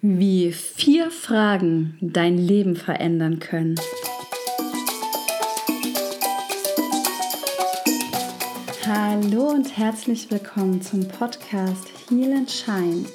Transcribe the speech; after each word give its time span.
Wie 0.00 0.52
vier 0.52 1.10
Fragen 1.10 1.98
dein 2.00 2.38
Leben 2.38 2.76
verändern 2.76 3.40
können. 3.40 3.74
Hallo 8.86 9.48
und 9.48 9.76
herzlich 9.76 10.30
willkommen 10.30 10.80
zum 10.82 11.08
Podcast 11.08 11.90
Heal 12.08 12.32
and 12.32 12.48
Shine. 12.48 13.06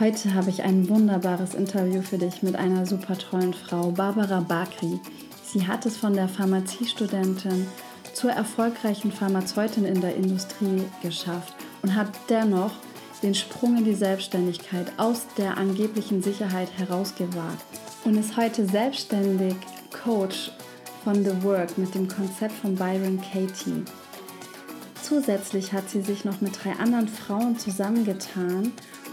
Heute 0.00 0.34
habe 0.34 0.50
ich 0.50 0.64
ein 0.64 0.88
wunderbares 0.88 1.54
Interview 1.54 2.02
für 2.02 2.18
dich 2.18 2.42
mit 2.42 2.56
einer 2.56 2.86
super 2.86 3.16
tollen 3.16 3.54
Frau, 3.54 3.92
Barbara 3.92 4.40
Bakri. 4.40 4.98
Sie 5.44 5.64
hat 5.64 5.86
es 5.86 5.96
von 5.96 6.14
der 6.14 6.26
Pharmaziestudentin 6.26 7.68
zur 8.14 8.32
erfolgreichen 8.32 9.12
Pharmazeutin 9.12 9.84
in 9.84 10.00
der 10.00 10.16
Industrie 10.16 10.82
geschafft 11.02 11.54
und 11.82 11.94
hat 11.94 12.08
dennoch 12.28 12.72
den 13.22 13.34
Sprung 13.34 13.78
in 13.78 13.84
die 13.84 13.94
Selbstständigkeit 13.94 14.92
aus 14.98 15.26
der 15.36 15.56
angeblichen 15.56 16.22
Sicherheit 16.22 16.68
herausgewagt 16.76 17.64
und 18.04 18.16
ist 18.16 18.36
heute 18.36 18.66
selbstständig 18.66 19.54
Coach 20.04 20.52
von 21.02 21.24
The 21.24 21.42
Work 21.42 21.78
mit 21.78 21.94
dem 21.94 22.08
Konzept 22.08 22.54
von 22.54 22.74
Byron 22.74 23.20
Katie. 23.20 23.84
Zusätzlich 25.02 25.72
hat 25.72 25.88
sie 25.88 26.02
sich 26.02 26.24
noch 26.24 26.40
mit 26.40 26.64
drei 26.64 26.72
anderen 26.72 27.08
Frauen 27.08 27.58
zusammengetan 27.58 28.72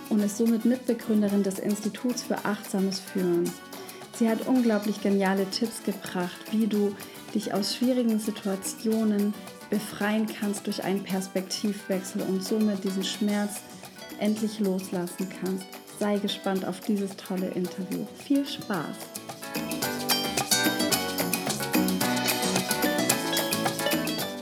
und 0.09 0.19
ist 0.19 0.37
somit 0.37 0.65
Mitbegründerin 0.65 1.43
des 1.43 1.59
Instituts 1.59 2.23
für 2.23 2.45
achtsames 2.45 2.99
Führen. 2.99 3.49
Sie 4.17 4.29
hat 4.29 4.47
unglaublich 4.47 5.01
geniale 5.01 5.49
Tipps 5.49 5.83
gebracht, 5.83 6.39
wie 6.51 6.67
du 6.67 6.95
dich 7.33 7.53
aus 7.53 7.75
schwierigen 7.75 8.19
Situationen 8.19 9.33
befreien 9.69 10.27
kannst 10.27 10.67
durch 10.67 10.83
einen 10.83 11.03
Perspektivwechsel 11.03 12.21
und 12.21 12.43
somit 12.43 12.83
diesen 12.83 13.03
Schmerz 13.03 13.61
endlich 14.23 14.61
loslassen 14.61 15.27
kannst. 15.41 15.65
Sei 15.99 16.17
gespannt 16.17 16.65
auf 16.65 16.79
dieses 16.79 17.15
tolle 17.17 17.47
Interview. 17.55 18.05
Viel 18.25 18.45
Spaß! 18.45 18.95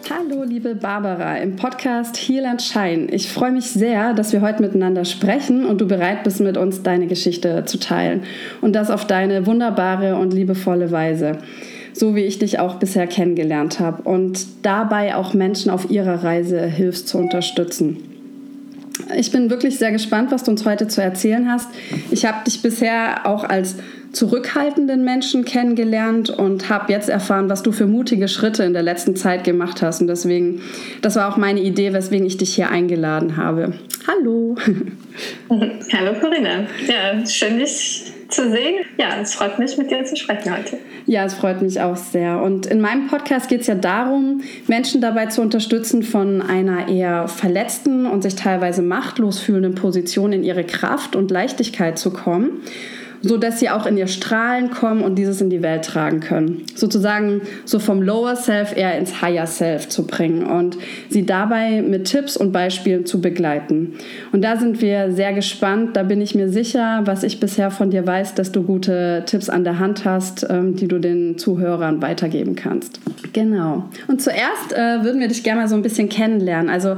Hallo, 0.10 0.44
liebe 0.44 0.76
Barbara, 0.76 1.38
im 1.38 1.56
Podcast 1.56 2.16
Heal 2.16 2.46
and 2.46 2.62
Shine. 2.62 3.08
Ich 3.12 3.32
freue 3.32 3.52
mich 3.52 3.72
sehr, 3.72 4.14
dass 4.14 4.34
wir 4.34 4.42
heute 4.42 4.62
miteinander 4.62 5.04
sprechen 5.04 5.66
und 5.66 5.82
du 5.82 5.88
bereit 5.88 6.24
bist, 6.24 6.42
mit 6.42 6.58
uns 6.58 6.84
deine 6.84 7.08
Geschichte 7.08 7.66
zu 7.66 7.80
teilen. 7.80 8.24
Und 8.62 8.74
das 8.74 8.92
auf 8.92 9.08
deine 9.08 9.48
wunderbare 9.48 10.16
und 10.16 10.32
liebevolle 10.32 10.92
Weise 10.92 11.40
so 11.94 12.16
wie 12.16 12.22
ich 12.22 12.40
dich 12.40 12.58
auch 12.58 12.76
bisher 12.76 13.06
kennengelernt 13.06 13.82
habe 13.82 14.04
und 14.04 14.48
dabei 14.64 15.14
auch 15.14 15.34
Menschen 15.34 15.70
auf 15.70 15.92
ihrer 15.92 16.24
Reise 16.24 16.66
hilfst 16.66 17.10
zu 17.10 17.18
unterstützen. 17.18 18.11
Ich 19.16 19.32
bin 19.32 19.50
wirklich 19.50 19.78
sehr 19.78 19.92
gespannt, 19.92 20.32
was 20.32 20.44
du 20.44 20.52
uns 20.52 20.66
heute 20.66 20.88
zu 20.88 21.02
erzählen 21.02 21.52
hast. 21.52 21.70
Ich 22.12 22.26
habe 22.26 22.44
dich 22.46 22.62
bisher 22.62 23.26
auch 23.26 23.44
als 23.44 23.76
zurückhaltenden 24.12 25.04
Menschen 25.04 25.46
kennengelernt 25.46 26.30
und 26.30 26.70
habe 26.70 26.92
jetzt 26.92 27.10
erfahren, 27.10 27.50
was 27.50 27.64
du 27.64 27.72
für 27.72 27.88
mutige 27.88 28.28
Schritte 28.28 28.64
in 28.64 28.74
der 28.74 28.84
letzten 28.84 29.16
Zeit 29.16 29.44
gemacht 29.44 29.82
hast. 29.82 30.02
Und 30.02 30.08
deswegen, 30.08 30.62
das 31.02 31.16
war 31.16 31.32
auch 31.32 31.38
meine 31.38 31.62
Idee, 31.62 31.94
weswegen 31.94 32.26
ich 32.26 32.38
dich 32.38 32.54
hier 32.56 32.70
eingeladen 32.70 33.38
habe. 33.38 33.74
Hallo. 34.08 34.56
Hallo 35.50 36.14
Corinna. 36.20 36.66
Ja, 36.88 37.26
schön 37.26 37.60
dich 37.60 38.12
zu 38.34 38.50
sehen. 38.50 38.86
Ja, 38.98 39.20
es 39.22 39.34
freut 39.34 39.60
mich, 39.60 39.78
mit 39.78 39.92
dir 39.92 40.04
zu 40.04 40.16
sprechen 40.16 40.56
heute. 40.56 40.78
Ja, 41.06 41.26
es 41.26 41.34
freut 41.34 41.62
mich 41.62 41.82
auch 41.82 41.98
sehr. 41.98 42.42
Und 42.42 42.66
in 42.66 42.82
meinem 42.82 43.08
Podcast 43.08 43.50
geht 43.50 43.62
es 43.62 43.68
ja 43.68 43.76
darum, 43.76 44.42
Menschen 44.68 45.02
dabei 45.02 45.28
zu 45.28 45.42
unterstützen, 45.42 46.04
von 46.04 46.42
einer 46.42 46.88
eher 46.88 47.28
verletzten 47.28 48.06
und 48.06 48.24
sich 48.24 48.36
teilweise 48.36 48.82
machtlos 48.82 49.40
fühlenden 49.40 49.76
Position 49.76 50.34
in 50.34 50.44
ihre 50.44 50.64
Kraft 50.64 51.16
und 51.16 51.32
Leichtigkeit 51.32 52.00
zu 52.00 52.12
kommen 52.12 52.62
so 53.22 53.38
dass 53.38 53.60
sie 53.60 53.70
auch 53.70 53.86
in 53.86 53.98
ihr 53.98 54.08
Strahlen 54.08 54.72
kommen 54.72 55.02
und 55.02 55.16
dieses 55.16 55.42
in 55.42 55.50
die 55.50 55.62
Welt 55.62 55.86
tragen 55.86 56.20
können. 56.20 56.64
Sozusagen 56.76 57.42
so 57.66 57.80
vom 57.80 58.02
Lower 58.02 58.36
Self 58.36 58.76
eher 58.76 58.98
ins 58.98 59.22
Higher 59.22 59.48
Self 59.48 59.90
zu 59.90 60.06
bringen 60.08 60.46
und 60.46 60.78
sie 61.10 61.26
dabei 61.26 61.82
mit 61.82 62.06
Tipps 62.06 62.38
und 62.38 62.52
Beispielen 62.52 63.06
zu 63.06 63.22
begleiten. 63.22 63.94
Und 64.32 64.44
da 64.44 64.58
sind 64.58 64.82
wir 64.82 65.12
sehr 65.12 65.34
gespannt. 65.34 65.96
Da 65.96 66.04
bin 66.04 66.22
ich 66.22 66.36
mir 66.36 66.50
sicher, 66.50 67.02
was 67.06 67.24
ich 67.24 67.40
bisher 67.40 67.72
von 67.72 67.92
dir 67.92 68.06
weiß, 68.06 68.36
dass 68.36 68.52
du 68.52 68.64
gute 68.64 69.24
Tipps 69.26 69.50
an 69.50 69.64
der 69.64 69.80
Hand 69.80 70.06
hast, 70.06 70.46
ähm, 70.50 70.76
die 70.76 70.88
du 70.88 71.00
den 71.00 71.38
Zuhörern 71.38 72.02
weitergeben 72.02 72.56
kannst. 72.56 73.00
Genau. 73.34 73.90
Und 74.08 74.22
zuerst 74.22 74.74
äh, 74.74 75.04
würden 75.04 75.20
wir 75.20 75.28
dich 75.28 75.44
gerne 75.44 75.62
mal 75.62 75.68
so 75.68 75.76
ein 75.76 75.82
bisschen 75.82 76.10
kennenlernen. 76.10 76.70
Also 76.70 76.98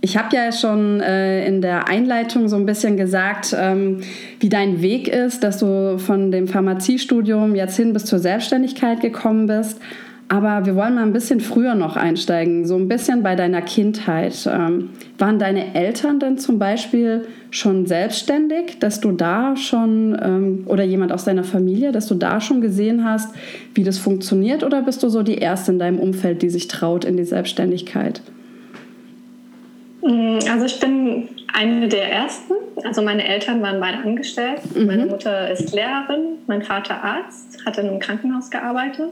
ich 0.00 0.16
habe 0.16 0.34
ja 0.36 0.52
schon 0.52 1.00
äh, 1.00 1.46
in 1.46 1.60
der 1.60 1.88
Einleitung 1.88 2.48
so 2.48 2.56
ein 2.56 2.66
bisschen 2.66 2.96
gesagt, 2.96 3.56
ähm, 3.58 4.00
wie 4.40 4.48
dein 4.48 4.82
Weg 4.82 5.08
ist, 5.08 5.42
dass 5.42 5.58
du 5.58 5.98
von 5.98 6.30
dem 6.30 6.48
Pharmaziestudium 6.48 7.54
jetzt 7.54 7.76
hin 7.76 7.92
bis 7.92 8.04
zur 8.04 8.18
Selbstständigkeit 8.18 9.00
gekommen 9.00 9.46
bist. 9.46 9.80
Aber 10.28 10.66
wir 10.66 10.74
wollen 10.74 10.96
mal 10.96 11.04
ein 11.04 11.12
bisschen 11.12 11.38
früher 11.40 11.76
noch 11.76 11.96
einsteigen, 11.96 12.66
so 12.66 12.76
ein 12.76 12.88
bisschen 12.88 13.22
bei 13.22 13.36
deiner 13.36 13.62
Kindheit. 13.62 14.48
Ähm, 14.52 14.90
waren 15.18 15.38
deine 15.38 15.74
Eltern 15.74 16.18
denn 16.18 16.36
zum 16.36 16.58
Beispiel 16.58 17.26
schon 17.50 17.86
selbstständig, 17.86 18.80
dass 18.80 19.00
du 19.00 19.12
da 19.12 19.56
schon, 19.56 20.18
ähm, 20.20 20.62
oder 20.66 20.82
jemand 20.82 21.12
aus 21.12 21.24
deiner 21.24 21.44
Familie, 21.44 21.92
dass 21.92 22.08
du 22.08 22.16
da 22.16 22.40
schon 22.40 22.60
gesehen 22.60 23.04
hast, 23.04 23.32
wie 23.74 23.84
das 23.84 23.98
funktioniert? 23.98 24.64
Oder 24.64 24.82
bist 24.82 25.02
du 25.04 25.08
so 25.08 25.22
die 25.22 25.38
Erste 25.38 25.70
in 25.70 25.78
deinem 25.78 26.00
Umfeld, 26.00 26.42
die 26.42 26.50
sich 26.50 26.66
traut 26.66 27.04
in 27.04 27.16
die 27.16 27.24
Selbstständigkeit? 27.24 28.20
Mm, 30.06 30.38
also 30.50 30.66
ich 30.66 30.78
bin 30.78 31.28
eine 31.52 31.88
der 31.88 32.12
ersten. 32.12 32.52
Also 32.84 33.02
meine 33.02 33.26
Eltern 33.26 33.60
waren 33.62 33.80
beide 33.80 33.98
angestellt. 33.98 34.60
Mhm. 34.74 34.86
Meine 34.86 35.06
Mutter 35.06 35.50
ist 35.50 35.72
Lehrerin, 35.74 36.38
mein 36.46 36.62
Vater 36.62 37.02
Arzt, 37.02 37.64
hat 37.64 37.78
in 37.78 37.88
einem 37.88 37.98
Krankenhaus 37.98 38.50
gearbeitet. 38.50 39.10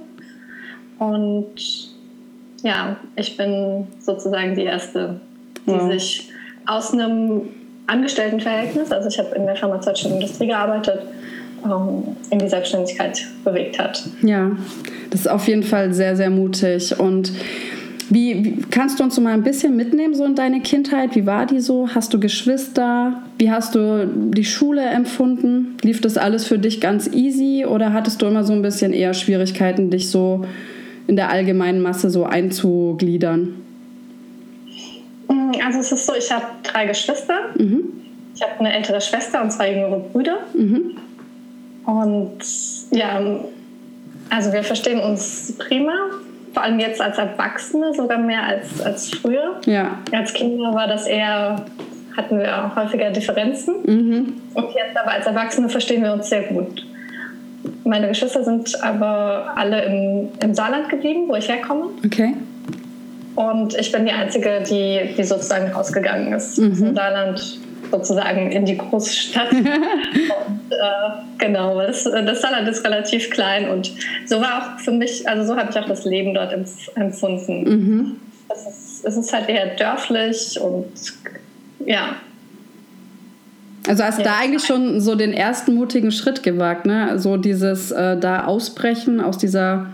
Und 0.99 1.55
ja, 2.63 2.97
ich 3.17 3.37
bin 3.37 3.89
sozusagen 4.01 4.55
die 4.55 4.65
erste, 4.65 5.21
die 5.67 5.73
ja. 5.73 5.87
sich 5.89 6.31
aus 6.67 6.93
einem 6.93 7.43
Angestelltenverhältnis, 7.87 8.91
also 8.91 9.09
ich 9.09 9.19
habe 9.19 9.35
in 9.35 9.45
der 9.45 9.57
pharmazeutischen 9.57 10.13
Industrie 10.15 10.47
gearbeitet, 10.47 11.01
ähm, 11.65 12.17
in 12.31 12.39
die 12.39 12.49
Selbstständigkeit 12.49 13.27
bewegt 13.45 13.79
hat. 13.79 14.03
Ja, 14.23 14.53
das 15.11 15.21
ist 15.21 15.29
auf 15.29 15.47
jeden 15.49 15.63
Fall 15.63 15.93
sehr, 15.93 16.17
sehr 16.17 16.31
mutig. 16.31 16.99
Und 16.99 17.33
wie, 18.11 18.45
wie, 18.45 18.63
kannst 18.71 18.99
du 18.99 19.05
uns 19.05 19.15
so 19.15 19.21
mal 19.21 19.33
ein 19.33 19.43
bisschen 19.43 19.77
mitnehmen 19.77 20.15
so 20.15 20.25
in 20.25 20.35
deine 20.35 20.61
Kindheit? 20.61 21.15
Wie 21.15 21.27
war 21.27 21.47
die 21.47 21.61
so? 21.61 21.89
Hast 21.95 22.13
du 22.13 22.21
Geschwister? 22.21 23.23
Wie 23.39 23.51
hast 23.51 23.75
du 23.75 24.07
die 24.07 24.45
Schule 24.45 24.83
empfunden? 24.83 25.77
Lief 25.83 26.01
das 26.01 26.17
alles 26.17 26.47
für 26.47 26.59
dich 26.59 26.81
ganz 26.81 27.09
easy 27.09 27.65
oder 27.67 27.93
hattest 27.93 28.21
du 28.23 28.27
immer 28.27 28.45
so 28.45 28.53
ein 28.53 28.63
bisschen 28.63 28.93
eher 28.93 29.15
Schwierigkeiten, 29.15 29.91
dich 29.91 30.11
so 30.11 30.45
in 31.07 31.17
der 31.17 31.31
allgemeinen 31.31 31.81
Masse 31.81 32.11
so 32.11 32.25
einzugliedern? 32.25 33.55
Mm, 35.29 35.53
also 35.65 35.79
es 35.81 35.93
ist 35.93 36.07
so, 36.07 36.15
ich 36.15 36.31
habe 36.31 36.47
drei 36.63 36.87
Geschwister. 36.87 37.35
Mhm. 37.59 37.85
Ich 38.35 38.43
habe 38.43 38.59
eine 38.59 38.73
ältere 38.73 39.01
Schwester 39.01 39.43
und 39.43 39.53
zwei 39.53 39.73
jüngere 39.73 40.01
Brüder. 40.01 40.39
Mhm. 40.55 40.97
Und 41.87 42.39
ja, 42.91 43.21
also 44.31 44.53
wir 44.53 44.63
verstehen 44.63 45.01
uns 45.01 45.55
prima 45.59 45.93
vor 46.55 46.63
allem 46.63 46.79
jetzt 46.79 47.01
als 47.01 47.19
Erwachsene 47.19 47.93
sogar 47.93 48.19
mehr 48.19 48.45
als, 48.45 48.81
als 48.81 49.11
früher. 49.11 49.61
Ja. 49.67 49.99
Als 50.13 50.33
Kinder 50.33 50.73
war 50.73 50.87
das 50.87 51.07
eher, 51.07 51.67
hatten 52.17 52.39
wir 52.39 52.75
häufiger 52.77 53.11
Differenzen. 53.11 53.75
Mhm. 53.85 54.35
Und 54.55 54.69
jetzt 54.75 54.97
aber 54.97 55.11
als 55.11 55.27
Erwachsene 55.27 55.69
verstehen 55.69 56.03
wir 56.03 56.13
uns 56.13 56.31
sehr 56.31 56.43
gut. 56.43 56.87
Meine 57.83 58.09
Geschwister 58.09 58.45
sind 58.45 58.83
aber 58.83 59.53
alle 59.57 59.85
im, 59.85 60.29
im 60.41 60.55
Saarland 60.55 60.89
geblieben, 60.89 61.25
wo 61.29 61.35
ich 61.35 61.49
herkomme. 61.49 61.87
Okay. 62.05 62.35
Und 63.35 63.75
ich 63.75 63.91
bin 63.91 64.07
die 64.07 64.13
Einzige, 64.13 64.63
die, 64.69 65.15
die 65.17 65.25
sozusagen 65.25 65.73
rausgegangen 65.73 66.33
ist. 66.33 66.59
Mhm. 66.59 66.87
Im 66.87 66.95
Saarland 66.95 67.59
sozusagen 67.95 68.51
in 68.51 68.65
die 68.65 68.77
Großstadt. 68.77 69.53
und, 69.53 69.63
äh, 69.63 70.77
genau, 71.39 71.81
das, 71.81 72.05
das 72.05 72.41
Saarland 72.41 72.69
ist 72.69 72.85
relativ 72.85 73.31
klein 73.31 73.69
und 73.69 73.93
so 74.27 74.41
war 74.41 74.59
auch 74.59 74.81
für 74.81 74.91
mich, 74.91 75.29
also 75.29 75.45
so 75.45 75.57
habe 75.57 75.71
ich 75.71 75.79
auch 75.79 75.87
das 75.87 76.05
Leben 76.05 76.35
dort 76.35 76.53
empfunden. 76.53 77.65
Mhm. 77.65 78.17
Es, 78.49 78.67
ist, 78.67 79.05
es 79.05 79.17
ist 79.17 79.33
halt 79.33 79.49
eher 79.49 79.77
dörflich 79.77 80.61
und 80.61 80.93
ja. 81.87 82.17
Also 83.87 84.03
hast 84.03 84.19
ja, 84.19 84.25
da 84.25 84.39
eigentlich 84.41 84.65
schon 84.65 85.01
so 85.01 85.15
den 85.15 85.33
ersten 85.33 85.75
mutigen 85.75 86.11
Schritt 86.11 86.43
gewagt, 86.43 86.87
ne? 86.87 87.19
So 87.19 87.37
dieses 87.37 87.93
äh, 87.93 88.19
da 88.19 88.47
ausbrechen 88.47 89.21
aus 89.21 89.37
dieser 89.37 89.87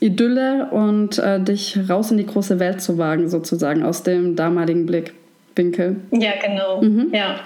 Idylle 0.00 0.68
und 0.70 1.18
äh, 1.18 1.40
dich 1.40 1.78
raus 1.88 2.10
in 2.10 2.18
die 2.18 2.26
große 2.26 2.58
Welt 2.58 2.80
zu 2.80 2.98
wagen, 2.98 3.28
sozusagen, 3.28 3.84
aus 3.84 4.02
dem 4.02 4.36
damaligen 4.36 4.86
Blick. 4.86 5.14
Winkel. 5.58 5.96
Ja, 6.12 6.32
genau. 6.42 6.80
Mhm. 6.80 7.10
Ja. 7.12 7.40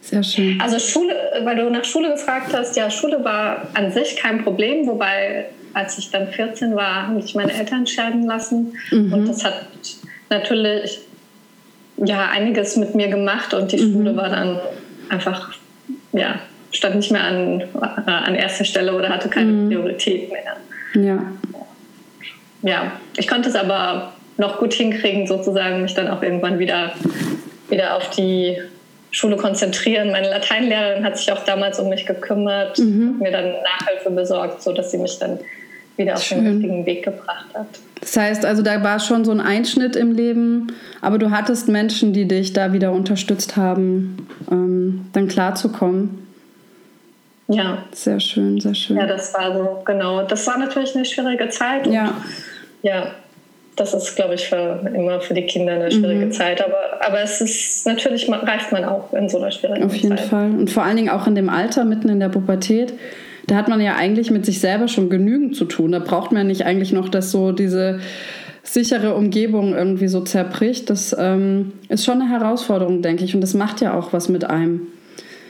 Sehr 0.00 0.22
schön. 0.22 0.60
Also 0.60 0.78
Schule, 0.80 1.14
weil 1.44 1.56
du 1.56 1.70
nach 1.70 1.84
Schule 1.84 2.10
gefragt 2.10 2.52
hast, 2.52 2.76
ja, 2.76 2.90
Schule 2.90 3.22
war 3.24 3.68
an 3.74 3.92
sich 3.92 4.16
kein 4.16 4.42
Problem, 4.42 4.86
wobei 4.86 5.46
als 5.74 5.96
ich 5.98 6.10
dann 6.10 6.28
14 6.28 6.74
war, 6.74 7.08
habe 7.08 7.20
ich 7.20 7.34
meine 7.34 7.52
Eltern 7.52 7.86
scheiden 7.86 8.26
lassen 8.26 8.74
mhm. 8.90 9.12
und 9.12 9.28
das 9.28 9.44
hat 9.44 9.66
natürlich 10.28 11.00
ja 11.96 12.30
einiges 12.30 12.76
mit 12.76 12.94
mir 12.94 13.08
gemacht 13.08 13.54
und 13.54 13.70
die 13.72 13.76
mhm. 13.76 13.92
Schule 13.92 14.16
war 14.16 14.28
dann 14.28 14.58
einfach 15.08 15.54
ja 16.12 16.40
stand 16.72 16.96
nicht 16.96 17.12
mehr 17.12 17.24
an, 17.24 17.60
äh, 17.60 18.10
an 18.10 18.34
erster 18.34 18.64
Stelle 18.64 18.94
oder 18.94 19.08
hatte 19.08 19.28
keine 19.28 19.52
mhm. 19.52 19.68
Priorität 19.68 20.30
mehr. 20.30 20.56
Ja. 20.94 21.32
Ja, 22.62 22.92
ich 23.16 23.26
konnte 23.28 23.48
es 23.48 23.56
aber 23.56 24.12
noch 24.36 24.58
gut 24.58 24.74
hinkriegen, 24.74 25.26
sozusagen 25.26 25.82
mich 25.82 25.94
dann 25.94 26.08
auch 26.08 26.22
irgendwann 26.22 26.58
wieder, 26.58 26.92
wieder 27.68 27.96
auf 27.96 28.10
die 28.10 28.58
Schule 29.10 29.36
konzentrieren. 29.36 30.10
Meine 30.10 30.30
Lateinlehrerin 30.30 31.04
hat 31.04 31.18
sich 31.18 31.30
auch 31.30 31.44
damals 31.44 31.78
um 31.78 31.88
mich 31.88 32.06
gekümmert, 32.06 32.78
mhm. 32.78 33.18
mir 33.20 33.30
dann 33.30 33.52
Nachhilfe 33.62 34.10
besorgt, 34.10 34.62
sodass 34.62 34.90
sie 34.90 34.98
mich 34.98 35.18
dann 35.18 35.38
wieder 35.96 36.14
auf 36.14 36.22
Schön. 36.22 36.44
den 36.44 36.52
richtigen 36.54 36.86
Weg 36.86 37.04
gebracht 37.04 37.46
hat. 37.54 37.66
Das 38.00 38.16
heißt 38.16 38.44
also, 38.44 38.62
da 38.62 38.82
war 38.82 38.98
schon 38.98 39.24
so 39.24 39.30
ein 39.30 39.40
Einschnitt 39.40 39.94
im 39.94 40.12
Leben, 40.12 40.72
aber 41.02 41.18
du 41.18 41.30
hattest 41.30 41.68
Menschen, 41.68 42.12
die 42.12 42.26
dich 42.26 42.54
da 42.54 42.72
wieder 42.72 42.92
unterstützt 42.92 43.56
haben, 43.56 44.26
ähm, 44.50 45.06
dann 45.12 45.28
klarzukommen. 45.28 46.26
Ja. 47.48 47.84
Sehr 47.92 48.18
schön, 48.18 48.60
sehr 48.60 48.74
schön. 48.74 48.96
Ja, 48.96 49.06
das 49.06 49.34
war 49.34 49.52
so, 49.52 49.82
genau. 49.84 50.22
Das 50.22 50.46
war 50.46 50.58
natürlich 50.58 50.96
eine 50.96 51.04
schwierige 51.04 51.48
Zeit. 51.50 51.86
ja. 51.86 52.14
Ja, 52.84 53.12
das 53.76 53.94
ist, 53.94 54.16
glaube 54.16 54.34
ich, 54.34 54.48
für, 54.48 54.80
immer 54.94 55.20
für 55.20 55.34
die 55.34 55.46
Kinder 55.46 55.72
eine 55.72 55.90
schwierige 55.90 56.26
mhm. 56.26 56.32
Zeit. 56.32 56.62
Aber, 56.62 57.06
aber 57.06 57.22
es 57.22 57.40
ist 57.40 57.86
natürlich, 57.86 58.28
man, 58.28 58.40
reift 58.40 58.70
man 58.70 58.84
auch 58.84 59.12
in 59.12 59.28
so 59.28 59.38
einer 59.38 59.50
schwierigen 59.50 59.80
Zeit. 59.80 59.90
Auf 59.90 59.96
jeden 59.96 60.18
Zeit. 60.18 60.26
Fall. 60.26 60.50
Und 60.50 60.70
vor 60.70 60.82
allen 60.82 60.96
Dingen 60.96 61.08
auch 61.08 61.26
in 61.26 61.34
dem 61.34 61.48
Alter, 61.48 61.84
mitten 61.84 62.08
in 62.08 62.20
der 62.20 62.28
Pubertät. 62.28 62.92
Da 63.46 63.56
hat 63.56 63.68
man 63.68 63.80
ja 63.80 63.96
eigentlich 63.96 64.30
mit 64.30 64.46
sich 64.46 64.60
selber 64.60 64.88
schon 64.88 65.10
genügend 65.10 65.56
zu 65.56 65.64
tun. 65.64 65.92
Da 65.92 65.98
braucht 65.98 66.32
man 66.32 66.46
nicht 66.46 66.64
eigentlich 66.64 66.92
noch, 66.92 67.08
dass 67.08 67.30
so 67.30 67.52
diese 67.52 68.00
sichere 68.62 69.14
Umgebung 69.14 69.74
irgendwie 69.74 70.06
so 70.06 70.20
zerbricht. 70.20 70.90
Das 70.90 71.16
ähm, 71.18 71.72
ist 71.88 72.04
schon 72.04 72.20
eine 72.20 72.30
Herausforderung, 72.30 73.02
denke 73.02 73.24
ich. 73.24 73.34
Und 73.34 73.40
das 73.40 73.54
macht 73.54 73.80
ja 73.80 73.98
auch 73.98 74.12
was 74.12 74.28
mit 74.28 74.44
einem. 74.44 74.82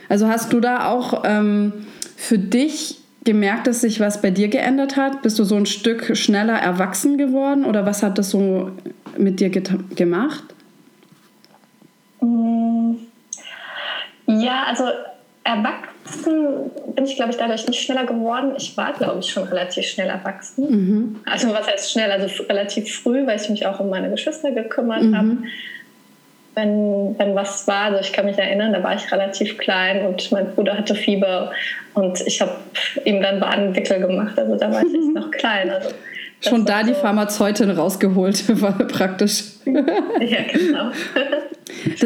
Also 0.09 0.27
hast 0.27 0.51
du 0.53 0.59
da 0.59 0.89
auch 0.89 1.23
ähm, 1.25 1.73
für 2.15 2.39
dich 2.39 3.02
gemerkt, 3.23 3.67
dass 3.67 3.81
sich 3.81 3.99
was 3.99 4.21
bei 4.21 4.31
dir 4.31 4.47
geändert 4.47 4.97
hat? 4.97 5.21
Bist 5.21 5.39
du 5.39 5.43
so 5.43 5.55
ein 5.55 5.65
Stück 5.65 6.15
schneller 6.15 6.57
erwachsen 6.57 7.17
geworden 7.17 7.65
oder 7.65 7.85
was 7.85 8.03
hat 8.03 8.17
das 8.17 8.29
so 8.29 8.71
mit 9.17 9.39
dir 9.39 9.49
gemacht? 9.49 10.43
Mm. 12.21 12.93
Ja, 14.25 14.63
also 14.67 14.85
erwachsen 15.43 16.71
bin 16.95 17.05
ich, 17.05 17.15
glaube 17.15 17.31
ich, 17.31 17.37
dadurch 17.37 17.67
nicht 17.67 17.81
schneller 17.81 18.05
geworden. 18.05 18.53
Ich 18.57 18.75
war, 18.77 18.93
glaube 18.93 19.19
ich, 19.19 19.29
schon 19.29 19.43
relativ 19.43 19.85
schnell 19.85 20.09
erwachsen. 20.09 20.69
Mhm. 20.69 21.19
Also 21.25 21.49
was 21.53 21.67
heißt 21.67 21.91
schnell? 21.91 22.11
Also 22.11 22.43
relativ 22.43 22.93
früh, 22.95 23.25
weil 23.25 23.39
ich 23.39 23.49
mich 23.49 23.65
auch 23.65 23.79
um 23.79 23.89
meine 23.89 24.09
Geschwister 24.09 24.51
gekümmert 24.51 25.03
mhm. 25.03 25.17
habe 25.17 25.37
wenn, 26.55 27.15
wenn 27.17 27.35
was 27.35 27.67
war. 27.67 27.85
Also 27.85 27.99
ich 27.99 28.13
kann 28.13 28.25
mich 28.25 28.37
erinnern, 28.37 28.73
da 28.73 28.83
war 28.83 28.95
ich 28.95 29.11
relativ 29.11 29.57
klein 29.57 30.05
und 30.05 30.31
mein 30.31 30.53
Bruder 30.53 30.77
hatte 30.77 30.95
Fieber 30.95 31.51
und 31.93 32.21
ich 32.21 32.41
habe 32.41 32.55
ihm 33.05 33.21
dann 33.21 33.39
Badenwickel 33.39 33.99
gemacht. 33.99 34.37
Also 34.37 34.55
da 34.55 34.71
war 34.71 34.81
ich 34.81 34.93
noch 35.13 35.31
klein. 35.31 35.69
Also 35.69 35.89
Schon 36.41 36.65
da 36.65 36.81
so 36.81 36.87
die 36.87 36.93
Pharmazeutin 36.93 37.71
rausgeholt 37.71 38.61
war 38.61 38.77
praktisch. 38.77 39.43
ja, 39.65 40.39
genau. 40.51 40.91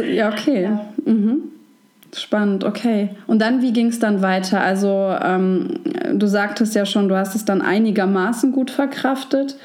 ja, 0.04 0.30
okay. 0.30 0.64
Ja. 0.64 0.86
Mhm. 1.06 1.52
Spannend, 2.16 2.64
okay. 2.64 3.10
Und 3.26 3.42
dann, 3.42 3.62
wie 3.62 3.74
ging 3.74 3.88
es 3.88 4.00
dann 4.00 4.22
weiter? 4.22 4.62
Also, 4.62 5.14
ähm, 5.22 5.80
du 6.14 6.26
sagtest 6.26 6.74
ja 6.74 6.86
schon, 6.86 7.10
du 7.10 7.18
hast 7.18 7.36
es 7.36 7.44
dann 7.44 7.62
einigermaßen 7.62 8.54
gut 8.54 8.72
verkraftet. 8.72 9.58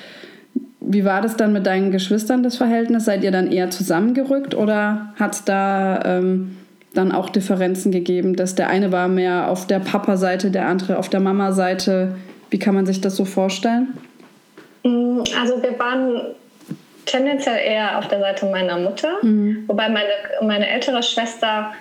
Wie 0.85 1.05
war 1.05 1.21
das 1.21 1.37
dann 1.37 1.53
mit 1.53 1.67
deinen 1.67 1.91
Geschwistern, 1.91 2.43
das 2.43 2.57
Verhältnis? 2.57 3.05
Seid 3.05 3.23
ihr 3.23 3.31
dann 3.31 3.51
eher 3.51 3.71
zusammengerückt 3.71 4.55
oder 4.55 5.13
hat 5.19 5.35
es 5.35 5.45
da 5.45 6.01
ähm, 6.05 6.57
dann 6.95 7.13
auch 7.13 7.31
Differenzen 7.31 7.93
gegeben, 7.93 8.37
dass 8.37 8.55
der 8.55 8.69
eine 8.69 8.93
war 8.93 9.09
mehr 9.09 9.49
auf 9.49 9.67
der 9.67 9.79
Papa-Seite, 9.79 10.51
der 10.51 10.67
andere 10.67 10.99
auf 10.99 11.09
der 11.09 11.21
Mama-Seite? 11.21 12.17
Wie 12.51 12.59
kann 12.59 12.75
man 12.75 12.87
sich 12.87 13.01
das 13.01 13.17
so 13.17 13.25
vorstellen? 13.25 13.97
Mm, 14.85 15.21
also 15.41 15.63
wir 15.63 15.79
waren 15.79 16.21
tendenziell 17.07 17.59
eher 17.59 17.99
auf 17.99 18.09
der 18.09 18.21
Seite 18.21 18.47
meiner 18.47 18.79
Mutter, 18.79 19.19
mhm. 19.23 19.65
wobei 19.67 19.89
meine, 19.89 20.11
meine 20.43 20.69
ältere 20.69 21.03
Schwester 21.03 21.73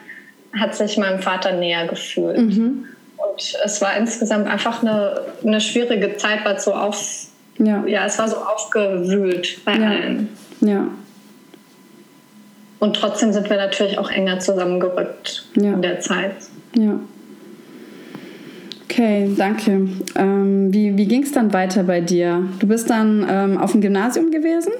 hat 0.57 0.75
sich 0.75 0.97
meinem 0.97 1.19
Vater 1.19 1.53
näher 1.53 1.87
gefühlt. 1.87 2.37
Mhm. 2.37 2.85
Und 3.17 3.55
es 3.63 3.81
war 3.81 3.95
insgesamt 3.97 4.47
einfach 4.47 4.81
eine, 4.81 5.21
eine 5.45 5.61
schwierige 5.61 6.17
Zeit, 6.17 6.43
weil 6.43 6.55
es 6.55 6.65
so 6.65 6.73
auf 6.73 7.27
ja. 7.57 7.85
ja, 7.85 8.05
es 8.05 8.17
war 8.17 8.27
so 8.27 8.37
aufgewühlt 8.37 9.59
bei 9.65 9.75
ja. 9.75 9.89
allen. 9.89 10.29
Ja. 10.61 10.87
Und 12.79 12.95
trotzdem 12.95 13.31
sind 13.31 13.49
wir 13.49 13.57
natürlich 13.57 13.97
auch 13.99 14.09
enger 14.09 14.39
zusammengerückt 14.39 15.45
ja. 15.55 15.73
in 15.73 15.81
der 15.81 15.99
Zeit. 15.99 16.35
Ja. 16.75 16.99
Okay, 18.85 19.29
danke. 19.37 19.87
Ähm, 20.15 20.73
wie 20.73 20.97
wie 20.97 21.05
ging 21.05 21.23
es 21.23 21.31
dann 21.31 21.53
weiter 21.53 21.83
bei 21.83 22.01
dir? 22.01 22.43
Du 22.59 22.67
bist 22.67 22.89
dann 22.89 23.25
ähm, 23.29 23.57
auf 23.57 23.71
dem 23.71 23.81
Gymnasium 23.81 24.31
gewesen? 24.31 24.73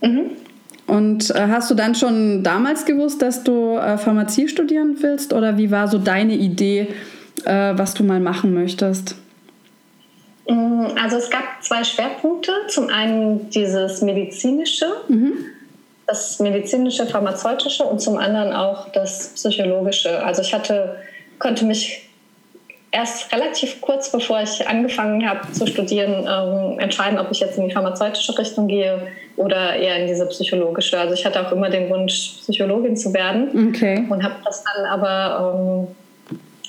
Mhm. 0.00 0.30
Und 0.86 1.30
äh, 1.30 1.48
hast 1.48 1.70
du 1.70 1.74
dann 1.74 1.94
schon 1.94 2.44
damals 2.44 2.84
gewusst, 2.84 3.22
dass 3.22 3.42
du 3.42 3.76
äh, 3.76 3.98
Pharmazie 3.98 4.48
studieren 4.48 4.98
willst? 5.00 5.32
Oder 5.32 5.58
wie 5.58 5.70
war 5.70 5.88
so 5.88 5.98
deine 5.98 6.34
Idee, 6.34 6.88
äh, 7.44 7.72
was 7.76 7.94
du 7.94 8.04
mal 8.04 8.20
machen 8.20 8.54
möchtest? 8.54 9.16
Mm, 10.48 10.86
also 11.02 11.16
es 11.16 11.30
gab 11.30 11.62
zwei 11.62 11.84
Schwerpunkte. 11.84 12.52
Zum 12.68 12.88
einen 12.88 13.50
dieses 13.50 14.02
medizinische, 14.02 14.86
mhm. 15.08 15.32
das 16.06 16.38
medizinische, 16.38 17.06
pharmazeutische 17.06 17.84
und 17.84 18.00
zum 18.00 18.16
anderen 18.16 18.52
auch 18.52 18.90
das 18.92 19.28
psychologische. 19.34 20.22
Also 20.24 20.42
ich 20.42 20.54
hatte, 20.54 20.96
konnte 21.38 21.64
mich 21.64 22.06
erst 22.96 23.30
relativ 23.32 23.80
kurz 23.80 24.10
bevor 24.10 24.40
ich 24.42 24.66
angefangen 24.66 25.28
habe 25.28 25.52
zu 25.52 25.66
studieren, 25.66 26.26
ähm, 26.26 26.78
entscheiden, 26.78 27.18
ob 27.18 27.30
ich 27.30 27.40
jetzt 27.40 27.58
in 27.58 27.68
die 27.68 27.74
pharmazeutische 27.74 28.38
Richtung 28.38 28.68
gehe 28.68 29.08
oder 29.36 29.74
eher 29.76 29.96
in 29.96 30.06
diese 30.06 30.26
psychologische. 30.26 30.98
Also 30.98 31.12
ich 31.12 31.26
hatte 31.26 31.46
auch 31.46 31.52
immer 31.52 31.68
den 31.68 31.90
Wunsch, 31.90 32.38
Psychologin 32.40 32.96
zu 32.96 33.12
werden 33.12 33.68
okay. 33.68 34.06
und 34.08 34.22
habe 34.22 34.36
das 34.44 34.64
dann 34.64 34.86
aber 34.86 35.54
ähm, 35.54 35.94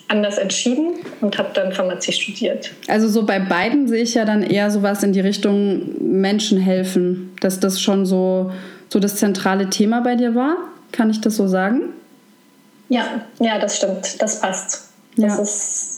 anders 0.08 0.38
entschieden 0.38 0.94
und 1.22 1.38
habe 1.38 1.50
dann 1.54 1.74
Pharmazie 1.74 2.14
studiert. 2.14 2.72
Also 2.88 3.10
so 3.10 3.26
bei 3.26 3.40
beiden 3.40 3.88
sehe 3.88 4.04
ich 4.04 4.14
ja 4.14 4.26
dann 4.26 4.42
eher 4.44 4.72
sowas 4.72 5.04
in 5.04 5.14
die 5.14 5.20
Richtung 5.20 5.82
Menschen 6.00 6.60
helfen, 6.60 7.34
dass 7.42 7.60
das 7.60 7.82
schon 7.82 8.06
so, 8.06 8.52
so 8.90 9.00
das 9.00 9.18
zentrale 9.18 9.70
Thema 9.70 10.02
bei 10.02 10.16
dir 10.16 10.34
war. 10.36 10.56
Kann 10.92 11.10
ich 11.10 11.20
das 11.20 11.36
so 11.36 11.48
sagen? 11.48 11.90
Ja, 12.90 13.22
ja, 13.40 13.60
das 13.60 13.78
stimmt. 13.78 14.22
Das 14.22 14.40
passt. 14.40 14.90
Das 15.18 15.36
ja. 15.36 15.42
ist 15.42 15.97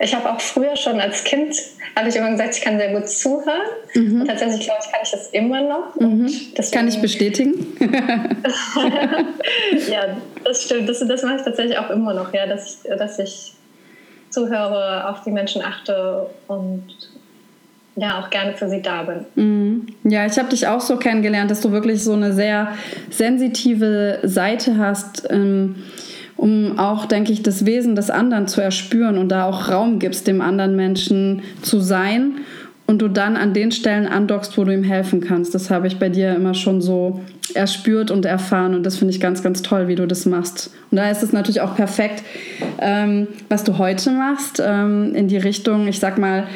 ich 0.00 0.14
habe 0.14 0.30
auch 0.30 0.40
früher 0.40 0.76
schon 0.76 1.00
als 1.00 1.24
Kind, 1.24 1.56
habe 1.96 2.08
ich 2.08 2.16
immer 2.16 2.30
gesagt, 2.30 2.56
ich 2.56 2.62
kann 2.62 2.78
sehr 2.78 2.92
gut 2.92 3.08
zuhören. 3.08 3.68
Mhm. 3.94 4.20
Und 4.20 4.26
tatsächlich 4.28 4.64
glaube 4.64 4.80
ich, 4.84 4.92
kann 4.92 5.00
ich 5.02 5.10
das 5.10 5.28
immer 5.28 5.60
noch. 5.60 5.96
Mhm. 5.96 6.30
Das 6.54 6.70
kann 6.70 6.86
ich 6.86 7.00
bestätigen. 7.00 7.66
ja, 9.90 10.16
das 10.44 10.64
stimmt. 10.64 10.88
Das, 10.88 11.00
das 11.00 11.22
mache 11.22 11.36
ich 11.36 11.42
tatsächlich 11.42 11.76
auch 11.78 11.90
immer 11.90 12.14
noch, 12.14 12.32
ja, 12.32 12.46
dass 12.46 12.84
ich, 12.84 12.90
dass 12.96 13.18
ich 13.18 13.54
zuhöre, 14.30 15.08
auf 15.08 15.24
die 15.24 15.30
Menschen 15.30 15.62
achte 15.62 16.26
und 16.46 16.84
ja, 17.96 18.20
auch 18.20 18.30
gerne 18.30 18.54
für 18.54 18.68
sie 18.68 18.80
da 18.80 19.02
bin. 19.02 19.24
Mhm. 19.34 19.86
Ja, 20.04 20.24
ich 20.26 20.38
habe 20.38 20.48
dich 20.48 20.68
auch 20.68 20.80
so 20.80 20.96
kennengelernt, 20.98 21.50
dass 21.50 21.60
du 21.60 21.72
wirklich 21.72 22.04
so 22.04 22.12
eine 22.12 22.32
sehr 22.32 22.74
sensitive 23.10 24.20
Seite 24.22 24.78
hast. 24.78 25.26
Ähm, 25.30 25.82
um 26.38 26.78
auch, 26.78 27.04
denke 27.04 27.32
ich, 27.32 27.42
das 27.42 27.66
Wesen 27.66 27.96
des 27.96 28.10
anderen 28.10 28.46
zu 28.46 28.62
erspüren 28.62 29.18
und 29.18 29.28
da 29.28 29.44
auch 29.44 29.68
Raum 29.68 29.98
gibst, 29.98 30.26
dem 30.26 30.40
anderen 30.40 30.76
Menschen 30.76 31.42
zu 31.62 31.80
sein 31.80 32.36
und 32.86 33.02
du 33.02 33.08
dann 33.08 33.36
an 33.36 33.52
den 33.52 33.72
Stellen 33.72 34.06
andockst, 34.06 34.56
wo 34.56 34.64
du 34.64 34.72
ihm 34.72 34.84
helfen 34.84 35.20
kannst. 35.20 35.54
Das 35.54 35.68
habe 35.68 35.88
ich 35.88 35.98
bei 35.98 36.08
dir 36.08 36.34
immer 36.34 36.54
schon 36.54 36.80
so 36.80 37.20
erspürt 37.54 38.10
und 38.10 38.24
erfahren 38.24 38.74
und 38.74 38.84
das 38.84 38.96
finde 38.96 39.12
ich 39.12 39.20
ganz, 39.20 39.42
ganz 39.42 39.62
toll, 39.62 39.88
wie 39.88 39.96
du 39.96 40.06
das 40.06 40.26
machst. 40.26 40.70
Und 40.90 40.96
da 40.96 41.10
ist 41.10 41.22
es 41.22 41.32
natürlich 41.32 41.60
auch 41.60 41.74
perfekt, 41.74 42.22
ähm, 42.80 43.26
was 43.48 43.64
du 43.64 43.78
heute 43.78 44.10
machst, 44.12 44.62
ähm, 44.64 45.14
in 45.16 45.26
die 45.26 45.38
Richtung, 45.38 45.88
ich 45.88 45.98
sag 45.98 46.18
mal, 46.18 46.46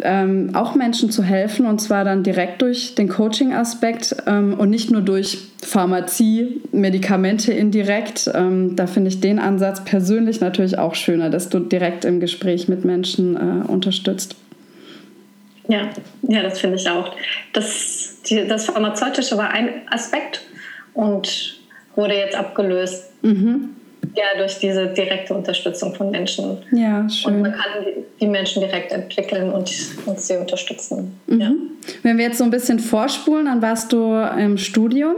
ähm, 0.00 0.50
auch 0.54 0.74
Menschen 0.74 1.10
zu 1.10 1.22
helfen 1.22 1.66
und 1.66 1.80
zwar 1.80 2.04
dann 2.04 2.22
direkt 2.22 2.62
durch 2.62 2.94
den 2.94 3.08
Coaching-Aspekt 3.08 4.16
ähm, 4.26 4.54
und 4.58 4.70
nicht 4.70 4.90
nur 4.90 5.02
durch 5.02 5.38
Pharmazie, 5.62 6.60
Medikamente 6.72 7.52
indirekt. 7.52 8.30
Ähm, 8.34 8.76
da 8.76 8.86
finde 8.86 9.08
ich 9.08 9.20
den 9.20 9.38
Ansatz 9.38 9.84
persönlich 9.84 10.40
natürlich 10.40 10.78
auch 10.78 10.94
schöner, 10.94 11.30
dass 11.30 11.48
du 11.48 11.60
direkt 11.60 12.04
im 12.04 12.20
Gespräch 12.20 12.68
mit 12.68 12.84
Menschen 12.84 13.36
äh, 13.36 13.66
unterstützt. 13.66 14.36
Ja, 15.68 15.88
ja, 16.22 16.42
das 16.42 16.58
finde 16.58 16.76
ich 16.76 16.88
auch. 16.90 17.14
Das, 17.52 18.18
die, 18.28 18.46
das 18.46 18.66
Pharmazeutische 18.66 19.38
war 19.38 19.50
ein 19.50 19.68
Aspekt 19.90 20.42
und 20.92 21.58
wurde 21.94 22.14
jetzt 22.14 22.36
abgelöst. 22.36 23.12
Mhm 23.22 23.70
ja, 24.14 24.38
durch 24.38 24.58
diese 24.58 24.88
direkte 24.88 25.34
Unterstützung 25.34 25.94
von 25.94 26.10
Menschen. 26.10 26.58
Ja, 26.72 27.08
schön. 27.08 27.36
Und 27.36 27.42
man 27.42 27.52
kann 27.52 27.84
die 28.20 28.26
Menschen 28.26 28.62
direkt 28.62 28.92
entwickeln 28.92 29.50
und, 29.50 29.70
und 30.06 30.20
sie 30.20 30.36
unterstützen. 30.36 31.18
Mhm. 31.26 31.40
Ja. 31.40 31.50
Wenn 32.02 32.18
wir 32.18 32.24
jetzt 32.24 32.38
so 32.38 32.44
ein 32.44 32.50
bisschen 32.50 32.78
vorspulen, 32.78 33.46
dann 33.46 33.62
warst 33.62 33.92
du 33.92 34.14
im 34.38 34.56
Studium 34.58 35.14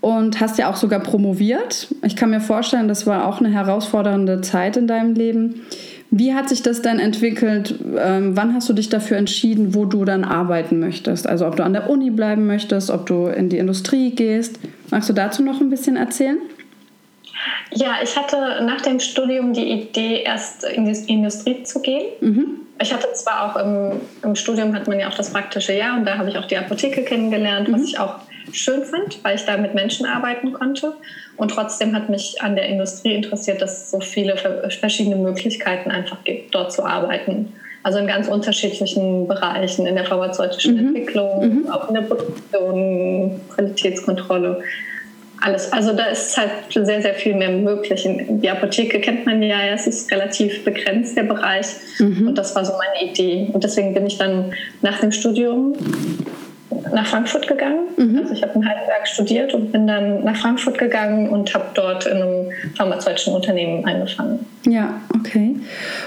und 0.00 0.40
hast 0.40 0.58
ja 0.58 0.70
auch 0.70 0.76
sogar 0.76 1.00
promoviert. 1.00 1.88
Ich 2.02 2.16
kann 2.16 2.30
mir 2.30 2.40
vorstellen, 2.40 2.88
das 2.88 3.06
war 3.06 3.26
auch 3.26 3.40
eine 3.40 3.52
herausfordernde 3.52 4.40
Zeit 4.40 4.76
in 4.76 4.86
deinem 4.86 5.14
Leben. 5.14 5.62
Wie 6.10 6.34
hat 6.34 6.48
sich 6.48 6.62
das 6.62 6.82
dann 6.82 7.00
entwickelt? 7.00 7.74
Ähm, 7.98 8.36
wann 8.36 8.54
hast 8.54 8.68
du 8.68 8.72
dich 8.72 8.88
dafür 8.88 9.16
entschieden, 9.16 9.74
wo 9.74 9.84
du 9.84 10.04
dann 10.04 10.22
arbeiten 10.22 10.78
möchtest? 10.78 11.26
Also 11.26 11.46
ob 11.46 11.56
du 11.56 11.64
an 11.64 11.72
der 11.72 11.90
Uni 11.90 12.10
bleiben 12.10 12.46
möchtest, 12.46 12.90
ob 12.90 13.06
du 13.06 13.26
in 13.26 13.48
die 13.48 13.58
Industrie 13.58 14.14
gehst. 14.14 14.60
Magst 14.90 15.08
du 15.08 15.12
dazu 15.12 15.42
noch 15.42 15.60
ein 15.60 15.68
bisschen 15.68 15.96
erzählen? 15.96 16.38
Ja, 17.72 17.96
ich 18.02 18.16
hatte 18.16 18.64
nach 18.64 18.80
dem 18.80 19.00
Studium 19.00 19.52
die 19.52 19.70
Idee, 19.70 20.22
erst 20.22 20.64
in 20.64 20.84
die 20.84 21.12
Industrie 21.12 21.62
zu 21.62 21.80
gehen. 21.80 22.06
Mhm. 22.20 22.60
Ich 22.80 22.92
hatte 22.92 23.12
zwar 23.14 23.50
auch 23.50 23.56
im, 23.56 24.00
im, 24.22 24.36
Studium 24.36 24.74
hat 24.74 24.86
man 24.86 25.00
ja 25.00 25.08
auch 25.08 25.14
das 25.14 25.30
praktische 25.30 25.72
Jahr 25.72 25.96
und 25.96 26.04
da 26.04 26.18
habe 26.18 26.28
ich 26.28 26.36
auch 26.36 26.44
die 26.44 26.56
Apotheke 26.56 27.02
kennengelernt, 27.02 27.68
mhm. 27.68 27.74
was 27.74 27.84
ich 27.84 27.98
auch 27.98 28.16
schön 28.52 28.84
fand, 28.84 29.22
weil 29.24 29.36
ich 29.36 29.44
da 29.44 29.56
mit 29.56 29.74
Menschen 29.74 30.06
arbeiten 30.06 30.52
konnte. 30.52 30.94
Und 31.36 31.50
trotzdem 31.50 31.94
hat 31.94 32.08
mich 32.08 32.40
an 32.40 32.54
der 32.54 32.68
Industrie 32.68 33.14
interessiert, 33.14 33.60
dass 33.62 33.84
es 33.84 33.90
so 33.90 34.00
viele 34.00 34.36
verschiedene 34.36 35.16
Möglichkeiten 35.16 35.90
einfach 35.90 36.22
gibt, 36.24 36.54
dort 36.54 36.72
zu 36.72 36.84
arbeiten. 36.84 37.52
Also 37.82 37.98
in 37.98 38.06
ganz 38.06 38.26
unterschiedlichen 38.26 39.28
Bereichen, 39.28 39.86
in 39.86 39.94
der 39.94 40.04
pharmazeutischen 40.04 40.74
mhm. 40.74 40.86
Entwicklung, 40.88 41.62
mhm. 41.62 41.70
auch 41.70 41.88
in 41.88 41.94
der 41.94 42.02
Produktion, 42.02 43.40
Qualitätskontrolle. 43.54 44.62
Alles. 45.46 45.72
Also 45.72 45.92
da 45.92 46.06
ist 46.06 46.36
halt 46.36 46.50
sehr, 46.72 47.00
sehr 47.00 47.14
viel 47.14 47.36
mehr 47.36 47.50
möglich. 47.50 48.04
Die 48.04 48.50
Apotheke 48.50 49.00
kennt 49.00 49.26
man 49.26 49.40
ja, 49.44 49.58
es 49.72 49.86
ist 49.86 50.10
relativ 50.10 50.64
begrenzt, 50.64 51.16
der 51.16 51.22
Bereich. 51.22 51.66
Mhm. 52.00 52.26
Und 52.26 52.34
das 52.36 52.56
war 52.56 52.64
so 52.64 52.72
meine 52.72 53.08
Idee. 53.08 53.50
Und 53.52 53.62
deswegen 53.62 53.94
bin 53.94 54.08
ich 54.08 54.18
dann 54.18 54.52
nach 54.82 54.98
dem 54.98 55.12
Studium 55.12 55.74
nach 56.92 57.06
Frankfurt 57.06 57.46
gegangen. 57.46 57.88
Mhm. 57.96 58.18
Also 58.18 58.32
ich 58.32 58.42
habe 58.42 58.54
in 58.54 58.68
Heidelberg 58.68 59.06
studiert 59.06 59.54
und 59.54 59.70
bin 59.70 59.86
dann 59.86 60.24
nach 60.24 60.36
Frankfurt 60.36 60.78
gegangen 60.78 61.28
und 61.28 61.54
habe 61.54 61.66
dort 61.74 62.06
in 62.06 62.16
einem 62.16 62.50
pharmazeutischen 62.74 63.34
Unternehmen 63.34 63.84
angefangen. 63.84 64.44
Ja, 64.64 65.00
okay. 65.14 65.54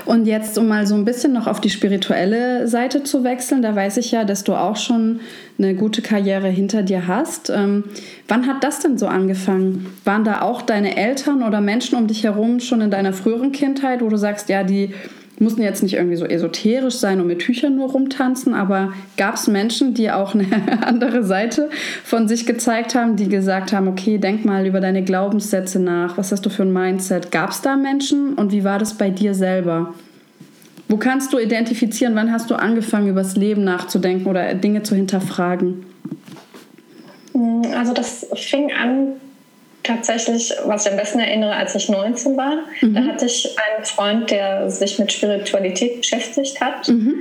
Und 0.05 0.25
jetzt, 0.25 0.57
um 0.57 0.67
mal 0.67 0.85
so 0.85 0.95
ein 0.95 1.05
bisschen 1.05 1.31
noch 1.31 1.47
auf 1.47 1.61
die 1.61 1.69
spirituelle 1.69 2.67
Seite 2.67 3.03
zu 3.03 3.23
wechseln, 3.23 3.61
da 3.61 3.73
weiß 3.73 3.97
ich 3.97 4.11
ja, 4.11 4.25
dass 4.25 4.43
du 4.43 4.53
auch 4.53 4.75
schon 4.75 5.21
eine 5.57 5.75
gute 5.75 6.01
Karriere 6.01 6.47
hinter 6.47 6.83
dir 6.83 7.07
hast. 7.07 7.49
Ähm, 7.49 7.85
wann 8.27 8.47
hat 8.47 8.63
das 8.63 8.79
denn 8.79 8.97
so 8.97 9.07
angefangen? 9.07 9.93
Waren 10.03 10.25
da 10.25 10.41
auch 10.41 10.61
deine 10.61 10.97
Eltern 10.97 11.43
oder 11.43 11.61
Menschen 11.61 11.97
um 11.97 12.07
dich 12.07 12.23
herum 12.23 12.59
schon 12.59 12.81
in 12.81 12.91
deiner 12.91 13.13
früheren 13.13 13.53
Kindheit, 13.53 14.01
wo 14.01 14.09
du 14.09 14.17
sagst, 14.17 14.49
ja, 14.49 14.63
die 14.63 14.93
mussten 15.39 15.61
jetzt 15.61 15.83
nicht 15.83 15.95
irgendwie 15.95 16.15
so 16.15 16.25
esoterisch 16.25 16.95
sein 16.95 17.21
und 17.21 17.27
mit 17.27 17.39
Tüchern 17.39 17.75
nur 17.75 17.89
rumtanzen, 17.89 18.53
aber 18.53 18.93
gab 19.17 19.35
es 19.35 19.47
Menschen, 19.47 19.93
die 19.93 20.11
auch 20.11 20.35
eine 20.35 20.45
andere 20.85 21.23
Seite 21.23 21.69
von 22.03 22.27
sich 22.27 22.45
gezeigt 22.45 22.95
haben, 22.95 23.15
die 23.15 23.29
gesagt 23.29 23.73
haben, 23.73 23.87
okay, 23.87 24.17
denk 24.17 24.45
mal 24.45 24.65
über 24.65 24.81
deine 24.81 25.03
Glaubenssätze 25.03 25.79
nach, 25.79 26.17
was 26.17 26.31
hast 26.31 26.45
du 26.45 26.49
für 26.49 26.63
ein 26.63 26.73
Mindset? 26.73 27.31
Gab 27.31 27.51
es 27.51 27.61
da 27.61 27.75
Menschen 27.75 28.33
und 28.35 28.51
wie 28.51 28.63
war 28.63 28.79
das 28.79 28.95
bei 28.95 29.09
dir 29.09 29.33
selber? 29.33 29.93
Wo 30.87 30.97
kannst 30.97 31.33
du 31.33 31.37
identifizieren, 31.37 32.15
wann 32.15 32.31
hast 32.31 32.49
du 32.49 32.55
angefangen, 32.55 33.07
über 33.09 33.21
das 33.21 33.35
Leben 33.35 33.63
nachzudenken 33.63 34.27
oder 34.27 34.55
Dinge 34.55 34.81
zu 34.81 34.95
hinterfragen? 34.95 35.85
Also 37.77 37.93
das 37.93 38.27
fing 38.35 38.71
an 38.71 39.13
tatsächlich, 39.89 40.53
was 40.65 40.85
ich 40.85 40.91
am 40.91 40.97
besten 40.97 41.19
erinnere, 41.19 41.55
als 41.55 41.75
ich 41.75 41.89
19 41.89 42.37
war. 42.37 42.59
Mhm. 42.81 42.93
Da 42.93 43.01
hatte 43.03 43.25
ich 43.25 43.55
einen 43.57 43.85
Freund, 43.85 44.29
der 44.29 44.69
sich 44.69 44.99
mit 44.99 45.11
Spiritualität 45.11 45.97
beschäftigt 45.97 46.61
hat, 46.61 46.87
mhm. 46.87 47.15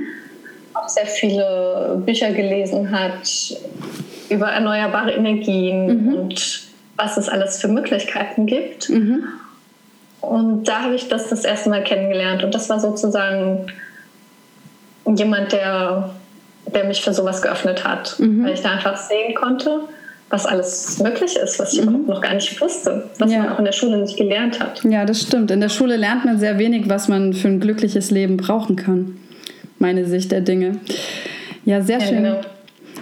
auch 0.73 0.87
sehr 0.87 1.05
viele 1.05 2.01
Bücher 2.05 2.31
gelesen 2.31 2.91
hat 2.91 3.57
über 4.29 4.47
erneuerbare 4.47 5.11
Energien 5.11 6.05
mhm. 6.05 6.13
und 6.13 6.61
was 6.95 7.17
es 7.17 7.29
alles 7.29 7.59
für 7.59 7.67
Möglichkeiten 7.67 8.45
gibt. 8.45 8.89
Mhm. 8.89 9.23
Und 10.21 10.65
da 10.65 10.83
habe 10.83 10.95
ich 10.95 11.07
das 11.07 11.29
das 11.29 11.45
erste 11.45 11.69
Mal 11.69 11.83
kennengelernt. 11.83 12.43
Und 12.43 12.53
das 12.53 12.69
war 12.69 12.79
sozusagen 12.79 13.71
jemand, 15.05 15.53
der, 15.53 16.11
der 16.67 16.83
mich 16.83 17.01
für 17.01 17.13
sowas 17.13 17.41
geöffnet 17.41 17.85
hat, 17.85 18.19
mhm. 18.19 18.43
weil 18.43 18.53
ich 18.53 18.61
da 18.61 18.71
einfach 18.71 18.97
sehen 18.97 19.33
konnte, 19.33 19.87
was 20.29 20.45
alles 20.45 20.99
möglich 20.99 21.35
ist, 21.35 21.59
was 21.59 21.73
ich 21.73 21.85
mhm. 21.85 22.05
noch 22.05 22.21
gar 22.21 22.33
nicht 22.35 22.59
wusste, 22.61 23.09
was 23.17 23.31
ja. 23.31 23.39
man 23.39 23.49
auch 23.49 23.59
in 23.59 23.65
der 23.65 23.71
Schule 23.71 23.97
nicht 23.97 24.17
gelernt 24.17 24.59
hat. 24.59 24.83
Ja, 24.83 25.05
das 25.05 25.21
stimmt. 25.21 25.49
In 25.51 25.59
der 25.59 25.69
Schule 25.69 25.97
lernt 25.97 26.25
man 26.25 26.37
sehr 26.37 26.59
wenig, 26.59 26.87
was 26.87 27.07
man 27.07 27.33
für 27.33 27.47
ein 27.47 27.59
glückliches 27.59 28.11
Leben 28.11 28.37
brauchen 28.37 28.75
kann. 28.75 29.17
Meine 29.79 30.05
Sicht 30.05 30.31
der 30.31 30.41
Dinge. 30.41 30.79
Ja, 31.65 31.81
sehr 31.81 31.99
ja, 31.99 32.05
schön. 32.05 32.23
Genau. 32.23 32.41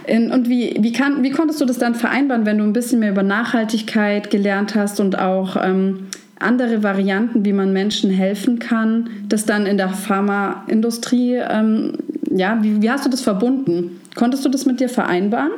In, 0.05 0.31
und 0.31 0.47
wie, 0.47 0.77
wie, 0.79 0.93
kann, 0.93 1.21
wie 1.23 1.31
konntest 1.31 1.59
du 1.59 1.65
das 1.65 1.79
dann 1.79 1.95
vereinbaren, 1.95 2.45
wenn 2.45 2.59
du 2.59 2.63
ein 2.63 2.71
bisschen 2.71 2.99
mehr 2.99 3.11
über 3.11 3.23
Nachhaltigkeit 3.23 4.29
gelernt 4.29 4.73
hast 4.73 5.01
und 5.01 5.19
auch 5.19 5.57
ähm, 5.61 6.07
andere 6.39 6.81
Varianten, 6.81 7.43
wie 7.43 7.51
man 7.51 7.73
Menschen 7.73 8.09
helfen 8.09 8.59
kann, 8.59 9.09
das 9.27 9.45
dann 9.45 9.65
in 9.65 9.75
der 9.75 9.89
Pharmaindustrie, 9.89 11.41
ähm, 11.49 11.93
ja, 12.31 12.59
wie, 12.61 12.81
wie 12.81 12.89
hast 12.89 13.05
du 13.05 13.09
das 13.09 13.21
verbunden? 13.21 13.99
Konntest 14.15 14.45
du 14.45 14.49
das 14.49 14.65
mit 14.65 14.79
dir 14.79 14.87
vereinbaren? 14.87 15.51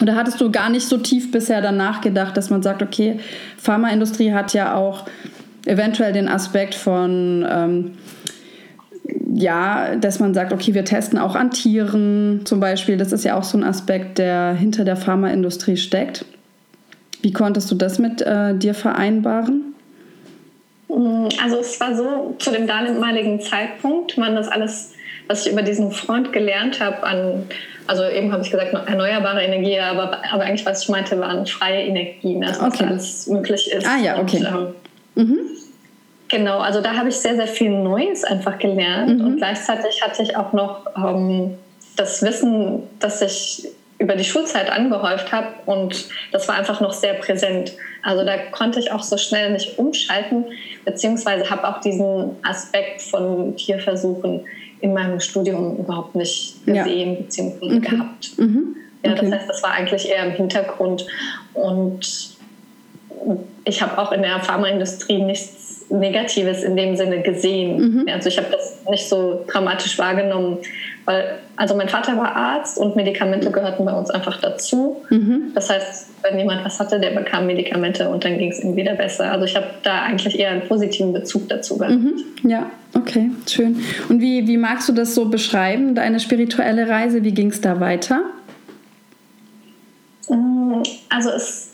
Oder 0.00 0.14
hattest 0.14 0.40
du 0.40 0.50
gar 0.50 0.70
nicht 0.70 0.86
so 0.86 0.96
tief 0.96 1.30
bisher 1.30 1.60
dann 1.60 1.76
nachgedacht, 1.76 2.36
dass 2.36 2.50
man 2.50 2.62
sagt, 2.62 2.82
okay, 2.82 3.20
Pharmaindustrie 3.58 4.32
hat 4.32 4.54
ja 4.54 4.74
auch 4.74 5.04
eventuell 5.66 6.12
den 6.12 6.28
Aspekt 6.28 6.74
von, 6.74 7.46
ähm, 7.48 7.98
ja, 9.34 9.96
dass 9.96 10.18
man 10.18 10.32
sagt, 10.32 10.52
okay, 10.52 10.74
wir 10.74 10.84
testen 10.84 11.18
auch 11.18 11.34
an 11.34 11.50
Tieren 11.50 12.42
zum 12.44 12.60
Beispiel. 12.60 12.96
Das 12.96 13.12
ist 13.12 13.24
ja 13.24 13.36
auch 13.36 13.44
so 13.44 13.58
ein 13.58 13.64
Aspekt, 13.64 14.18
der 14.18 14.54
hinter 14.54 14.84
der 14.84 14.96
Pharmaindustrie 14.96 15.76
steckt. 15.76 16.24
Wie 17.22 17.32
konntest 17.32 17.70
du 17.70 17.74
das 17.74 17.98
mit 17.98 18.22
äh, 18.22 18.54
dir 18.54 18.74
vereinbaren? 18.74 19.74
Also 21.42 21.58
es 21.58 21.78
war 21.78 21.94
so, 21.94 22.34
zu 22.38 22.50
dem 22.50 22.66
damaligen 22.66 23.40
Zeitpunkt 23.40 24.18
man 24.18 24.34
das 24.34 24.48
alles, 24.48 24.94
was 25.28 25.46
ich 25.46 25.52
über 25.52 25.62
diesen 25.62 25.92
Freund 25.92 26.32
gelernt 26.32 26.80
habe 26.80 27.02
an 27.04 27.44
also 27.90 28.04
eben 28.04 28.30
habe 28.32 28.44
ich 28.44 28.52
gesagt, 28.52 28.72
erneuerbare 28.72 29.42
Energie, 29.42 29.80
aber, 29.80 30.22
aber 30.30 30.44
eigentlich, 30.44 30.64
was 30.64 30.84
ich 30.84 30.88
meinte, 30.90 31.18
waren 31.18 31.44
freie 31.44 31.82
Energien, 31.86 32.44
also 32.44 32.62
okay. 32.62 32.84
was 32.84 32.88
alles 32.88 33.26
möglich 33.26 33.68
ist. 33.72 33.84
Ah 33.84 33.98
ja, 33.98 34.20
okay. 34.20 34.36
Und, 34.36 34.74
ähm, 35.16 35.28
mhm. 35.28 35.38
Genau, 36.28 36.60
also 36.60 36.80
da 36.80 36.94
habe 36.94 37.08
ich 37.08 37.16
sehr, 37.16 37.34
sehr 37.34 37.48
viel 37.48 37.70
Neues 37.70 38.22
einfach 38.22 38.60
gelernt 38.60 39.18
mhm. 39.18 39.26
und 39.26 39.36
gleichzeitig 39.38 40.00
hatte 40.04 40.22
ich 40.22 40.36
auch 40.36 40.52
noch 40.52 40.86
ähm, 40.96 41.58
das 41.96 42.22
Wissen, 42.22 42.84
das 43.00 43.22
ich 43.22 43.66
über 43.98 44.14
die 44.14 44.24
Schulzeit 44.24 44.70
angehäuft 44.70 45.32
habe 45.32 45.48
und 45.66 46.06
das 46.30 46.46
war 46.46 46.54
einfach 46.54 46.80
noch 46.80 46.92
sehr 46.92 47.14
präsent. 47.14 47.72
Also 48.04 48.24
da 48.24 48.36
konnte 48.52 48.78
ich 48.78 48.92
auch 48.92 49.02
so 49.02 49.18
schnell 49.18 49.50
nicht 49.50 49.80
umschalten, 49.80 50.44
beziehungsweise 50.84 51.50
habe 51.50 51.66
auch 51.66 51.80
diesen 51.80 52.36
Aspekt 52.44 53.02
von 53.02 53.56
Tierversuchen 53.56 54.44
in 54.80 54.94
meinem 54.94 55.20
Studium 55.20 55.78
überhaupt 55.78 56.14
nicht 56.14 56.64
gesehen 56.66 57.14
ja. 57.14 57.20
bzw. 57.20 57.76
Okay. 57.76 57.78
gehabt. 57.80 58.38
Mhm. 58.38 58.76
Ja, 59.04 59.12
okay. 59.12 59.20
das 59.22 59.40
heißt, 59.40 59.48
das 59.48 59.62
war 59.62 59.72
eigentlich 59.72 60.08
eher 60.08 60.24
im 60.26 60.32
Hintergrund. 60.32 61.06
Und 61.54 62.36
ich 63.64 63.82
habe 63.82 63.98
auch 63.98 64.12
in 64.12 64.22
der 64.22 64.40
Pharmaindustrie 64.40 65.22
nichts 65.22 65.86
Negatives 65.90 66.62
in 66.62 66.76
dem 66.76 66.96
Sinne 66.96 67.22
gesehen. 67.22 68.02
Mhm. 68.02 68.08
Also 68.08 68.28
ich 68.28 68.38
habe 68.38 68.48
das 68.50 68.78
nicht 68.88 69.08
so 69.08 69.44
dramatisch 69.46 69.98
wahrgenommen, 69.98 70.58
weil 71.10 71.38
also 71.56 71.74
mein 71.74 71.88
Vater 71.88 72.16
war 72.16 72.36
Arzt 72.36 72.78
und 72.78 72.94
Medikamente 72.94 73.50
gehörten 73.50 73.84
bei 73.84 73.92
uns 73.92 74.10
einfach 74.10 74.40
dazu. 74.40 75.02
Mhm. 75.10 75.50
Das 75.54 75.68
heißt, 75.68 76.08
wenn 76.22 76.38
jemand 76.38 76.64
was 76.64 76.78
hatte, 76.78 77.00
der 77.00 77.10
bekam 77.10 77.46
Medikamente 77.46 78.08
und 78.08 78.24
dann 78.24 78.38
ging 78.38 78.52
es 78.52 78.60
ihm 78.60 78.76
wieder 78.76 78.94
besser. 78.94 79.32
Also 79.32 79.44
ich 79.44 79.56
habe 79.56 79.66
da 79.82 80.02
eigentlich 80.02 80.38
eher 80.38 80.50
einen 80.50 80.62
positiven 80.68 81.12
Bezug 81.12 81.48
dazu 81.48 81.78
gehabt. 81.78 81.96
Mhm. 81.96 82.14
Ja, 82.44 82.70
okay, 82.94 83.30
schön. 83.48 83.82
Und 84.08 84.20
wie, 84.20 84.46
wie 84.46 84.56
magst 84.56 84.88
du 84.88 84.92
das 84.92 85.14
so 85.14 85.28
beschreiben, 85.28 85.96
deine 85.96 86.20
spirituelle 86.20 86.88
Reise? 86.88 87.24
Wie 87.24 87.32
ging 87.32 87.48
es 87.48 87.60
da 87.60 87.80
weiter? 87.80 88.22
Mm, 90.28 90.82
also 91.08 91.30
es 91.30 91.72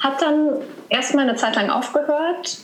hat 0.00 0.20
dann 0.20 0.50
erstmal 0.90 1.26
eine 1.26 1.36
Zeit 1.36 1.56
lang 1.56 1.70
aufgehört, 1.70 2.58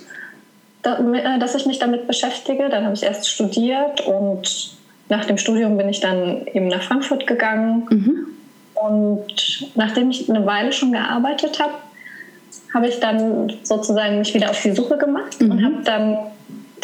äh, 0.82 1.38
dass 1.38 1.54
ich 1.54 1.64
mich 1.64 1.78
damit 1.78 2.06
beschäftige. 2.06 2.68
Dann 2.68 2.84
habe 2.84 2.94
ich 2.94 3.02
erst 3.02 3.28
studiert 3.30 4.02
und 4.02 4.78
nach 5.10 5.24
dem 5.26 5.36
Studium 5.36 5.76
bin 5.76 5.88
ich 5.88 6.00
dann 6.00 6.46
eben 6.46 6.68
nach 6.68 6.82
Frankfurt 6.82 7.26
gegangen. 7.26 7.86
Mhm. 7.90 8.26
Und 8.74 9.68
nachdem 9.74 10.10
ich 10.10 10.30
eine 10.30 10.46
Weile 10.46 10.72
schon 10.72 10.92
gearbeitet 10.92 11.60
habe, 11.60 11.74
habe 12.72 12.88
ich 12.88 13.00
dann 13.00 13.52
sozusagen 13.62 14.18
mich 14.18 14.32
wieder 14.34 14.50
auf 14.50 14.62
die 14.62 14.72
Suche 14.72 14.96
gemacht 14.96 15.40
mhm. 15.40 15.50
und 15.50 15.64
habe 15.64 15.82
dann 15.84 16.18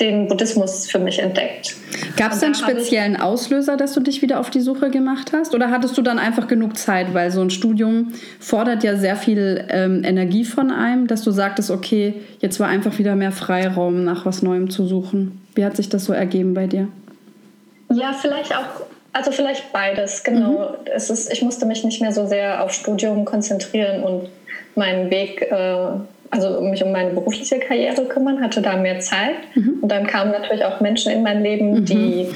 den 0.01 0.29
Buddhismus 0.29 0.91
für 0.91 0.99
mich 0.99 1.21
entdeckt. 1.21 1.75
Gab 2.19 2.33
es 2.33 2.43
einen 2.43 2.55
speziellen 2.55 3.17
Auslöser, 3.17 3.79
dass 3.79 3.95
du 3.95 4.01
dich 4.01 4.21
wieder 4.21 4.41
auf 4.41 4.51
die 4.51 4.61
Suche 4.61 4.91
gemacht 4.91 5.33
hast? 5.33 5.55
Oder 5.55 5.71
hattest 5.71 5.97
du 5.97 6.03
dann 6.03 6.19
einfach 6.19 6.49
genug 6.49 6.77
Zeit? 6.77 7.15
Weil 7.15 7.31
so 7.31 7.41
ein 7.41 7.49
Studium 7.49 8.13
fordert 8.39 8.85
ja 8.85 8.97
sehr 8.97 9.17
viel 9.17 9.65
ähm, 9.71 10.05
Energie 10.05 10.45
von 10.45 10.71
einem, 10.71 11.07
dass 11.07 11.23
du 11.23 11.31
sagtest, 11.31 11.71
okay, 11.71 12.15
jetzt 12.41 12.61
war 12.61 12.69
einfach 12.69 12.99
wieder 12.99 13.17
mehr 13.17 13.33
Freiraum, 13.33 14.05
nach 14.05 14.27
was 14.27 14.43
Neuem 14.43 14.69
zu 14.69 14.87
suchen. 14.87 15.41
Wie 15.55 15.65
hat 15.65 15.77
sich 15.77 15.89
das 15.89 16.05
so 16.05 16.13
ergeben 16.13 16.53
bei 16.53 16.67
dir? 16.67 16.89
Ja, 17.91 18.13
vielleicht 18.13 18.55
auch, 18.55 18.85
also 19.13 19.31
vielleicht 19.31 19.73
beides, 19.73 20.25
genau. 20.25 20.51
Mhm. 20.51 20.89
Es 20.95 21.11
ist, 21.11 21.33
ich 21.33 21.43
musste 21.43 21.67
mich 21.67 21.85
nicht 21.85 22.01
mehr 22.01 22.13
so 22.13 22.27
sehr 22.27 22.63
auf 22.63 22.73
Studium 22.73 23.25
konzentrieren 23.25 24.03
und 24.03 24.29
meinen 24.75 25.11
Weg, 25.11 25.43
äh, 25.43 25.77
also 26.31 26.61
mich 26.61 26.83
um 26.83 26.93
meine 26.93 27.11
berufliche 27.11 27.59
Karriere 27.59 28.05
kümmern, 28.05 28.41
hatte 28.41 28.61
da 28.61 28.77
mehr 28.77 29.01
Zeit. 29.01 29.37
Mhm. 29.55 29.79
Und 29.83 29.89
dann 29.89 30.07
kamen 30.07 30.33
natürlich 30.33 30.65
auch 30.65 30.81
Menschen 30.81 31.13
in 31.13 31.23
mein 31.23 31.43
Leben, 31.43 31.81
mhm. 31.81 31.85
die, 31.85 32.29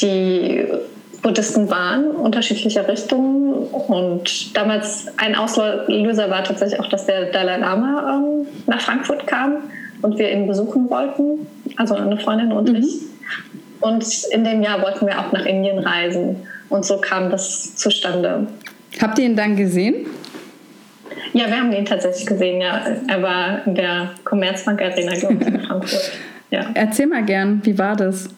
die 0.00 0.64
Buddhisten 1.22 1.68
waren, 1.70 2.12
unterschiedlicher 2.12 2.86
Richtungen. 2.86 3.52
Und 3.52 4.56
damals 4.56 5.08
ein 5.16 5.34
Auslöser 5.34 6.30
war 6.30 6.44
tatsächlich 6.44 6.78
auch, 6.80 6.88
dass 6.88 7.06
der 7.06 7.32
Dalai 7.32 7.58
Lama 7.58 8.14
ähm, 8.14 8.46
nach 8.66 8.80
Frankfurt 8.80 9.26
kam 9.26 9.56
und 10.02 10.18
wir 10.18 10.30
ihn 10.30 10.46
besuchen 10.46 10.88
wollten, 10.88 11.46
also 11.76 11.94
eine 11.94 12.16
Freundin 12.18 12.52
und 12.52 12.68
mhm. 12.68 12.76
ich. 12.76 13.15
Und 13.80 14.04
in 14.30 14.44
dem 14.44 14.62
Jahr 14.62 14.82
wollten 14.82 15.06
wir 15.06 15.18
auch 15.20 15.32
nach 15.32 15.44
Indien 15.44 15.78
reisen. 15.78 16.46
Und 16.68 16.84
so 16.84 16.98
kam 16.98 17.30
das 17.30 17.76
zustande. 17.76 18.46
Habt 19.00 19.18
ihr 19.18 19.26
ihn 19.26 19.36
dann 19.36 19.56
gesehen? 19.56 20.06
Ja, 21.32 21.46
wir 21.48 21.58
haben 21.58 21.72
ihn 21.72 21.84
tatsächlich 21.84 22.26
gesehen, 22.26 22.60
ja. 22.60 22.82
Er 23.08 23.22
war 23.22 23.66
in 23.66 23.74
der 23.74 24.10
Commerzbank 24.24 24.80
Arena, 24.80 25.14
glaube 25.14 25.36
ich, 25.40 25.46
in 25.46 25.60
Frankfurt. 25.66 26.12
Ja. 26.50 26.66
Erzähl 26.74 27.06
mal 27.06 27.24
gern, 27.24 27.60
wie 27.64 27.78
war 27.78 27.96
das? 27.96 28.28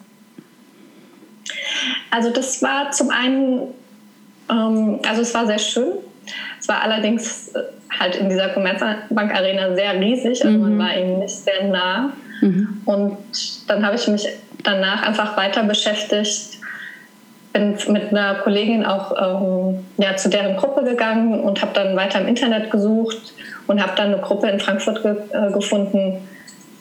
Also 2.11 2.30
das 2.30 2.62
war 2.62 2.90
zum 2.90 3.11
einen, 3.11 3.68
ähm, 4.50 4.99
also 5.07 5.23
es 5.23 5.35
war 5.35 5.47
sehr 5.47 5.59
schön. 5.59 5.92
Es 6.59 6.68
war 6.68 6.83
allerdings 6.83 7.49
äh, 7.49 7.61
halt 7.99 8.16
in 8.16 8.28
dieser 8.28 8.49
Commerzbank 8.49 9.35
Arena 9.35 9.75
sehr 9.75 10.00
riesig, 10.00 10.45
also 10.45 10.57
mhm. 10.57 10.76
man 10.76 10.78
war 10.78 10.97
ihm 10.97 11.21
nicht 11.21 11.35
sehr 11.35 11.64
nah. 11.64 12.12
Mhm. 12.40 12.83
Und 12.85 13.16
dann 13.66 13.85
habe 13.85 13.97
ich 13.97 14.09
mich 14.09 14.26
danach 14.65 15.03
einfach 15.03 15.37
weiter 15.37 15.62
beschäftigt, 15.62 16.59
bin 17.53 17.77
mit 17.88 18.11
einer 18.11 18.37
Kollegin 18.37 18.85
auch 18.85 19.43
ähm, 19.43 19.85
ja, 19.97 20.17
zu 20.17 20.29
deren 20.29 20.57
Gruppe 20.57 20.85
gegangen 20.85 21.41
und 21.41 21.61
habe 21.62 21.73
dann 21.75 21.97
weiter 21.97 22.21
im 22.21 22.29
Internet 22.29 22.71
gesucht 22.71 23.35
und 23.67 23.83
habe 23.83 23.93
dann 23.97 24.12
eine 24.12 24.23
Gruppe 24.23 24.49
in 24.49 24.61
Frankfurt 24.61 25.03
ge 25.03 25.17
äh, 25.33 25.53
gefunden, 25.53 26.29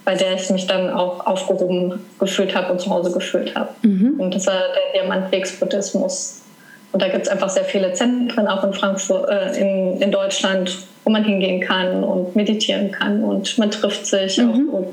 bei 0.05 0.15
der 0.15 0.35
ich 0.35 0.49
mich 0.49 0.67
dann 0.67 0.89
auch 0.89 1.25
aufgehoben 1.25 2.05
gefühlt 2.19 2.55
habe 2.55 2.71
und 2.71 2.79
zu 2.79 2.89
Hause 2.89 3.11
gefühlt 3.11 3.55
habe. 3.55 3.69
Mhm. 3.81 4.19
Und 4.19 4.35
das 4.35 4.47
war 4.47 4.53
der 4.53 5.01
Diamantwegsbuddhismus. 5.01 6.41
Und 6.93 7.01
da 7.01 7.09
gibt 7.09 7.23
es 7.23 7.29
einfach 7.29 7.49
sehr 7.49 7.65
viele 7.65 7.93
Zentren, 7.93 8.47
auch 8.47 8.63
in 8.63 8.73
Frankfurt, 8.73 9.29
äh, 9.29 9.59
in, 9.59 10.01
in 10.01 10.11
Deutschland, 10.11 10.77
wo 11.03 11.11
man 11.11 11.23
hingehen 11.23 11.61
kann 11.61 12.03
und 12.03 12.35
meditieren 12.35 12.91
kann. 12.91 13.23
Und 13.23 13.57
man 13.57 13.71
trifft 13.71 14.05
sich 14.05 14.37
mhm. 14.37 14.69
auch 14.73 14.87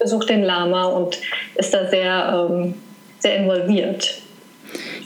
besucht 0.00 0.30
den 0.30 0.42
Lama 0.42 0.84
und 0.84 1.18
ist 1.54 1.72
da 1.72 1.88
sehr, 1.88 2.48
ähm, 2.50 2.74
sehr 3.20 3.36
involviert. 3.36 4.20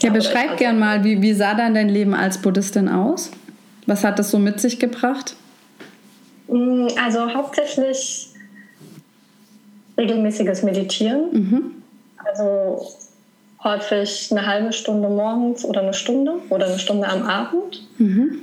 Ja, 0.01 0.11
beschreib 0.11 0.57
gern 0.57 0.79
mal, 0.79 1.03
wie, 1.03 1.21
wie 1.21 1.33
sah 1.33 1.53
dann 1.53 1.73
dein 1.73 1.89
Leben 1.89 2.13
als 2.13 2.39
Buddhistin 2.41 2.89
aus? 2.89 3.31
Was 3.85 4.03
hat 4.03 4.19
das 4.19 4.31
so 4.31 4.39
mit 4.39 4.59
sich 4.59 4.79
gebracht? 4.79 5.35
Mm, 6.47 6.87
also 7.03 7.33
hauptsächlich 7.33 8.29
regelmäßiges 9.97 10.63
Meditieren. 10.63 11.21
Mhm. 11.31 11.71
Also 12.17 12.87
häufig 13.63 14.29
eine 14.31 14.45
halbe 14.45 14.73
Stunde 14.73 15.09
morgens 15.09 15.65
oder 15.65 15.81
eine 15.81 15.93
Stunde 15.93 16.35
oder 16.49 16.67
eine 16.67 16.79
Stunde 16.79 17.07
am 17.07 17.23
Abend. 17.23 17.87
Mhm. 17.97 18.39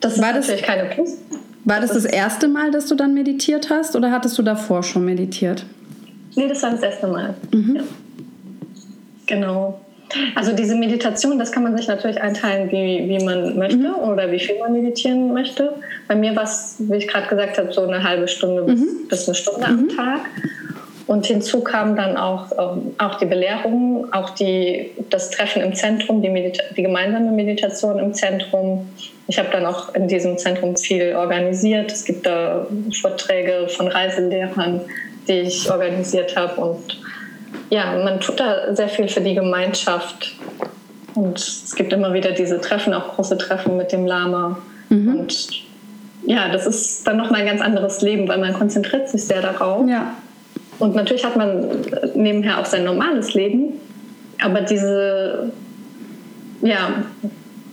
Das 0.00 0.14
ist 0.14 0.22
war 0.22 0.32
natürlich 0.32 0.60
das, 0.60 0.68
keine 0.68 0.88
Plus. 0.90 1.16
War 1.68 1.80
das 1.82 1.92
das, 1.92 2.06
erste 2.06 2.48
Mal, 2.48 2.70
dass 2.70 2.86
du 2.86 2.94
dann 2.94 3.12
meditiert 3.12 3.68
hast 3.68 3.94
oder 3.94 4.10
hattest 4.10 4.38
du 4.38 4.42
davor 4.42 4.82
schon 4.82 5.04
meditiert? 5.04 5.66
Nee, 6.34 6.48
das 6.48 6.62
war 6.62 6.70
das 6.70 6.82
erste 6.82 7.06
Mal. 7.08 7.34
Mhm. 7.52 7.76
Ja. 7.76 7.82
Genau. 9.26 9.78
Also 10.34 10.52
diese 10.52 10.74
Meditation, 10.74 11.38
das 11.38 11.52
kann 11.52 11.64
man 11.64 11.76
sich 11.76 11.86
natürlich 11.86 12.22
einteilen, 12.22 12.70
wie, 12.70 13.06
wie 13.10 13.22
man 13.22 13.58
möchte 13.58 13.76
mhm. 13.76 13.94
oder 13.96 14.32
wie 14.32 14.38
viel 14.38 14.58
man 14.58 14.72
meditieren 14.72 15.34
möchte. 15.34 15.74
Bei 16.06 16.14
mir 16.14 16.34
war 16.34 16.44
es, 16.44 16.76
wie 16.78 16.96
ich 16.96 17.06
gerade 17.06 17.28
gesagt 17.28 17.58
habe, 17.58 17.70
so 17.70 17.82
eine 17.82 18.02
halbe 18.02 18.28
Stunde 18.28 18.62
bis, 18.62 18.80
mhm. 18.80 19.08
bis 19.10 19.28
eine 19.28 19.34
Stunde 19.34 19.66
am 19.66 19.82
mhm. 19.82 19.88
Tag. 19.90 20.20
Und 21.06 21.26
hinzu 21.26 21.60
kam 21.60 21.96
dann 21.96 22.16
auch, 22.16 22.50
auch 22.96 23.14
die 23.18 23.26
Belehrung, 23.26 24.10
auch 24.14 24.30
die, 24.30 24.90
das 25.10 25.28
Treffen 25.28 25.60
im 25.60 25.74
Zentrum, 25.74 26.22
die, 26.22 26.30
Medita 26.30 26.62
die 26.74 26.82
gemeinsame 26.82 27.30
Meditation 27.30 27.98
im 27.98 28.14
Zentrum. 28.14 28.86
Ich 29.28 29.38
habe 29.38 29.50
dann 29.52 29.66
auch 29.66 29.94
in 29.94 30.08
diesem 30.08 30.38
Zentrum 30.38 30.76
viel 30.76 31.14
organisiert. 31.14 31.92
Es 31.92 32.04
gibt 32.04 32.26
da 32.26 32.66
Vorträge 33.00 33.68
von 33.68 33.88
Reiselehrern, 33.88 34.80
die 35.28 35.40
ich 35.40 35.70
organisiert 35.70 36.36
habe 36.36 36.60
und 36.60 36.98
ja, 37.70 38.02
man 38.02 38.20
tut 38.20 38.40
da 38.40 38.74
sehr 38.74 38.88
viel 38.88 39.08
für 39.08 39.20
die 39.20 39.34
Gemeinschaft. 39.34 40.36
Und 41.14 41.38
es 41.38 41.74
gibt 41.74 41.92
immer 41.92 42.12
wieder 42.14 42.32
diese 42.32 42.60
Treffen, 42.60 42.94
auch 42.94 43.14
große 43.14 43.36
Treffen 43.38 43.76
mit 43.76 43.92
dem 43.92 44.06
Lama. 44.06 44.58
Mhm. 44.88 45.16
Und 45.16 45.50
ja, 46.24 46.48
das 46.48 46.66
ist 46.66 47.06
dann 47.06 47.16
nochmal 47.16 47.40
ein 47.40 47.46
ganz 47.46 47.60
anderes 47.60 48.00
Leben, 48.00 48.28
weil 48.28 48.38
man 48.38 48.54
konzentriert 48.54 49.08
sich 49.08 49.24
sehr 49.24 49.42
darauf. 49.42 49.88
Ja. 49.88 50.14
Und 50.78 50.94
natürlich 50.94 51.24
hat 51.24 51.36
man 51.36 51.66
nebenher 52.14 52.60
auch 52.60 52.64
sein 52.64 52.84
normales 52.84 53.34
Leben, 53.34 53.80
aber 54.40 54.60
diese, 54.60 55.50
ja, 56.62 57.02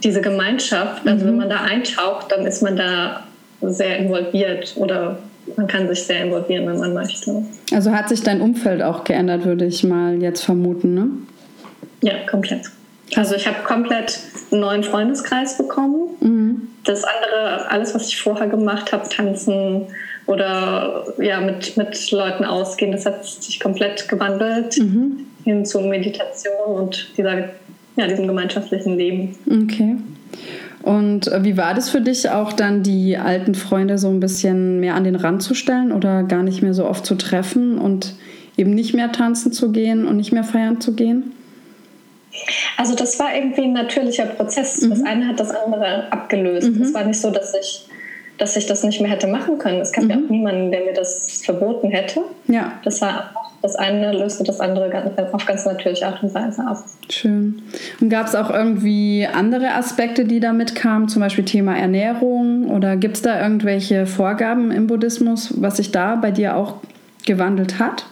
diese 0.05 0.21
Gemeinschaft, 0.21 1.05
also 1.05 1.25
mhm. 1.25 1.29
wenn 1.29 1.37
man 1.37 1.49
da 1.49 1.61
eintaucht, 1.61 2.31
dann 2.31 2.45
ist 2.45 2.61
man 2.61 2.77
da 2.77 3.23
sehr 3.61 3.97
involviert 3.97 4.73
oder 4.77 5.17
man 5.57 5.67
kann 5.67 5.87
sich 5.87 6.03
sehr 6.03 6.23
involvieren, 6.23 6.67
wenn 6.67 6.77
man 6.77 6.93
möchte. 6.93 7.43
Also 7.73 7.91
hat 7.91 8.09
sich 8.09 8.21
dein 8.21 8.39
Umfeld 8.39 8.81
auch 8.81 9.03
geändert, 9.03 9.45
würde 9.45 9.65
ich 9.65 9.83
mal 9.83 10.21
jetzt 10.21 10.43
vermuten, 10.43 10.93
ne? 10.93 11.07
Ja, 12.01 12.13
komplett. 12.29 12.69
Also 13.15 13.35
ich 13.35 13.47
habe 13.47 13.57
komplett 13.63 14.19
einen 14.51 14.61
neuen 14.61 14.83
Freundeskreis 14.83 15.57
bekommen. 15.57 16.09
Mhm. 16.19 16.67
Das 16.83 17.03
andere, 17.03 17.69
alles, 17.69 17.95
was 17.95 18.07
ich 18.07 18.21
vorher 18.21 18.47
gemacht 18.47 18.91
habe, 18.91 19.09
tanzen 19.09 19.87
oder 20.27 21.05
ja, 21.17 21.39
mit, 21.41 21.77
mit 21.77 22.11
Leuten 22.11 22.45
ausgehen, 22.45 22.91
das 22.91 23.05
hat 23.05 23.25
sich 23.25 23.59
komplett 23.59 24.07
gewandelt 24.07 24.77
mhm. 24.77 25.25
hin 25.43 25.65
zu 25.65 25.81
Meditation 25.81 26.53
und 26.65 27.17
dieser, 27.17 27.49
ja, 27.95 28.07
diesem 28.07 28.27
gemeinschaftlichen 28.27 28.97
Leben. 28.97 29.35
Okay. 29.47 29.97
Und 30.81 31.27
äh, 31.27 31.43
wie 31.43 31.57
war 31.57 31.73
das 31.73 31.89
für 31.89 32.01
dich 32.01 32.29
auch 32.29 32.53
dann, 32.53 32.83
die 32.83 33.17
alten 33.17 33.55
Freunde 33.55 33.97
so 33.97 34.09
ein 34.09 34.19
bisschen 34.19 34.79
mehr 34.79 34.95
an 34.95 35.03
den 35.03 35.15
Rand 35.15 35.41
zu 35.41 35.55
stellen 35.55 35.91
oder 35.91 36.23
gar 36.23 36.43
nicht 36.43 36.61
mehr 36.61 36.73
so 36.73 36.85
oft 36.85 37.05
zu 37.05 37.15
treffen 37.15 37.77
und 37.77 38.13
eben 38.57 38.71
nicht 38.71 38.93
mehr 38.93 39.11
tanzen 39.11 39.51
zu 39.51 39.71
gehen 39.71 40.05
und 40.07 40.17
nicht 40.17 40.31
mehr 40.31 40.43
feiern 40.43 40.79
zu 40.79 40.93
gehen? 40.93 41.31
Also 42.77 42.95
das 42.95 43.17
war 43.19 43.33
irgendwie 43.35 43.63
ein 43.63 43.73
natürlicher 43.73 44.25
Prozess. 44.25 44.81
Mhm. 44.81 44.89
Das 44.89 45.03
eine 45.03 45.27
hat 45.27 45.39
das 45.39 45.51
andere 45.51 46.11
abgelöst. 46.11 46.69
Mhm. 46.69 46.81
Es 46.81 46.93
war 46.93 47.05
nicht 47.05 47.19
so, 47.19 47.31
dass 47.31 47.53
ich, 47.55 47.87
dass 48.37 48.55
ich 48.55 48.65
das 48.65 48.83
nicht 48.83 49.01
mehr 49.01 49.09
hätte 49.09 49.27
machen 49.27 49.57
können. 49.57 49.81
Es 49.81 49.91
gab 49.91 50.03
mhm. 50.03 50.09
ja 50.09 50.17
auch 50.17 50.29
niemanden, 50.29 50.71
der 50.71 50.83
mir 50.85 50.93
das 50.93 51.41
verboten 51.43 51.89
hätte. 51.89 52.21
Ja. 52.47 52.73
Das 52.83 53.01
war 53.01 53.33
das 53.65 53.75
eine 53.75 54.11
löste 54.11 54.43
das 54.43 54.59
andere 54.59 54.91
auf 55.31 55.45
ganz 55.47 55.65
natürliche 55.65 56.05
Art 56.05 56.21
und 56.21 56.33
Weise 56.35 56.61
ab. 56.67 56.83
Schön. 57.09 57.63
Und 57.99 58.09
gab 58.09 58.27
es 58.27 58.35
auch 58.35 58.51
irgendwie 58.51 59.27
andere 59.31 59.73
Aspekte, 59.73 60.25
die 60.25 60.39
damit 60.39 60.75
kamen, 60.75 61.09
zum 61.09 61.21
Beispiel 61.21 61.45
Thema 61.45 61.75
Ernährung? 61.75 62.69
Oder 62.69 62.95
gibt 62.95 63.15
es 63.15 63.21
da 63.23 63.41
irgendwelche 63.41 64.05
Vorgaben 64.05 64.69
im 64.69 64.85
Buddhismus, 64.85 65.51
was 65.59 65.77
sich 65.77 65.91
da 65.91 66.15
bei 66.15 66.29
dir 66.29 66.55
auch 66.55 66.75
gewandelt 67.25 67.79
hat? 67.79 68.05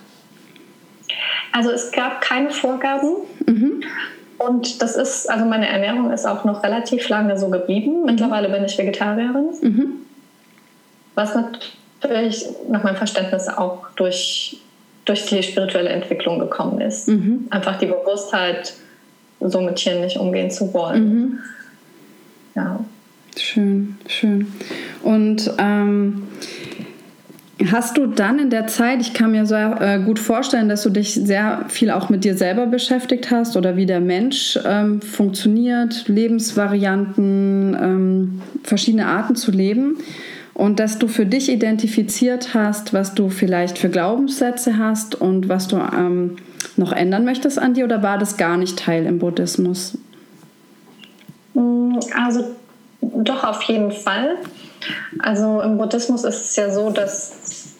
Also 1.51 1.69
es 1.69 1.91
gab 1.91 2.21
keine 2.21 2.49
Vorgaben. 2.49 3.17
Mhm. 3.45 3.83
Und 4.39 4.81
das 4.81 4.95
ist, 4.95 5.29
also 5.29 5.45
meine 5.45 5.69
Ernährung 5.69 6.11
ist 6.11 6.25
auch 6.25 6.45
noch 6.45 6.63
relativ 6.63 7.07
lange 7.09 7.37
so 7.37 7.49
geblieben. 7.49 7.99
Mhm. 7.99 8.05
Mittlerweile 8.05 8.49
bin 8.49 8.65
ich 8.65 8.75
Vegetarierin. 8.75 9.49
Mhm. 9.61 9.85
Was 11.13 11.35
natürlich 11.35 12.47
nach 12.69 12.83
meinem 12.83 12.95
Verständnis 12.95 13.47
auch 13.47 13.85
durch 13.95 14.62
durch 15.05 15.25
die 15.25 15.43
spirituelle 15.43 15.89
Entwicklung 15.89 16.39
gekommen 16.39 16.81
ist. 16.81 17.07
Mhm. 17.07 17.47
Einfach 17.49 17.77
die 17.77 17.87
Bewusstheit, 17.87 18.73
so 19.39 19.61
mit 19.61 19.75
Tieren 19.75 20.01
nicht 20.01 20.17
umgehen 20.17 20.49
zu 20.49 20.73
wollen. 20.73 21.03
Mhm. 21.03 21.39
Ja. 22.55 22.79
Schön, 23.35 23.97
schön. 24.07 24.47
Und 25.01 25.51
ähm, 25.57 26.27
hast 27.71 27.97
du 27.97 28.05
dann 28.05 28.37
in 28.37 28.49
der 28.51 28.67
Zeit, 28.67 29.01
ich 29.01 29.13
kann 29.13 29.31
mir 29.31 29.45
so 29.45 29.55
äh, 29.55 29.99
gut 30.05 30.19
vorstellen, 30.19 30.69
dass 30.69 30.83
du 30.83 30.91
dich 30.91 31.15
sehr 31.15 31.65
viel 31.67 31.89
auch 31.89 32.09
mit 32.09 32.23
dir 32.23 32.37
selber 32.37 32.67
beschäftigt 32.67 33.31
hast 33.31 33.57
oder 33.57 33.75
wie 33.75 33.87
der 33.87 34.01
Mensch 34.01 34.59
ähm, 34.65 35.01
funktioniert, 35.01 36.07
Lebensvarianten, 36.07 37.75
ähm, 37.81 38.41
verschiedene 38.63 39.07
Arten 39.07 39.35
zu 39.35 39.51
leben 39.51 39.97
und 40.53 40.79
dass 40.79 40.99
du 40.99 41.07
für 41.07 41.25
dich 41.25 41.49
identifiziert 41.49 42.53
hast, 42.53 42.93
was 42.93 43.15
du 43.15 43.29
vielleicht 43.29 43.77
für 43.77 43.89
Glaubenssätze 43.89 44.77
hast 44.77 45.15
und 45.15 45.49
was 45.49 45.67
du 45.67 45.77
ähm, 45.77 46.37
noch 46.77 46.91
ändern 46.91 47.25
möchtest 47.25 47.59
an 47.59 47.73
dir 47.73 47.85
oder 47.85 48.03
war 48.03 48.17
das 48.17 48.37
gar 48.37 48.57
nicht 48.57 48.77
Teil 48.77 49.05
im 49.05 49.19
Buddhismus? 49.19 49.97
Mm, 51.53 51.97
also 52.15 52.55
doch 53.01 53.43
auf 53.43 53.61
jeden 53.63 53.91
Fall. 53.91 54.35
Also 55.19 55.61
im 55.61 55.77
Buddhismus 55.77 56.23
ist 56.23 56.41
es 56.41 56.55
ja 56.55 56.71
so, 56.71 56.89
dass 56.89 57.75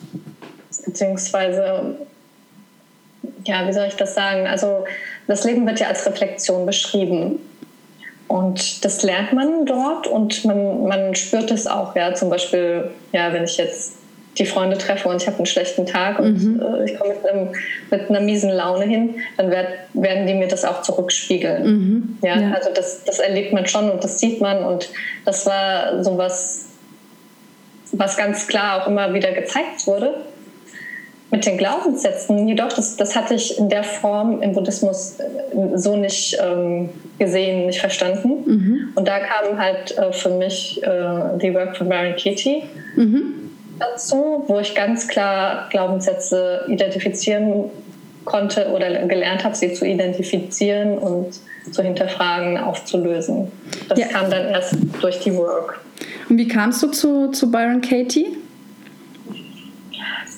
beziehungsweise 0.85 1.97
ja, 3.45 3.67
wie 3.67 3.73
soll 3.73 3.87
ich 3.87 3.95
das 3.95 4.15
sagen? 4.15 4.47
Also 4.47 4.85
das 5.27 5.43
Leben 5.43 5.65
wird 5.65 5.79
ja 5.79 5.87
als 5.87 6.05
Reflexion 6.05 6.65
beschrieben. 6.65 7.39
Und 8.33 8.83
das 8.83 9.03
lernt 9.03 9.31
man 9.33 9.67
dort 9.67 10.07
und 10.07 10.43
man, 10.43 10.87
man 10.87 11.13
spürt 11.13 11.51
es 11.51 11.67
auch. 11.67 11.95
Ja, 11.95 12.15
zum 12.15 12.31
Beispiel, 12.31 12.89
ja, 13.11 13.31
wenn 13.31 13.43
ich 13.43 13.57
jetzt 13.57 13.93
die 14.39 14.47
Freunde 14.47 14.75
treffe 14.79 15.07
und 15.07 15.21
ich 15.21 15.27
habe 15.27 15.37
einen 15.37 15.45
schlechten 15.45 15.85
Tag 15.85 16.17
und 16.17 16.41
mhm. 16.41 16.59
äh, 16.59 16.85
ich 16.85 16.97
komme 16.97 17.13
mit, 17.21 17.51
mit, 17.91 18.09
einer 18.09 18.21
miesen 18.21 18.49
Laune 18.49 18.85
hin, 18.85 19.17
dann 19.37 19.51
werd, 19.51 19.67
werden 19.93 20.25
die 20.25 20.33
mir 20.33 20.47
das 20.47 20.65
auch 20.65 20.81
zurückspiegeln. 20.81 21.63
Mhm. 21.63 22.17
Ja, 22.23 22.39
ja, 22.39 22.53
also 22.53 22.71
das, 22.73 23.03
das 23.03 23.19
erlebt 23.19 23.53
man 23.53 23.67
schon 23.67 23.91
und 23.91 24.03
das 24.03 24.17
sieht 24.17 24.41
man 24.41 24.65
und 24.65 24.89
das 25.25 25.45
war 25.45 26.03
sowas, 26.03 26.65
was 27.91 28.17
ganz 28.17 28.47
klar 28.47 28.81
auch 28.81 28.87
immer 28.87 29.13
wieder 29.13 29.31
gezeigt 29.31 29.85
wurde. 29.85 30.15
Mit 31.33 31.45
den 31.45 31.57
Glaubenssätzen, 31.57 32.47
jedoch, 32.47 32.69
das, 32.69 32.95
das 32.95 33.15
hatte 33.15 33.33
ich 33.33 33.57
in 33.57 33.67
der 33.67 33.83
Form 33.83 34.41
im 34.41 34.53
Buddhismus 34.53 35.17
äh, 35.19 35.77
so 35.77 35.97
nicht 35.97 36.37
ähm, 36.41 36.89
gesehen, 37.19 37.65
nicht 37.65 37.79
verstanden. 37.79 38.29
Mhm. 38.45 38.89
Und 38.95 39.07
da 39.07 39.19
kam 39.19 39.57
halt 39.57 39.97
äh, 39.97 40.13
für 40.13 40.29
mich 40.29 40.81
äh, 40.83 41.37
die 41.41 41.53
Work 41.53 41.75
von 41.75 41.89
Baron 41.89 42.15
Katie. 42.15 42.63
Mhm 42.95 43.43
dazu, 43.79 44.43
wo 44.47 44.59
ich 44.59 44.75
ganz 44.75 45.07
klar 45.07 45.67
Glaubenssätze 45.69 46.65
identifizieren 46.67 47.65
konnte 48.25 48.69
oder 48.69 49.05
gelernt 49.05 49.43
habe, 49.43 49.55
sie 49.55 49.73
zu 49.73 49.85
identifizieren 49.85 50.97
und 50.97 51.39
zu 51.71 51.83
hinterfragen, 51.83 52.57
aufzulösen. 52.57 53.51
Das 53.89 53.99
ja. 53.99 54.07
kam 54.07 54.29
dann 54.29 54.47
erst 54.47 54.75
durch 55.01 55.19
die 55.19 55.33
Work. 55.35 55.81
Und 56.29 56.37
wie 56.37 56.47
kamst 56.47 56.81
du 56.83 56.87
zu, 56.87 57.31
zu 57.31 57.51
Byron 57.51 57.81
Katie? 57.81 58.37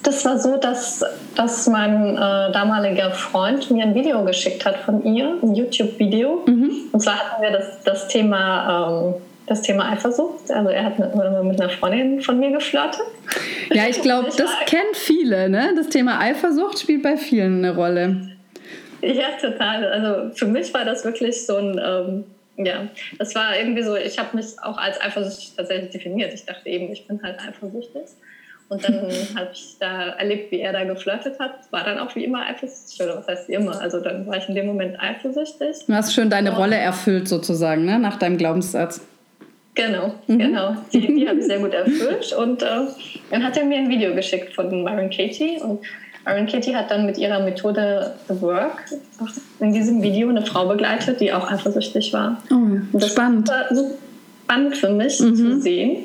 Das 0.05 0.23
war 0.23 0.37
so, 0.39 0.57
dass, 0.57 1.03
dass 1.35 1.67
mein 1.67 2.15
äh, 2.15 2.17
damaliger 2.51 3.11
Freund 3.11 3.69
mir 3.71 3.83
ein 3.83 3.95
Video 3.95 4.23
geschickt 4.23 4.65
hat 4.65 4.77
von 4.77 5.03
ihr, 5.03 5.35
ein 5.41 5.55
YouTube-Video. 5.55 6.43
Mhm. 6.45 6.71
Und 6.91 6.99
zwar 7.01 7.15
hatten 7.15 7.41
wir 7.41 7.51
das, 7.51 7.81
das 7.83 8.07
Thema 8.07 9.13
ähm, 9.15 9.15
das 9.47 9.61
Thema 9.61 9.91
Eifersucht. 9.91 10.49
Also 10.51 10.69
er 10.69 10.85
hat 10.85 10.99
mit, 10.99 11.13
mit 11.15 11.61
einer 11.61 11.69
Freundin 11.69 12.21
von 12.21 12.39
mir 12.39 12.51
geflirtet. 12.51 13.01
Ja, 13.71 13.87
ich 13.87 14.01
glaube, 14.01 14.29
das 14.35 14.49
kennen 14.65 14.93
viele. 14.93 15.49
Ne? 15.49 15.73
Das 15.75 15.89
Thema 15.89 16.19
Eifersucht 16.19 16.79
spielt 16.79 17.03
bei 17.03 17.17
vielen 17.17 17.63
eine 17.63 17.75
Rolle. 17.75 18.29
Ja, 19.01 19.27
total. 19.39 19.85
Also 19.85 20.35
für 20.35 20.47
mich 20.47 20.73
war 20.73 20.85
das 20.85 21.05
wirklich 21.05 21.45
so 21.45 21.57
ein, 21.57 21.79
ähm, 21.83 22.23
ja, 22.65 22.87
das 23.19 23.35
war 23.35 23.57
irgendwie 23.57 23.83
so, 23.83 23.95
ich 23.95 24.17
habe 24.17 24.35
mich 24.35 24.47
auch 24.63 24.77
als 24.77 24.99
eifersüchtig 24.99 25.53
tatsächlich 25.55 25.91
definiert. 25.91 26.33
Ich 26.33 26.45
dachte 26.45 26.67
eben, 26.67 26.91
ich 26.91 27.05
bin 27.07 27.21
halt 27.21 27.39
eifersüchtig. 27.39 28.03
Und 28.67 28.83
dann 28.83 29.11
habe 29.35 29.49
ich 29.53 29.77
da 29.79 30.09
erlebt, 30.09 30.51
wie 30.51 30.59
er 30.59 30.73
da 30.73 30.83
geflirtet 30.83 31.39
hat. 31.39 31.71
War 31.71 31.83
dann 31.83 31.99
auch 31.99 32.15
wie 32.15 32.23
immer 32.23 32.41
eifersüchtig. 32.47 33.05
Oder 33.05 33.17
was 33.17 33.27
heißt 33.27 33.49
wie 33.49 33.53
immer? 33.53 33.79
Also 33.79 33.99
dann 33.99 34.25
war 34.25 34.37
ich 34.37 34.49
in 34.49 34.55
dem 34.55 34.65
Moment 34.65 34.99
eifersüchtig. 34.99 35.85
Du 35.85 35.93
hast 35.93 36.13
schön 36.13 36.29
deine 36.29 36.55
Rolle 36.55 36.75
erfüllt 36.75 37.27
sozusagen, 37.27 37.85
ne? 37.85 37.99
nach 37.99 38.17
deinem 38.17 38.37
Glaubenssatz. 38.37 39.01
Genau, 39.75 40.15
mhm. 40.27 40.39
genau. 40.39 40.75
Die, 40.93 41.01
die 41.01 41.27
habe 41.27 41.39
ich 41.39 41.45
sehr 41.45 41.59
gut 41.59 41.73
erfüllt. 41.75 42.33
Und 42.33 42.63
äh, 42.63 42.67
dann 43.29 43.43
hat 43.43 43.57
er 43.57 43.65
mir 43.65 43.77
ein 43.77 43.89
Video 43.89 44.15
geschickt 44.15 44.55
von 44.55 44.83
Myron 44.83 45.09
Katie. 45.11 45.59
Und 45.61 45.81
Myron 46.25 46.47
Katie 46.47 46.75
hat 46.75 46.89
dann 46.89 47.05
mit 47.05 47.17
ihrer 47.19 47.41
Methode 47.41 48.15
The 48.27 48.41
Work 48.41 48.85
in 49.59 49.73
diesem 49.73 50.01
Video 50.01 50.29
eine 50.29 50.43
Frau 50.43 50.67
begleitet, 50.67 51.19
die 51.19 51.31
auch 51.31 51.51
eifersüchtig 51.51 52.11
war. 52.13 52.41
Oh, 52.51 52.79
das 52.93 53.11
spannend. 53.11 53.47
war 53.47 53.65
so 53.69 53.91
spannend 54.43 54.77
für 54.77 54.89
mich 54.89 55.19
mhm. 55.19 55.35
zu 55.35 55.61
sehen, 55.61 55.97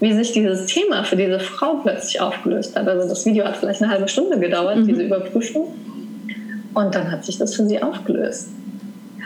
wie 0.00 0.12
sich 0.14 0.32
dieses 0.32 0.66
Thema 0.66 1.04
für 1.04 1.16
diese 1.16 1.38
Frau 1.38 1.76
plötzlich 1.82 2.20
aufgelöst 2.20 2.74
hat. 2.76 2.88
Also 2.88 3.08
das 3.08 3.24
Video 3.26 3.44
hat 3.44 3.56
vielleicht 3.56 3.82
eine 3.82 3.92
halbe 3.92 4.08
Stunde 4.08 4.38
gedauert, 4.38 4.78
mhm. 4.78 4.86
diese 4.86 5.02
Überprüfung. 5.02 5.74
Und 6.72 6.94
dann 6.94 7.10
hat 7.10 7.24
sich 7.24 7.38
das 7.38 7.54
für 7.54 7.66
sie 7.66 7.82
aufgelöst. 7.82 8.48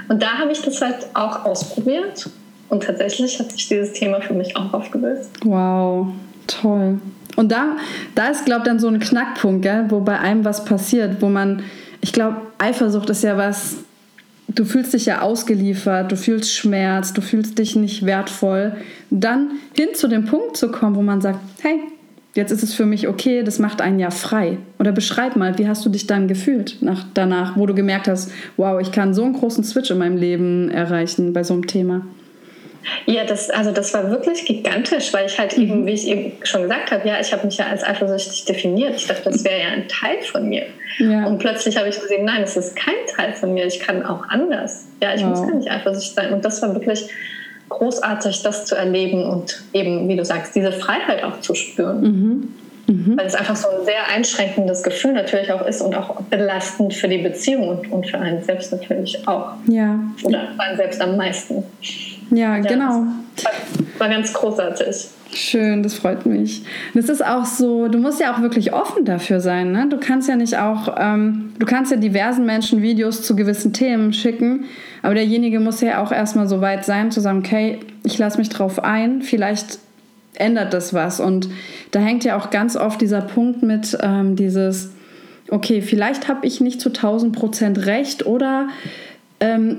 Und 0.08 0.22
da 0.22 0.38
habe 0.38 0.52
ich 0.52 0.60
das 0.60 0.80
halt 0.82 1.06
auch 1.14 1.44
ausprobiert 1.44 2.28
und 2.68 2.82
tatsächlich 2.82 3.38
hat 3.38 3.52
sich 3.52 3.68
dieses 3.68 3.92
Thema 3.92 4.20
für 4.20 4.34
mich 4.34 4.56
auch 4.56 4.72
aufgelöst. 4.72 5.30
Wow, 5.44 6.08
toll. 6.46 6.98
Und 7.36 7.52
da, 7.52 7.76
da 8.14 8.28
ist, 8.28 8.44
glaube 8.44 8.62
ich, 8.62 8.66
dann 8.66 8.78
so 8.78 8.88
ein 8.88 9.00
Knackpunkt, 9.00 9.62
gell, 9.62 9.86
wo 9.88 10.00
bei 10.00 10.18
einem 10.18 10.44
was 10.44 10.64
passiert, 10.64 11.20
wo 11.20 11.28
man, 11.28 11.62
ich 12.00 12.12
glaube, 12.12 12.36
Eifersucht 12.58 13.10
ist 13.10 13.22
ja 13.22 13.36
was, 13.36 13.76
du 14.48 14.64
fühlst 14.64 14.94
dich 14.94 15.06
ja 15.06 15.20
ausgeliefert, 15.22 16.12
du 16.12 16.16
fühlst 16.16 16.52
Schmerz, 16.52 17.12
du 17.12 17.20
fühlst 17.20 17.58
dich 17.58 17.76
nicht 17.76 18.04
wertvoll. 18.04 18.74
Dann 19.10 19.52
hin 19.76 19.88
zu 19.94 20.08
dem 20.08 20.24
Punkt 20.24 20.56
zu 20.56 20.70
kommen, 20.70 20.96
wo 20.96 21.02
man 21.02 21.20
sagt, 21.20 21.40
hey, 21.60 21.80
jetzt 22.34 22.50
ist 22.50 22.62
es 22.62 22.74
für 22.74 22.86
mich 22.86 23.08
okay, 23.08 23.42
das 23.42 23.58
macht 23.58 23.80
einen 23.80 23.98
ja 23.98 24.10
frei. 24.10 24.58
Oder 24.78 24.92
beschreib 24.92 25.36
mal, 25.36 25.58
wie 25.58 25.68
hast 25.68 25.84
du 25.84 25.90
dich 25.90 26.06
dann 26.06 26.28
gefühlt 26.28 26.78
nach, 26.80 27.04
danach, 27.14 27.56
wo 27.56 27.66
du 27.66 27.74
gemerkt 27.74 28.08
hast, 28.08 28.30
wow, 28.56 28.80
ich 28.80 28.92
kann 28.92 29.14
so 29.14 29.24
einen 29.24 29.34
großen 29.34 29.64
Switch 29.64 29.90
in 29.90 29.98
meinem 29.98 30.16
Leben 30.16 30.70
erreichen 30.70 31.32
bei 31.32 31.44
so 31.44 31.54
einem 31.54 31.66
Thema. 31.66 32.02
Ja, 33.06 33.24
das, 33.24 33.50
also 33.50 33.70
das 33.70 33.92
war 33.94 34.10
wirklich 34.10 34.44
gigantisch, 34.44 35.12
weil 35.12 35.26
ich 35.26 35.38
halt 35.38 35.56
mhm. 35.56 35.62
eben, 35.62 35.86
wie 35.86 35.92
ich 35.92 36.06
eben 36.06 36.32
schon 36.42 36.62
gesagt 36.62 36.90
habe, 36.90 37.08
ja, 37.08 37.20
ich 37.20 37.32
habe 37.32 37.46
mich 37.46 37.56
ja 37.56 37.66
als 37.66 37.84
eifersüchtig 37.84 38.44
definiert. 38.44 38.96
Ich 38.96 39.06
dachte, 39.06 39.30
das 39.30 39.44
wäre 39.44 39.60
ja 39.60 39.68
ein 39.68 39.88
Teil 39.88 40.20
von 40.22 40.48
mir. 40.48 40.66
Ja. 40.98 41.26
Und 41.26 41.38
plötzlich 41.38 41.76
habe 41.76 41.88
ich 41.88 42.00
gesehen, 42.00 42.24
nein, 42.24 42.42
es 42.42 42.56
ist 42.56 42.76
kein 42.76 42.94
Teil 43.14 43.32
von 43.32 43.54
mir. 43.54 43.66
Ich 43.66 43.80
kann 43.80 44.04
auch 44.04 44.28
anders. 44.28 44.86
Ja, 45.02 45.14
ich 45.14 45.22
wow. 45.22 45.30
muss 45.30 45.40
ja 45.40 45.54
nicht 45.54 45.70
eifersüchtig 45.70 46.14
sein. 46.14 46.32
Und 46.32 46.44
das 46.44 46.62
war 46.62 46.74
wirklich 46.74 47.08
großartig, 47.68 48.42
das 48.42 48.66
zu 48.66 48.74
erleben 48.74 49.24
und 49.24 49.64
eben, 49.72 50.08
wie 50.08 50.16
du 50.16 50.24
sagst, 50.24 50.54
diese 50.54 50.72
Freiheit 50.72 51.24
auch 51.24 51.40
zu 51.40 51.54
spüren. 51.54 52.00
Mhm. 52.00 52.54
Mhm. 52.86 53.16
Weil 53.16 53.26
es 53.26 53.34
einfach 53.34 53.56
so 53.56 53.68
ein 53.68 53.84
sehr 53.84 54.08
einschränkendes 54.14 54.82
Gefühl 54.82 55.12
natürlich 55.12 55.50
auch 55.52 55.66
ist 55.66 55.80
und 55.80 55.94
auch 55.94 56.20
belastend 56.22 56.92
für 56.92 57.08
die 57.08 57.18
Beziehung 57.18 57.68
und, 57.68 57.90
und 57.90 58.06
für 58.06 58.18
einen 58.18 58.42
selbst 58.42 58.72
natürlich 58.72 59.26
auch. 59.26 59.52
Ja. 59.66 59.98
Oder 60.22 60.48
für 60.54 60.60
einen 60.60 60.76
selbst 60.76 61.00
am 61.00 61.16
meisten. 61.16 61.64
Ja, 62.34 62.58
genau. 62.58 63.06
War, 63.98 64.08
ganz 64.08 64.32
großartig. 64.32 65.08
Schön, 65.32 65.82
das 65.82 65.94
freut 65.94 66.26
mich. 66.26 66.62
Das 66.94 67.08
ist 67.08 67.24
auch 67.24 67.44
so, 67.44 67.88
du 67.88 67.98
musst 67.98 68.20
ja 68.20 68.34
auch 68.34 68.40
wirklich 68.40 68.72
offen 68.72 69.04
dafür 69.04 69.40
sein. 69.40 69.72
Ne? 69.72 69.86
Du 69.88 69.98
kannst 69.98 70.28
ja 70.28 70.36
nicht 70.36 70.58
auch, 70.58 70.94
ähm, 70.98 71.52
du 71.58 71.66
kannst 71.66 71.90
ja 71.90 71.96
diversen 71.96 72.44
Menschen 72.46 72.82
Videos 72.82 73.22
zu 73.22 73.34
gewissen 73.34 73.72
Themen 73.72 74.12
schicken, 74.12 74.64
aber 75.02 75.14
derjenige 75.14 75.60
muss 75.60 75.80
ja 75.80 76.02
auch 76.02 76.12
erstmal 76.12 76.48
so 76.48 76.60
weit 76.60 76.84
sein, 76.84 77.10
zu 77.10 77.20
sagen, 77.20 77.38
okay, 77.38 77.80
ich 78.04 78.18
lasse 78.18 78.38
mich 78.38 78.48
drauf 78.48 78.82
ein, 78.82 79.22
vielleicht 79.22 79.78
ändert 80.36 80.72
das 80.74 80.94
was. 80.94 81.20
Und 81.20 81.48
da 81.90 82.00
hängt 82.00 82.24
ja 82.24 82.36
auch 82.36 82.50
ganz 82.50 82.76
oft 82.76 83.00
dieser 83.00 83.20
Punkt 83.20 83.62
mit 83.62 83.96
ähm, 84.02 84.36
dieses, 84.36 84.90
okay, 85.50 85.82
vielleicht 85.82 86.28
habe 86.28 86.46
ich 86.46 86.60
nicht 86.60 86.80
zu 86.80 86.88
1000 86.88 87.34
Prozent 87.34 87.86
recht 87.86 88.26
oder 88.26 88.68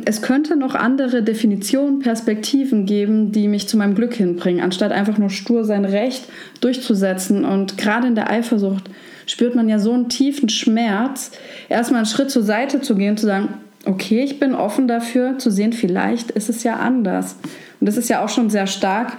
es 0.06 0.22
könnte 0.22 0.56
noch 0.56 0.76
andere 0.76 1.24
Definitionen, 1.24 2.00
Perspektiven 2.00 2.86
geben, 2.86 3.32
die 3.32 3.48
mich 3.48 3.68
zu 3.68 3.78
meinem 3.78 3.96
Glück 3.96 4.14
hinbringen, 4.14 4.64
anstatt 4.64 4.92
einfach 4.92 5.18
nur 5.18 5.30
stur 5.30 5.64
sein 5.64 5.86
Recht 5.86 6.26
durchzusetzen. 6.62 7.46
Und 7.46 7.78
gerade 7.78 8.08
in 8.08 8.16
der 8.16 8.30
Eifersucht 8.30 8.90
spürt 9.26 9.56
man 9.56 9.68
ja 9.68 9.80
so 9.80 9.92
einen 9.94 10.10
tiefen 10.10 10.50
Schmerz, 10.50 11.32
erstmal 11.70 12.00
einen 12.00 12.06
Schritt 12.06 12.30
zur 12.30 12.44
Seite 12.44 12.82
zu 12.82 12.96
gehen, 12.96 13.18
zu 13.18 13.26
sagen, 13.26 13.56
okay, 13.86 14.24
ich 14.24 14.40
bin 14.40 14.54
offen 14.54 14.88
dafür, 14.88 15.38
zu 15.40 15.50
sehen, 15.50 15.74
vielleicht 15.74 16.32
ist 16.32 16.50
es 16.50 16.64
ja 16.64 16.76
anders. 16.76 17.38
Und 17.80 17.88
das 17.88 17.98
ist 17.98 18.10
ja 18.10 18.24
auch 18.24 18.30
schon 18.30 18.50
sehr 18.50 18.68
stark, 18.68 19.18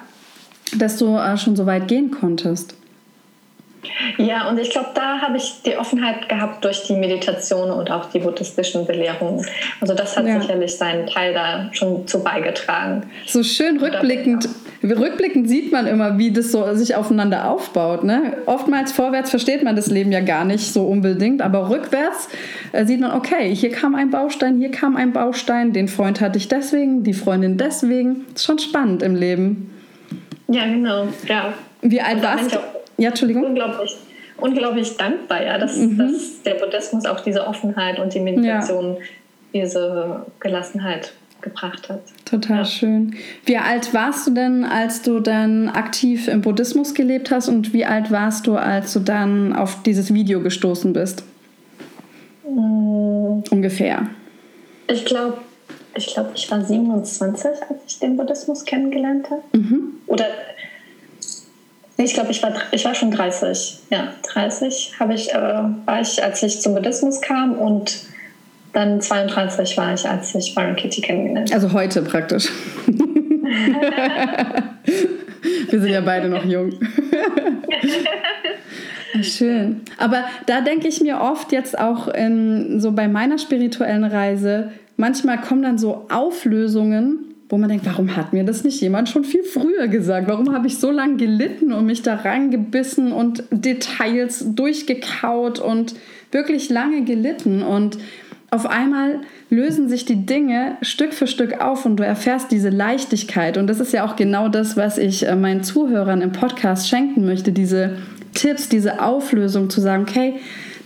dass 0.78 0.96
du 0.96 1.16
äh, 1.16 1.36
schon 1.38 1.56
so 1.56 1.66
weit 1.66 1.88
gehen 1.88 2.10
konntest. 2.10 2.74
Ja, 4.18 4.48
und 4.48 4.58
ich 4.58 4.70
glaube, 4.70 4.90
da 4.94 5.20
habe 5.20 5.36
ich 5.36 5.62
die 5.64 5.76
Offenheit 5.76 6.28
gehabt 6.28 6.64
durch 6.64 6.84
die 6.84 6.94
Meditation 6.94 7.70
und 7.70 7.90
auch 7.90 8.10
die 8.10 8.18
buddhistischen 8.18 8.86
Belehrungen. 8.86 9.44
Also 9.80 9.94
das 9.94 10.16
hat 10.16 10.26
ja. 10.26 10.40
sicherlich 10.40 10.76
seinen 10.76 11.06
Teil 11.06 11.34
da 11.34 11.68
schon 11.72 12.06
zu 12.06 12.22
beigetragen. 12.22 13.04
So 13.26 13.42
schön 13.42 13.78
rückblickend, 13.78 14.48
rückblickend 14.82 15.48
sieht 15.48 15.72
man 15.72 15.86
immer, 15.86 16.18
wie 16.18 16.30
das 16.30 16.52
so 16.52 16.74
sich 16.74 16.94
aufeinander 16.94 17.50
aufbaut. 17.50 18.04
Ne? 18.04 18.36
Oftmals 18.46 18.92
vorwärts 18.92 19.30
versteht 19.30 19.62
man 19.62 19.76
das 19.76 19.88
Leben 19.88 20.12
ja 20.12 20.20
gar 20.20 20.44
nicht 20.44 20.72
so 20.72 20.84
unbedingt, 20.84 21.42
aber 21.42 21.70
rückwärts 21.70 22.28
äh, 22.72 22.84
sieht 22.84 23.00
man, 23.00 23.12
okay, 23.12 23.54
hier 23.54 23.70
kam 23.70 23.94
ein 23.94 24.10
Baustein, 24.10 24.58
hier 24.58 24.70
kam 24.70 24.96
ein 24.96 25.12
Baustein, 25.12 25.72
den 25.72 25.88
Freund 25.88 26.20
hatte 26.20 26.38
ich 26.38 26.48
deswegen, 26.48 27.02
die 27.04 27.14
Freundin 27.14 27.56
deswegen. 27.56 28.24
Das 28.32 28.42
ist 28.42 28.46
schon 28.46 28.58
spannend 28.58 29.02
im 29.02 29.14
Leben. 29.14 29.70
Ja, 30.48 30.64
genau. 30.66 31.08
Ja. 31.26 31.54
Wie 31.82 32.00
alt 32.00 32.22
warst 32.22 32.54
du? 32.54 32.58
Ja, 32.98 33.10
Entschuldigung. 33.10 33.44
Unglaublich, 33.44 33.96
unglaublich 34.38 34.96
dankbar, 34.96 35.44
ja, 35.44 35.58
dass, 35.58 35.76
mhm. 35.76 35.98
dass 35.98 36.42
der 36.42 36.54
Buddhismus 36.54 37.06
auch 37.06 37.20
diese 37.20 37.46
Offenheit 37.46 37.98
und 37.98 38.14
die 38.14 38.20
Meditation, 38.20 38.96
ja. 39.52 39.62
diese 39.62 40.26
Gelassenheit 40.40 41.12
gebracht 41.40 41.88
hat. 41.88 42.00
Total 42.24 42.58
ja. 42.58 42.64
schön. 42.64 43.14
Wie 43.44 43.56
alt 43.56 43.94
warst 43.94 44.26
du 44.26 44.32
denn, 44.32 44.64
als 44.64 45.02
du 45.02 45.20
dann 45.20 45.68
aktiv 45.68 46.28
im 46.28 46.40
Buddhismus 46.40 46.94
gelebt 46.94 47.30
hast 47.30 47.48
und 47.48 47.72
wie 47.72 47.84
alt 47.84 48.10
warst 48.10 48.46
du, 48.46 48.56
als 48.56 48.92
du 48.92 49.00
dann 49.00 49.52
auf 49.52 49.82
dieses 49.82 50.12
Video 50.12 50.40
gestoßen 50.40 50.92
bist? 50.92 51.24
Mhm. 52.48 53.44
Ungefähr. 53.50 54.08
Ich 54.88 55.04
glaube, 55.04 55.38
ich 55.94 56.06
glaube, 56.08 56.30
ich 56.34 56.50
war 56.50 56.64
27, 56.64 57.44
als 57.68 57.80
ich 57.86 57.98
den 57.98 58.16
Buddhismus 58.16 58.64
kennengelernt 58.64 59.30
habe. 59.30 59.42
Mhm. 59.52 59.94
Oder 60.06 60.26
ich 62.04 62.14
glaube, 62.14 62.30
ich 62.30 62.42
war, 62.42 62.52
ich 62.72 62.84
war 62.84 62.94
schon 62.94 63.10
30. 63.10 63.78
Ja, 63.90 64.12
30 64.22 64.94
habe 65.00 65.14
ich, 65.14 65.32
äh, 65.32 65.38
war 65.84 66.00
ich, 66.00 66.22
als 66.22 66.42
ich 66.42 66.60
zum 66.60 66.74
Buddhismus 66.74 67.20
kam 67.20 67.54
und 67.54 68.00
dann 68.72 69.00
32 69.00 69.76
war 69.78 69.94
ich, 69.94 70.06
als 70.06 70.34
ich 70.34 70.54
Byron 70.54 70.76
Kitty 70.76 71.00
kennengelernt 71.00 71.50
habe. 71.50 71.62
Also 71.62 71.72
heute 71.72 72.02
praktisch. 72.02 72.50
Wir 75.70 75.80
sind 75.80 75.90
ja 75.90 76.02
beide 76.02 76.28
noch 76.28 76.44
jung. 76.44 76.72
Schön. 79.22 79.80
Aber 79.96 80.24
da 80.44 80.60
denke 80.60 80.88
ich 80.88 81.00
mir 81.00 81.20
oft 81.20 81.52
jetzt 81.52 81.78
auch 81.78 82.08
in, 82.08 82.80
so 82.80 82.92
bei 82.92 83.08
meiner 83.08 83.38
spirituellen 83.38 84.04
Reise, 84.04 84.72
manchmal 84.98 85.40
kommen 85.40 85.62
dann 85.62 85.78
so 85.78 86.06
Auflösungen, 86.10 87.25
wo 87.48 87.58
man 87.58 87.68
denkt, 87.68 87.86
warum 87.86 88.16
hat 88.16 88.32
mir 88.32 88.44
das 88.44 88.64
nicht 88.64 88.80
jemand 88.80 89.08
schon 89.08 89.24
viel 89.24 89.44
früher 89.44 89.86
gesagt? 89.88 90.28
Warum 90.28 90.52
habe 90.52 90.66
ich 90.66 90.78
so 90.78 90.90
lange 90.90 91.16
gelitten 91.16 91.72
und 91.72 91.86
mich 91.86 92.02
da 92.02 92.16
reingebissen 92.16 93.12
und 93.12 93.44
Details 93.50 94.44
durchgekaut 94.54 95.60
und 95.60 95.94
wirklich 96.32 96.70
lange 96.70 97.04
gelitten? 97.04 97.62
Und 97.62 97.98
auf 98.50 98.66
einmal 98.66 99.20
lösen 99.48 99.88
sich 99.88 100.04
die 100.04 100.26
Dinge 100.26 100.76
Stück 100.82 101.12
für 101.12 101.26
Stück 101.26 101.60
auf 101.60 101.84
und 101.84 101.96
du 101.96 102.04
erfährst 102.04 102.50
diese 102.50 102.70
Leichtigkeit. 102.70 103.58
Und 103.58 103.68
das 103.68 103.80
ist 103.80 103.92
ja 103.92 104.04
auch 104.04 104.16
genau 104.16 104.48
das, 104.48 104.76
was 104.76 104.98
ich 104.98 105.26
äh, 105.26 105.36
meinen 105.36 105.62
Zuhörern 105.62 106.22
im 106.22 106.32
Podcast 106.32 106.88
schenken 106.88 107.26
möchte, 107.26 107.52
diese 107.52 107.98
Tipps, 108.34 108.68
diese 108.68 109.00
Auflösung 109.00 109.70
zu 109.70 109.80
sagen, 109.80 110.04
okay, 110.08 110.34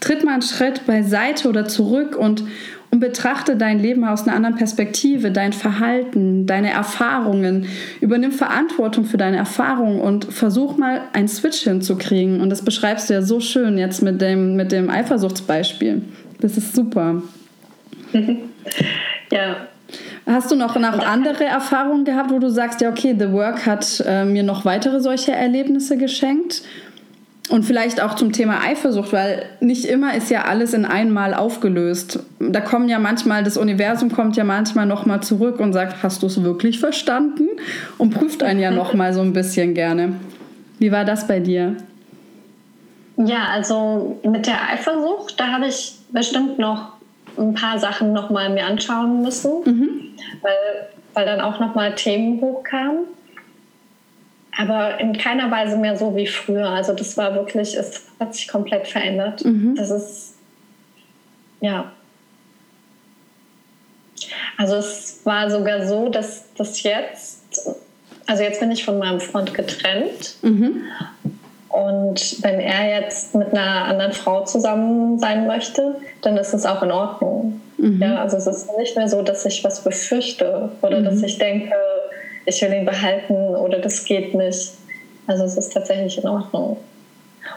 tritt 0.00 0.24
mal 0.24 0.32
einen 0.32 0.42
Schritt 0.42 0.86
beiseite 0.86 1.48
oder 1.48 1.66
zurück 1.66 2.16
und, 2.16 2.44
und 2.90 3.00
betrachte 3.00 3.56
dein 3.56 3.78
Leben 3.78 4.04
aus 4.04 4.26
einer 4.26 4.34
anderen 4.34 4.56
Perspektive, 4.56 5.30
dein 5.30 5.52
Verhalten, 5.52 6.46
deine 6.46 6.70
Erfahrungen. 6.70 7.66
Übernimm 8.00 8.32
Verantwortung 8.32 9.04
für 9.04 9.16
deine 9.16 9.36
Erfahrungen 9.36 10.00
und 10.00 10.24
versuch 10.24 10.76
mal 10.76 11.02
einen 11.12 11.28
Switch 11.28 11.60
hinzukriegen. 11.60 12.40
Und 12.40 12.50
das 12.50 12.62
beschreibst 12.62 13.08
du 13.08 13.14
ja 13.14 13.22
so 13.22 13.38
schön 13.38 13.78
jetzt 13.78 14.02
mit 14.02 14.20
dem, 14.20 14.56
mit 14.56 14.72
dem 14.72 14.90
Eifersuchtsbeispiel. 14.90 16.02
Das 16.40 16.56
ist 16.56 16.74
super. 16.74 17.22
ja. 19.30 19.56
Hast 20.26 20.50
du 20.50 20.56
noch, 20.56 20.76
noch 20.76 21.04
andere 21.04 21.44
Erfahrungen 21.44 22.04
gehabt, 22.04 22.30
wo 22.30 22.38
du 22.38 22.48
sagst, 22.48 22.80
ja, 22.80 22.90
okay, 22.90 23.14
The 23.18 23.32
Work 23.32 23.66
hat 23.66 24.02
äh, 24.06 24.24
mir 24.24 24.42
noch 24.42 24.64
weitere 24.64 25.00
solche 25.00 25.32
Erlebnisse 25.32 25.96
geschenkt? 25.96 26.62
Und 27.50 27.64
vielleicht 27.64 28.00
auch 28.00 28.14
zum 28.14 28.30
Thema 28.30 28.62
Eifersucht, 28.62 29.12
weil 29.12 29.44
nicht 29.58 29.84
immer 29.84 30.14
ist 30.14 30.30
ja 30.30 30.44
alles 30.44 30.72
in 30.72 30.84
einmal 30.84 31.34
aufgelöst. 31.34 32.20
Da 32.38 32.60
kommen 32.60 32.88
ja 32.88 33.00
manchmal, 33.00 33.42
das 33.42 33.56
Universum 33.56 34.12
kommt 34.12 34.36
ja 34.36 34.44
manchmal 34.44 34.86
nochmal 34.86 35.20
zurück 35.20 35.58
und 35.58 35.72
sagt, 35.72 36.00
hast 36.04 36.22
du 36.22 36.28
es 36.28 36.44
wirklich 36.44 36.78
verstanden? 36.78 37.48
Und 37.98 38.14
prüft 38.14 38.44
einen 38.44 38.60
ja 38.60 38.70
nochmal 38.70 39.12
so 39.14 39.20
ein 39.20 39.32
bisschen 39.32 39.74
gerne. 39.74 40.12
Wie 40.78 40.92
war 40.92 41.04
das 41.04 41.26
bei 41.26 41.40
dir? 41.40 41.74
Ja, 43.16 43.48
also 43.52 44.20
mit 44.22 44.46
der 44.46 44.68
Eifersucht, 44.72 45.38
da 45.38 45.48
habe 45.48 45.66
ich 45.66 45.96
bestimmt 46.12 46.60
noch 46.60 46.92
ein 47.36 47.54
paar 47.54 47.80
Sachen 47.80 48.12
nochmal 48.12 48.50
mir 48.50 48.64
anschauen 48.64 49.22
müssen, 49.22 49.50
mhm. 49.64 49.90
weil, 50.42 50.88
weil 51.14 51.26
dann 51.26 51.40
auch 51.40 51.58
nochmal 51.58 51.96
Themen 51.96 52.40
hochkamen 52.40 53.06
aber 54.58 54.98
in 55.00 55.16
keiner 55.16 55.50
Weise 55.50 55.76
mehr 55.76 55.96
so 55.96 56.16
wie 56.16 56.26
früher. 56.26 56.68
Also 56.68 56.92
das 56.92 57.16
war 57.16 57.34
wirklich, 57.34 57.76
es 57.76 58.02
hat 58.18 58.34
sich 58.34 58.48
komplett 58.48 58.86
verändert. 58.88 59.44
Mhm. 59.44 59.74
Das 59.76 59.90
ist, 59.90 60.34
ja. 61.60 61.92
Also 64.56 64.76
es 64.76 65.20
war 65.24 65.50
sogar 65.50 65.86
so, 65.86 66.08
dass 66.08 66.44
das 66.56 66.82
jetzt, 66.82 67.68
also 68.26 68.42
jetzt 68.42 68.60
bin 68.60 68.70
ich 68.70 68.84
von 68.84 68.98
meinem 68.98 69.20
Freund 69.20 69.54
getrennt. 69.54 70.36
Mhm. 70.42 70.82
Und 71.68 72.42
wenn 72.42 72.58
er 72.58 73.00
jetzt 73.00 73.34
mit 73.34 73.52
einer 73.52 73.84
anderen 73.84 74.12
Frau 74.12 74.44
zusammen 74.44 75.18
sein 75.20 75.46
möchte, 75.46 75.96
dann 76.20 76.36
ist 76.36 76.52
es 76.52 76.66
auch 76.66 76.82
in 76.82 76.90
Ordnung. 76.90 77.60
Mhm. 77.78 78.02
Ja, 78.02 78.16
also 78.20 78.36
es 78.36 78.46
ist 78.46 78.68
nicht 78.76 78.96
mehr 78.96 79.08
so, 79.08 79.22
dass 79.22 79.46
ich 79.46 79.62
was 79.62 79.82
befürchte 79.82 80.72
oder 80.82 81.00
dass 81.00 81.16
mhm. 81.16 81.24
ich 81.24 81.38
denke, 81.38 81.72
ich 82.50 82.60
will 82.62 82.72
ihn 82.72 82.84
behalten 82.84 83.34
oder 83.34 83.78
das 83.78 84.04
geht 84.04 84.34
nicht. 84.34 84.72
Also 85.26 85.44
es 85.44 85.56
ist 85.56 85.72
tatsächlich 85.72 86.18
in 86.18 86.28
Ordnung. 86.28 86.76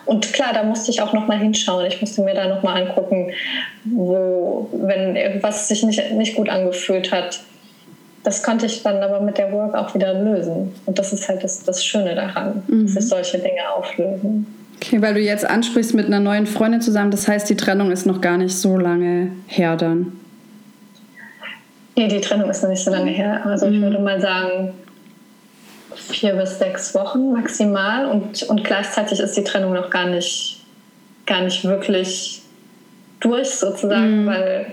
Und 0.05 0.31
klar, 0.33 0.53
da 0.53 0.63
musste 0.63 0.91
ich 0.91 1.01
auch 1.01 1.13
noch 1.13 1.27
mal 1.27 1.37
hinschauen. 1.37 1.85
Ich 1.85 1.99
musste 1.99 2.21
mir 2.21 2.33
da 2.33 2.47
noch 2.47 2.63
mal 2.63 2.81
angucken, 2.81 3.31
wo, 3.85 4.69
wenn 4.73 5.15
irgendwas 5.15 5.67
sich 5.67 5.83
nicht, 5.83 6.11
nicht 6.11 6.35
gut 6.35 6.49
angefühlt 6.49 7.11
hat. 7.11 7.41
Das 8.23 8.43
konnte 8.43 8.65
ich 8.65 8.83
dann 8.83 9.03
aber 9.03 9.19
mit 9.19 9.37
der 9.37 9.51
Work 9.51 9.75
auch 9.75 9.93
wieder 9.95 10.13
lösen. 10.13 10.73
Und 10.85 10.99
das 10.99 11.11
ist 11.11 11.27
halt 11.27 11.43
das, 11.43 11.63
das 11.63 11.83
Schöne 11.83 12.15
daran, 12.15 12.63
mhm. 12.67 12.83
dass 12.83 12.93
sich 12.93 13.07
solche 13.09 13.39
Dinge 13.39 13.69
auflösen. 13.75 14.47
Okay, 14.77 15.01
weil 15.01 15.13
du 15.13 15.19
jetzt 15.19 15.45
ansprichst 15.45 15.93
mit 15.93 16.05
einer 16.07 16.19
neuen 16.19 16.45
Freundin 16.45 16.81
zusammen, 16.81 17.11
das 17.11 17.27
heißt, 17.27 17.49
die 17.49 17.55
Trennung 17.55 17.91
ist 17.91 18.05
noch 18.05 18.21
gar 18.21 18.37
nicht 18.37 18.55
so 18.55 18.77
lange 18.77 19.31
her 19.47 19.75
dann. 19.75 20.19
Nee, 21.95 22.07
die 22.07 22.21
Trennung 22.21 22.49
ist 22.49 22.63
noch 22.63 22.69
nicht 22.69 22.83
so 22.83 22.91
lange 22.91 23.11
her. 23.11 23.45
Also 23.45 23.67
mhm. 23.67 23.73
ich 23.73 23.81
würde 23.81 23.99
mal 23.99 24.19
sagen, 24.19 24.73
vier 25.95 26.33
bis 26.33 26.59
sechs 26.59 26.93
Wochen 26.95 27.31
maximal. 27.31 28.05
Und, 28.05 28.43
und 28.43 28.63
gleichzeitig 28.63 29.19
ist 29.19 29.35
die 29.37 29.43
Trennung 29.43 29.73
noch 29.73 29.89
gar 29.89 30.07
nicht, 30.07 30.61
gar 31.25 31.41
nicht 31.41 31.63
wirklich 31.63 32.41
durch 33.19 33.49
sozusagen, 33.49 34.23
mhm. 34.23 34.27
weil 34.27 34.67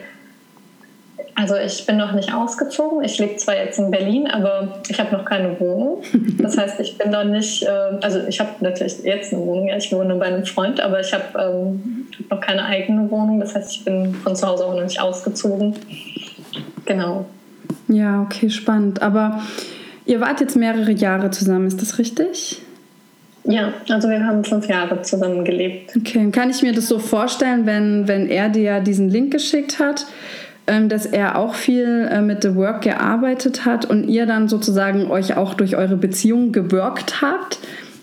also 1.41 1.55
ich 1.57 1.87
bin 1.87 1.97
noch 1.97 2.13
nicht 2.13 2.35
ausgezogen. 2.35 3.03
Ich 3.03 3.19
lebe 3.19 3.37
zwar 3.37 3.57
jetzt 3.57 3.79
in 3.79 3.91
Berlin, 3.91 4.27
aber 4.27 4.83
ich 4.89 5.01
habe 5.01 5.17
noch 5.17 5.25
keine 5.25 5.59
Wohnung. 5.59 6.03
Das 6.39 6.57
heißt, 6.57 6.81
ich 6.81 6.97
bin 6.97 7.11
noch 7.11 7.25
nicht, 7.25 7.63
äh, 7.63 7.69
also 8.01 8.21
ich 8.27 8.41
habe 8.41 8.51
natürlich 8.61 9.03
jetzt 9.05 9.33
eine 9.33 9.43
Wohnung, 9.43 9.69
ja, 9.69 9.77
ich 9.77 9.93
wohne 9.93 10.15
bei 10.17 10.27
einem 10.27 10.45
Freund, 10.47 10.81
aber 10.81 11.01
ich 11.01 11.13
habe 11.13 11.39
ähm, 11.39 12.07
noch 12.31 12.41
keine 12.41 12.65
eigene 12.65 13.11
Wohnung. 13.11 13.41
Das 13.41 13.55
heißt, 13.55 13.73
ich 13.73 13.85
bin 13.85 14.15
von 14.15 14.35
zu 14.35 14.47
Hause 14.47 14.65
auch 14.67 14.75
noch 14.75 14.83
nicht 14.83 15.01
ausgezogen. 15.01 15.77
Genau. 16.87 17.27
Ja, 17.89 18.23
okay, 18.23 18.49
spannend. 18.49 19.03
Aber 19.03 19.43
ihr 20.11 20.21
wart 20.21 20.41
jetzt 20.41 20.57
mehrere 20.57 20.91
Jahre 20.91 21.31
zusammen, 21.31 21.69
ist 21.69 21.81
das 21.81 21.99
richtig? 21.99 22.61
Ja, 23.45 23.73
also 23.89 24.11
wir 24.11 24.27
haben 24.27 24.45
fünf 24.45 24.69
Jahre 24.69 25.01
zusammen 25.03 25.45
gelebt. 25.45 25.97
Okay, 25.97 26.31
kann 26.31 26.51
ich 26.51 26.63
mir 26.63 26.73
das 26.73 26.89
so 26.89 26.99
vorstellen, 26.99 27.65
wenn, 27.65 28.07
wenn 28.07 28.29
er 28.29 28.49
dir 28.49 28.81
diesen 28.81 29.09
Link 29.09 29.33
geschickt 29.33 29.79
hat, 29.79 30.07
ähm, 30.67 30.89
dass 30.89 31.07
er 31.07 31.39
auch 31.39 31.55
viel 31.55 32.09
äh, 32.11 32.21
mit 32.21 32.43
The 32.43 32.55
Work 32.57 32.83
gearbeitet 32.83 33.65
hat 33.65 33.87
und 33.87 34.09
ihr 34.09 34.27
dann 34.27 34.49
sozusagen 34.49 35.11
euch 35.11 35.37
auch 35.37 35.55
durch 35.55 35.77
eure 35.77 35.97
Beziehung 35.97 36.53
gewirkt 36.53 37.23
habt 37.23 37.59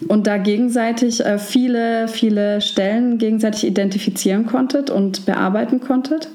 und 0.07 0.27
da 0.27 0.37
gegenseitig 0.37 1.23
äh, 1.23 1.37
viele, 1.37 2.07
viele 2.07 2.61
Stellen 2.61 3.17
gegenseitig 3.17 3.67
identifizieren 3.67 4.47
konntet 4.47 4.89
und 4.89 5.25
bearbeiten 5.25 5.81
konntet? 5.81 6.29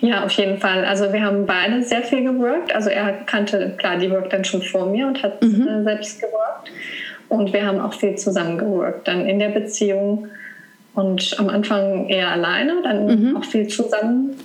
Ja, 0.00 0.24
auf 0.24 0.32
jeden 0.32 0.58
Fall. 0.58 0.84
Also 0.84 1.12
wir 1.12 1.22
haben 1.22 1.46
beide 1.46 1.82
sehr 1.82 2.02
viel 2.02 2.24
geworkt. 2.24 2.74
Also 2.74 2.90
er 2.90 3.12
kannte 3.12 3.74
klar 3.76 3.96
die 3.98 4.10
Work 4.10 4.30
dann 4.30 4.44
schon 4.44 4.62
vor 4.62 4.86
mir 4.86 5.06
und 5.06 5.22
hat 5.22 5.42
mhm. 5.42 5.66
Äh, 5.66 5.82
selbst 5.82 6.20
geworkt. 6.20 6.70
Und 7.28 7.52
wir 7.52 7.66
haben 7.66 7.80
auch 7.80 7.94
viel 7.94 8.16
zusammen 8.16 8.58
geworkt, 8.58 9.08
dann 9.08 9.26
in 9.26 9.38
der 9.38 9.48
Beziehung. 9.48 10.28
Und 10.94 11.34
am 11.40 11.48
Anfang 11.48 12.08
eher 12.08 12.30
alleine, 12.30 12.74
dann 12.84 13.06
mhm. 13.06 13.36
auch 13.36 13.44
viel 13.44 13.66
zusammen. 13.66 14.36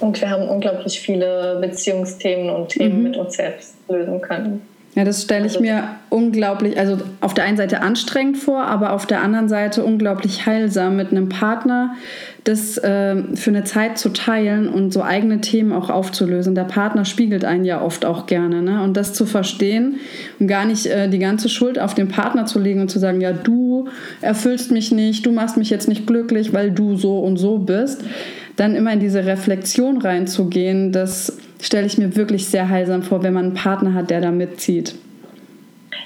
Und 0.00 0.20
wir 0.20 0.28
haben 0.28 0.48
unglaublich 0.48 1.00
viele 1.00 1.58
Beziehungsthemen 1.60 2.50
und 2.50 2.70
Themen 2.70 2.98
mhm. 2.98 3.02
mit 3.04 3.16
uns 3.16 3.34
selbst 3.34 3.76
lösen 3.88 4.20
können. 4.20 4.62
Ja, 4.96 5.04
das 5.04 5.22
stelle 5.22 5.46
ich 5.46 5.52
also, 5.52 5.60
mir 5.60 5.96
unglaublich, 6.08 6.78
also 6.78 6.98
auf 7.20 7.34
der 7.34 7.44
einen 7.44 7.56
Seite 7.56 7.80
anstrengend 7.80 8.38
vor, 8.38 8.64
aber 8.64 8.92
auf 8.92 9.06
der 9.06 9.22
anderen 9.22 9.48
Seite 9.48 9.82
unglaublich 9.84 10.46
heilsam 10.46 10.96
mit 10.96 11.10
einem 11.10 11.28
Partner, 11.28 11.96
das 12.44 12.76
äh, 12.76 13.16
für 13.34 13.50
eine 13.50 13.64
Zeit 13.64 13.96
zu 13.96 14.10
teilen 14.10 14.68
und 14.68 14.92
so 14.92 15.02
eigene 15.02 15.40
Themen 15.40 15.72
auch 15.72 15.88
aufzulösen. 15.88 16.54
Der 16.54 16.64
Partner 16.64 17.06
spiegelt 17.06 17.44
einen 17.44 17.64
ja 17.64 17.80
oft 17.80 18.04
auch 18.04 18.26
gerne. 18.26 18.60
Ne? 18.60 18.82
Und 18.82 18.98
das 18.98 19.14
zu 19.14 19.24
verstehen 19.24 19.96
und 20.38 20.46
gar 20.46 20.66
nicht 20.66 20.84
äh, 20.86 21.08
die 21.08 21.18
ganze 21.18 21.48
Schuld 21.48 21.78
auf 21.78 21.94
den 21.94 22.08
Partner 22.08 22.44
zu 22.44 22.58
legen 22.58 22.82
und 22.82 22.90
zu 22.90 22.98
sagen, 22.98 23.22
ja, 23.22 23.32
du 23.32 23.88
erfüllst 24.20 24.70
mich 24.70 24.92
nicht, 24.92 25.24
du 25.24 25.32
machst 25.32 25.56
mich 25.56 25.70
jetzt 25.70 25.88
nicht 25.88 26.06
glücklich, 26.06 26.52
weil 26.52 26.70
du 26.70 26.96
so 26.96 27.18
und 27.20 27.38
so 27.38 27.58
bist. 27.58 28.04
Dann 28.56 28.74
immer 28.74 28.92
in 28.92 29.00
diese 29.00 29.24
Reflexion 29.24 29.96
reinzugehen, 29.96 30.92
das 30.92 31.38
stelle 31.62 31.86
ich 31.86 31.96
mir 31.96 32.14
wirklich 32.14 32.46
sehr 32.46 32.68
heilsam 32.68 33.02
vor, 33.02 33.22
wenn 33.22 33.32
man 33.32 33.46
einen 33.46 33.54
Partner 33.54 33.94
hat, 33.94 34.10
der 34.10 34.20
da 34.20 34.30
mitzieht. 34.30 34.94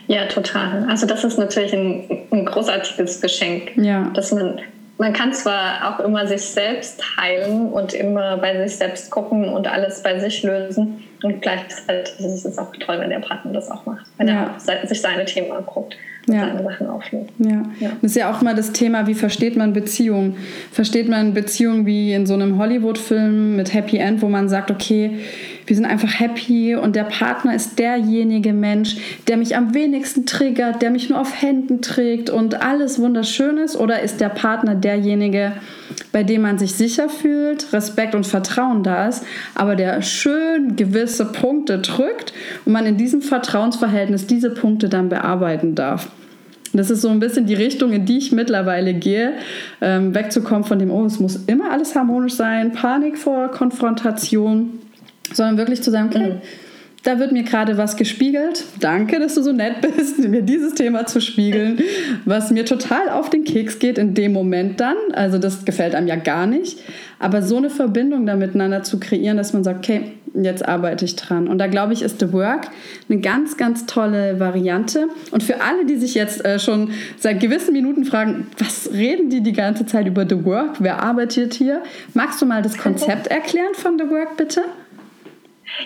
Ja, 0.06 0.26
total. 0.26 0.86
Also 0.88 1.06
das 1.06 1.24
ist 1.24 1.36
natürlich 1.36 1.74
ein, 1.74 2.04
ein 2.30 2.46
großartiges 2.46 3.20
Geschenk, 3.20 3.76
ja. 3.76 4.10
dass 4.14 4.32
man 4.32 4.60
man 4.98 5.12
kann 5.12 5.32
zwar 5.32 5.88
auch 5.88 6.04
immer 6.04 6.26
sich 6.26 6.42
selbst 6.42 7.02
heilen 7.16 7.68
und 7.68 7.94
immer 7.94 8.36
bei 8.36 8.66
sich 8.66 8.76
selbst 8.76 9.10
gucken 9.10 9.48
und 9.48 9.68
alles 9.68 10.02
bei 10.02 10.18
sich 10.18 10.42
lösen. 10.42 11.04
Und 11.22 11.40
gleichzeitig 11.40 12.18
ist 12.18 12.44
es 12.44 12.58
auch 12.58 12.72
toll, 12.80 12.98
wenn 13.00 13.10
der 13.10 13.20
Partner 13.20 13.52
das 13.52 13.70
auch 13.70 13.86
macht, 13.86 14.06
wenn 14.18 14.28
ja. 14.28 14.56
er 14.66 14.86
sich 14.86 15.00
seine 15.00 15.24
Themen 15.24 15.50
anguckt 15.52 15.96
und 16.26 16.34
ja. 16.34 16.46
seine 16.46 16.62
Sachen 16.62 16.88
auflöst. 16.88 17.30
Ja. 17.38 17.62
ja. 17.80 17.90
Das 18.02 18.10
ist 18.10 18.16
ja 18.16 18.30
auch 18.30 18.42
mal 18.42 18.54
das 18.54 18.72
Thema, 18.72 19.06
wie 19.06 19.14
versteht 19.14 19.56
man 19.56 19.72
Beziehungen? 19.72 20.36
Versteht 20.70 21.08
man 21.08 21.34
Beziehungen 21.34 21.86
wie 21.86 22.12
in 22.12 22.26
so 22.26 22.34
einem 22.34 22.58
Hollywood-Film 22.58 23.56
mit 23.56 23.74
Happy 23.74 23.98
End, 23.98 24.22
wo 24.22 24.28
man 24.28 24.48
sagt, 24.48 24.70
okay, 24.70 25.18
wir 25.68 25.76
sind 25.76 25.84
einfach 25.84 26.18
happy 26.18 26.74
und 26.74 26.96
der 26.96 27.04
Partner 27.04 27.54
ist 27.54 27.78
derjenige 27.78 28.52
Mensch, 28.52 28.96
der 29.26 29.36
mich 29.36 29.54
am 29.56 29.74
wenigsten 29.74 30.24
triggert, 30.24 30.80
der 30.80 30.90
mich 30.90 31.10
nur 31.10 31.20
auf 31.20 31.42
Händen 31.42 31.82
trägt 31.82 32.30
und 32.30 32.62
alles 32.62 32.98
wunderschön 32.98 33.58
ist? 33.58 33.76
Oder 33.76 34.00
ist 34.00 34.20
der 34.20 34.30
Partner 34.30 34.74
derjenige, 34.74 35.52
bei 36.10 36.22
dem 36.22 36.42
man 36.42 36.58
sich 36.58 36.74
sicher 36.74 37.08
fühlt, 37.08 37.72
Respekt 37.72 38.14
und 38.14 38.26
Vertrauen 38.26 38.82
da 38.82 39.08
ist, 39.08 39.24
aber 39.54 39.76
der 39.76 40.00
schön 40.02 40.76
gewisse 40.76 41.26
Punkte 41.26 41.78
drückt 41.78 42.32
und 42.64 42.72
man 42.72 42.86
in 42.86 42.96
diesem 42.96 43.20
Vertrauensverhältnis 43.20 44.26
diese 44.26 44.50
Punkte 44.50 44.88
dann 44.88 45.08
bearbeiten 45.08 45.74
darf? 45.74 46.08
Das 46.72 46.90
ist 46.90 47.00
so 47.00 47.08
ein 47.08 47.20
bisschen 47.20 47.46
die 47.46 47.54
Richtung, 47.54 47.92
in 47.92 48.04
die 48.04 48.18
ich 48.18 48.32
mittlerweile 48.32 48.94
gehe, 48.94 49.34
ähm, 49.80 50.14
wegzukommen 50.14 50.64
von 50.64 50.78
dem, 50.78 50.90
oh, 50.90 51.04
es 51.04 51.18
muss 51.18 51.36
immer 51.46 51.70
alles 51.70 51.94
harmonisch 51.94 52.34
sein, 52.34 52.72
Panik 52.72 53.16
vor 53.16 53.48
Konfrontation, 53.50 54.78
sondern 55.32 55.58
wirklich 55.58 55.82
zu 55.82 55.90
sagen, 55.90 56.08
okay, 56.08 56.32
mhm. 56.34 56.40
da 57.02 57.18
wird 57.18 57.32
mir 57.32 57.42
gerade 57.42 57.76
was 57.76 57.96
gespiegelt. 57.96 58.64
Danke, 58.80 59.18
dass 59.18 59.34
du 59.34 59.42
so 59.42 59.52
nett 59.52 59.80
bist, 59.80 60.18
mir 60.28 60.42
dieses 60.42 60.74
Thema 60.74 61.06
zu 61.06 61.20
spiegeln, 61.20 61.80
was 62.24 62.50
mir 62.50 62.64
total 62.64 63.08
auf 63.10 63.30
den 63.30 63.44
Keks 63.44 63.78
geht 63.78 63.98
in 63.98 64.14
dem 64.14 64.32
Moment 64.32 64.80
dann. 64.80 64.96
Also 65.12 65.38
das 65.38 65.64
gefällt 65.64 65.94
einem 65.94 66.08
ja 66.08 66.16
gar 66.16 66.46
nicht. 66.46 66.78
Aber 67.18 67.42
so 67.42 67.56
eine 67.56 67.70
Verbindung 67.70 68.26
da 68.26 68.36
miteinander 68.36 68.82
zu 68.82 69.00
kreieren, 69.00 69.36
dass 69.36 69.52
man 69.52 69.64
sagt, 69.64 69.78
okay, 69.78 70.12
jetzt 70.34 70.66
arbeite 70.66 71.04
ich 71.04 71.16
dran. 71.16 71.48
Und 71.48 71.58
da 71.58 71.66
glaube 71.66 71.92
ich, 71.92 72.02
ist 72.02 72.20
The 72.20 72.32
Work 72.32 72.68
eine 73.08 73.20
ganz, 73.20 73.56
ganz 73.56 73.86
tolle 73.86 74.40
Variante. 74.40 75.08
Und 75.30 75.42
für 75.42 75.60
alle, 75.60 75.84
die 75.86 75.96
sich 75.96 76.14
jetzt 76.14 76.44
äh, 76.44 76.58
schon 76.58 76.90
seit 77.18 77.40
gewissen 77.40 77.72
Minuten 77.72 78.04
fragen, 78.04 78.46
was 78.58 78.90
reden 78.92 79.30
die 79.30 79.42
die 79.42 79.52
ganze 79.52 79.86
Zeit 79.86 80.06
über 80.06 80.26
The 80.28 80.44
Work? 80.44 80.76
Wer 80.80 81.02
arbeitet 81.02 81.54
hier? 81.54 81.82
Magst 82.14 82.40
du 82.40 82.46
mal 82.46 82.62
das 82.62 82.76
Konzept 82.78 83.26
erklären 83.28 83.74
von 83.74 83.98
The 83.98 84.08
Work, 84.10 84.36
bitte? 84.36 84.62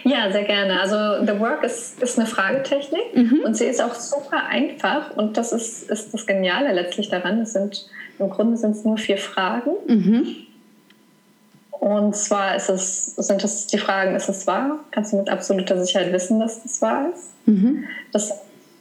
Ja, 0.05 0.31
sehr 0.31 0.45
gerne. 0.45 0.81
Also 0.81 1.25
The 1.25 1.39
Work 1.41 1.65
ist, 1.65 2.03
ist 2.03 2.19
eine 2.19 2.27
Fragetechnik 2.27 3.15
mhm. 3.15 3.43
und 3.45 3.57
sie 3.57 3.67
ist 3.67 3.83
auch 3.83 3.95
super 3.95 4.47
einfach 4.49 5.17
und 5.17 5.37
das 5.37 5.53
ist, 5.53 5.91
ist 5.91 6.15
das 6.15 6.27
Geniale 6.27 6.73
letztlich 6.73 7.09
daran. 7.09 7.41
Es 7.41 7.53
sind, 7.53 7.89
Im 8.19 8.31
Grunde 8.31 8.57
sind 8.57 8.73
es 8.73 8.85
nur 8.85 8.99
vier 8.99 9.19
Fragen. 9.19 9.71
Mhm. 9.87 10.37
Und 11.71 12.15
zwar 12.15 12.55
ist 12.55 12.69
es, 12.69 13.07
sind 13.17 13.43
das 13.43 13.67
die 13.67 13.79
Fragen, 13.79 14.15
ist 14.15 14.29
es 14.29 14.47
wahr? 14.47 14.79
Kannst 14.93 15.13
du 15.13 15.17
mit 15.17 15.29
absoluter 15.29 15.85
Sicherheit 15.85 16.13
wissen, 16.13 16.39
dass 16.39 16.63
das 16.63 16.81
wahr 16.81 17.09
ist? 17.13 17.31
Mhm. 17.47 17.85
Das 18.13 18.33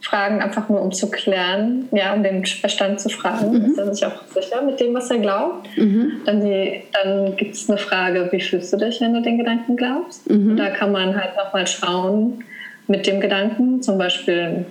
Fragen 0.02 0.42
einfach 0.42 0.68
nur, 0.68 0.82
um 0.82 0.92
zu 0.92 1.10
klären, 1.12 1.88
ja, 1.92 2.14
um 2.14 2.24
den 2.24 2.46
Verstand 2.46 3.00
zu 3.00 3.10
fragen. 3.10 3.52
Mhm. 3.52 3.66
Ist 3.66 3.78
er 3.78 3.94
sich 3.94 4.06
auch 4.06 4.24
sicher 4.34 4.62
mit 4.64 4.80
dem, 4.80 4.94
was 4.94 5.12
er 5.12 5.20
glaubt? 5.20 5.70
Mhm. 5.78 6.22
Dann, 6.26 6.42
dann 6.42 7.36
gibt 7.36 7.56
es 7.56 7.70
eine 7.70 7.78
Frage, 7.78 8.28
wie 8.32 8.42
fühlst 8.42 8.74
du 8.74 8.78
dich, 8.78 9.00
wenn 9.00 9.14
du 9.14 9.22
den 9.22 9.38
Gedanken 9.38 9.78
glaubst? 9.78 10.30
Mhm. 10.30 10.52
Und 10.52 10.58
da 10.58 10.70
kann 10.70 10.92
man 10.92 11.16
halt 11.16 11.38
nochmal 11.38 11.68
schauen 11.68 12.44
mit 12.88 13.06
dem 13.06 13.22
Gedanken, 13.22 13.82
zum 13.82 13.98
Beispiel, 13.98 14.66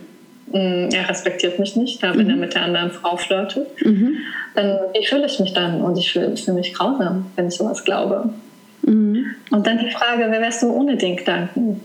Mm, 0.52 0.88
er 0.92 1.08
respektiert 1.08 1.60
mich 1.60 1.76
nicht, 1.76 2.02
da 2.02 2.12
wenn 2.16 2.24
mhm. 2.24 2.30
er 2.30 2.36
mit 2.36 2.54
der 2.54 2.62
anderen 2.64 2.90
Frau 2.90 3.16
flirtet, 3.16 3.68
mhm. 3.84 4.16
dann 4.56 4.78
wie 4.92 5.06
fühle 5.06 5.26
ich 5.26 5.38
mich 5.38 5.52
dann? 5.52 5.80
Und 5.80 5.96
ich 5.96 6.12
fühle 6.12 6.36
fühl 6.36 6.54
mich 6.54 6.74
grausam, 6.74 7.26
wenn 7.36 7.46
ich 7.46 7.54
sowas 7.54 7.84
glaube. 7.84 8.30
Mhm. 8.82 9.26
Und 9.50 9.66
dann 9.66 9.78
die 9.78 9.90
Frage, 9.90 10.26
wer 10.28 10.40
wärst 10.40 10.62
du 10.62 10.72
ohne 10.72 10.96
den 10.96 11.16
Gedanken? 11.16 11.80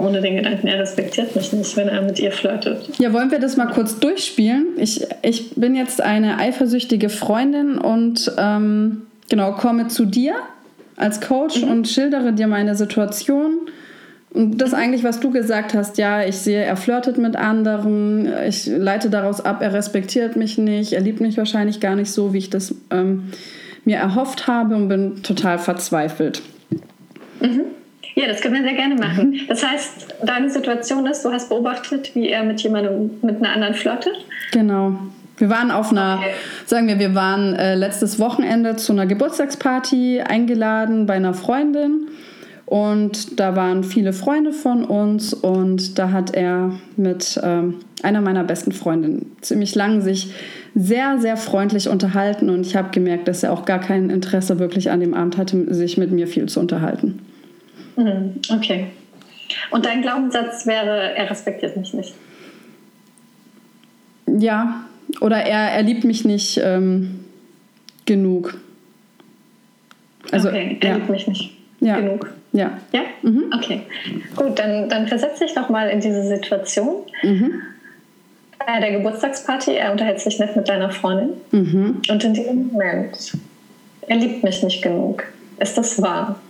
Ohne 0.00 0.20
den 0.20 0.36
Gedanken, 0.36 0.66
er 0.66 0.78
respektiert 0.78 1.34
mich 1.36 1.52
nicht, 1.52 1.76
wenn 1.76 1.88
er 1.88 2.02
mit 2.02 2.18
ihr 2.18 2.32
flirtet. 2.32 2.98
Ja, 2.98 3.12
wollen 3.12 3.30
wir 3.30 3.38
das 3.38 3.56
mal 3.56 3.66
kurz 3.66 3.98
durchspielen? 3.98 4.66
Ich, 4.76 5.06
ich 5.22 5.54
bin 5.54 5.74
jetzt 5.74 6.00
eine 6.00 6.38
eifersüchtige 6.38 7.08
Freundin 7.08 7.78
und 7.78 8.32
ähm, 8.38 9.02
genau, 9.28 9.52
komme 9.52 9.88
zu 9.88 10.04
dir 10.06 10.34
als 10.96 11.20
Coach 11.20 11.62
mhm. 11.62 11.70
und 11.70 11.88
schildere 11.88 12.32
dir 12.32 12.46
meine 12.46 12.74
Situation 12.74 13.68
und 14.32 14.58
das 14.58 14.74
eigentlich, 14.74 15.02
was 15.02 15.18
du 15.18 15.30
gesagt 15.30 15.74
hast, 15.74 15.98
ja, 15.98 16.22
ich 16.22 16.36
sehe, 16.36 16.62
er 16.62 16.76
flirtet 16.76 17.18
mit 17.18 17.34
anderen, 17.34 18.28
ich 18.46 18.66
leite 18.66 19.10
daraus 19.10 19.44
ab, 19.44 19.60
er 19.60 19.72
respektiert 19.72 20.36
mich 20.36 20.56
nicht, 20.56 20.92
er 20.92 21.00
liebt 21.00 21.20
mich 21.20 21.36
wahrscheinlich 21.36 21.80
gar 21.80 21.96
nicht 21.96 22.12
so, 22.12 22.32
wie 22.32 22.38
ich 22.38 22.50
das 22.50 22.74
ähm, 22.90 23.30
mir 23.84 23.96
erhofft 23.96 24.46
habe 24.46 24.76
und 24.76 24.88
bin 24.88 25.22
total 25.24 25.58
verzweifelt. 25.58 26.42
Mhm. 27.40 27.62
Ja, 28.14 28.26
das 28.26 28.40
können 28.40 28.54
wir 28.54 28.62
sehr 28.62 28.74
gerne 28.74 28.94
machen. 28.96 29.30
Mhm. 29.30 29.40
Das 29.48 29.66
heißt, 29.66 30.14
deine 30.24 30.50
Situation 30.50 31.06
ist, 31.06 31.24
du 31.24 31.30
hast 31.30 31.48
beobachtet, 31.48 32.14
wie 32.14 32.28
er 32.28 32.44
mit 32.44 32.60
jemandem, 32.62 33.10
mit 33.22 33.36
einer 33.36 33.52
anderen 33.52 33.74
flirtet? 33.74 34.14
Genau. 34.52 34.98
Wir 35.38 35.48
waren 35.48 35.70
auf 35.70 35.90
einer, 35.90 36.18
okay. 36.20 36.32
sagen 36.66 36.88
wir, 36.88 36.98
wir 36.98 37.14
waren 37.14 37.54
äh, 37.54 37.74
letztes 37.74 38.18
Wochenende 38.18 38.76
zu 38.76 38.92
einer 38.92 39.06
Geburtstagsparty 39.06 40.20
eingeladen 40.20 41.06
bei 41.06 41.14
einer 41.14 41.32
Freundin. 41.32 42.08
Und 42.66 43.40
da 43.40 43.56
waren 43.56 43.82
viele 43.82 44.12
Freunde 44.12 44.52
von 44.52 44.84
uns 44.84 45.34
und 45.34 45.98
da 45.98 46.12
hat 46.12 46.36
er 46.36 46.70
mit 46.96 47.40
ähm, 47.42 47.80
einer 48.02 48.20
meiner 48.20 48.44
besten 48.44 48.70
Freundinnen 48.70 49.32
ziemlich 49.40 49.74
lang 49.74 50.02
sich 50.02 50.32
sehr, 50.76 51.18
sehr 51.18 51.36
freundlich 51.36 51.88
unterhalten 51.88 52.48
und 52.48 52.64
ich 52.64 52.76
habe 52.76 52.90
gemerkt, 52.92 53.26
dass 53.26 53.42
er 53.42 53.52
auch 53.52 53.64
gar 53.64 53.80
kein 53.80 54.08
Interesse 54.08 54.60
wirklich 54.60 54.92
an 54.92 55.00
dem 55.00 55.14
Abend 55.14 55.36
hatte, 55.36 55.74
sich 55.74 55.98
mit 55.98 56.12
mir 56.12 56.28
viel 56.28 56.46
zu 56.48 56.60
unterhalten. 56.60 57.18
Mhm, 58.00 58.40
okay. 58.50 58.86
Und 59.70 59.84
dein 59.84 60.02
Glaubenssatz 60.02 60.66
wäre, 60.66 61.14
er 61.14 61.30
respektiert 61.30 61.76
mich 61.76 61.92
nicht? 61.92 62.14
Ja, 64.26 64.84
oder 65.20 65.38
er, 65.38 65.72
er 65.72 65.82
liebt 65.82 66.04
mich 66.04 66.24
nicht 66.24 66.60
ähm, 66.62 67.24
genug. 68.06 68.58
Also, 70.30 70.48
okay, 70.48 70.78
er 70.80 70.88
ja. 70.88 70.94
liebt 70.96 71.10
mich 71.10 71.26
nicht 71.26 71.52
ja. 71.80 71.98
genug. 71.98 72.32
Ja. 72.52 72.78
Ja? 72.92 73.02
Mhm. 73.22 73.52
Okay. 73.54 73.82
Gut, 74.36 74.58
dann, 74.58 74.88
dann 74.88 75.08
versetz 75.08 75.38
dich 75.38 75.54
doch 75.54 75.68
mal 75.68 75.88
in 75.88 76.00
diese 76.00 76.24
Situation. 76.24 77.02
Mhm. 77.22 77.62
Bei 78.58 78.80
der 78.80 78.92
Geburtstagsparty, 78.92 79.74
er 79.74 79.92
unterhält 79.92 80.20
sich 80.20 80.38
nicht 80.38 80.54
mit 80.56 80.68
deiner 80.68 80.90
Freundin. 80.90 81.30
Mhm. 81.50 82.02
Und 82.08 82.24
in 82.24 82.34
diesem 82.34 82.68
Moment, 82.68 83.32
er 84.06 84.16
liebt 84.16 84.42
mich 84.42 84.62
nicht 84.62 84.82
genug. 84.82 85.24
Ist 85.58 85.76
das 85.76 86.00
wahr? 86.00 86.40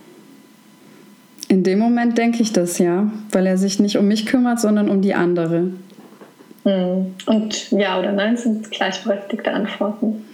In 1.51 1.63
dem 1.63 1.79
Moment 1.79 2.17
denke 2.17 2.41
ich 2.41 2.53
das 2.53 2.77
ja, 2.77 3.11
weil 3.33 3.45
er 3.45 3.57
sich 3.57 3.77
nicht 3.77 3.97
um 3.97 4.07
mich 4.07 4.25
kümmert, 4.25 4.61
sondern 4.61 4.87
um 4.87 5.01
die 5.01 5.13
andere. 5.13 5.71
Mhm. 6.63 7.13
Und 7.25 7.71
ja 7.71 7.99
oder 7.99 8.13
nein 8.13 8.37
sind 8.37 8.71
gleichberechtigte 8.71 9.51
Antworten. 9.51 10.25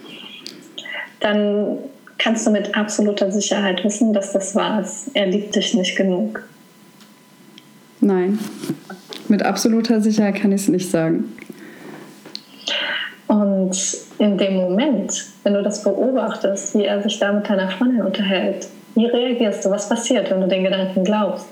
Dann 1.20 1.80
kannst 2.20 2.46
du 2.46 2.52
mit 2.52 2.76
absoluter 2.76 3.32
Sicherheit 3.32 3.84
wissen, 3.84 4.14
dass 4.14 4.32
das 4.32 4.54
wahr 4.54 4.82
ist. 4.82 5.10
Er 5.16 5.26
liebt 5.26 5.56
dich 5.56 5.74
nicht 5.74 5.96
genug. 5.96 6.44
Nein, 8.00 8.38
mit 9.28 9.42
absoluter 9.42 10.02
Sicherheit 10.02 10.36
kann 10.36 10.52
ich 10.52 10.62
es 10.62 10.68
nicht 10.68 10.92
sagen. 10.92 11.36
Und 13.26 13.76
in 14.20 14.38
dem 14.38 14.56
Moment, 14.56 15.26
wenn 15.42 15.56
du 15.56 15.64
das 15.64 15.82
beobachtest, 15.82 16.78
wie 16.78 16.86
er 16.86 17.02
sich 17.02 17.18
da 17.18 17.34
mit 17.34 17.50
deiner 17.50 17.72
Freundin 17.72 18.04
unterhält, 18.04 18.68
wie 18.98 19.06
reagierst 19.06 19.64
du? 19.64 19.70
Was 19.70 19.88
passiert, 19.88 20.32
wenn 20.32 20.42
du 20.42 20.48
den 20.48 20.64
Gedanken 20.64 21.04
glaubst? 21.04 21.46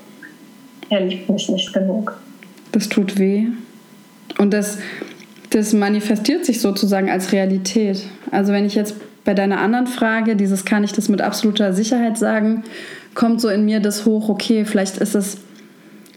Er 0.90 1.00
liebt 1.00 1.30
mich 1.30 1.48
nicht 1.48 1.72
genug. 1.72 2.18
Das 2.72 2.88
tut 2.88 3.18
weh. 3.18 3.46
Und 4.38 4.52
das, 4.52 4.78
das 5.50 5.72
manifestiert 5.72 6.44
sich 6.44 6.60
sozusagen 6.60 7.08
als 7.08 7.32
Realität. 7.32 8.04
Also 8.32 8.52
wenn 8.52 8.66
ich 8.66 8.74
jetzt 8.74 8.96
bei 9.24 9.32
deiner 9.32 9.60
anderen 9.60 9.86
Frage, 9.86 10.34
dieses 10.34 10.64
kann 10.64 10.82
ich 10.82 10.92
das 10.92 11.08
mit 11.08 11.22
absoluter 11.22 11.72
Sicherheit 11.72 12.18
sagen, 12.18 12.64
kommt 13.14 13.40
so 13.40 13.48
in 13.48 13.64
mir 13.64 13.78
das 13.78 14.04
hoch, 14.04 14.28
okay, 14.28 14.64
vielleicht 14.64 14.98
ist 14.98 15.14
es 15.14 15.38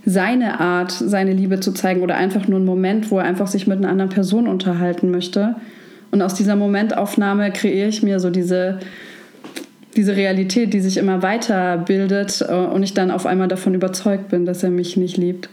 seine 0.05 0.59
Art, 0.59 0.91
seine 0.91 1.33
Liebe 1.33 1.59
zu 1.59 1.73
zeigen 1.73 2.01
oder 2.01 2.15
einfach 2.15 2.47
nur 2.47 2.59
ein 2.59 2.65
Moment, 2.65 3.11
wo 3.11 3.19
er 3.19 3.25
einfach 3.25 3.47
sich 3.47 3.67
mit 3.67 3.77
einer 3.77 3.89
anderen 3.89 4.09
Person 4.09 4.47
unterhalten 4.47 5.11
möchte. 5.11 5.55
Und 6.09 6.23
aus 6.23 6.33
dieser 6.33 6.55
Momentaufnahme 6.55 7.51
kreiere 7.51 7.87
ich 7.87 8.01
mir 8.01 8.19
so 8.19 8.31
diese, 8.31 8.79
diese 9.95 10.15
Realität, 10.15 10.73
die 10.73 10.79
sich 10.79 10.97
immer 10.97 11.21
weiter 11.21 11.77
bildet 11.77 12.45
äh, 12.47 12.53
und 12.53 12.83
ich 12.83 12.93
dann 12.93 13.11
auf 13.11 13.25
einmal 13.25 13.47
davon 13.47 13.73
überzeugt 13.73 14.29
bin, 14.29 14.45
dass 14.45 14.63
er 14.63 14.69
mich 14.69 14.97
nicht 14.97 15.17
liebt. 15.17 15.49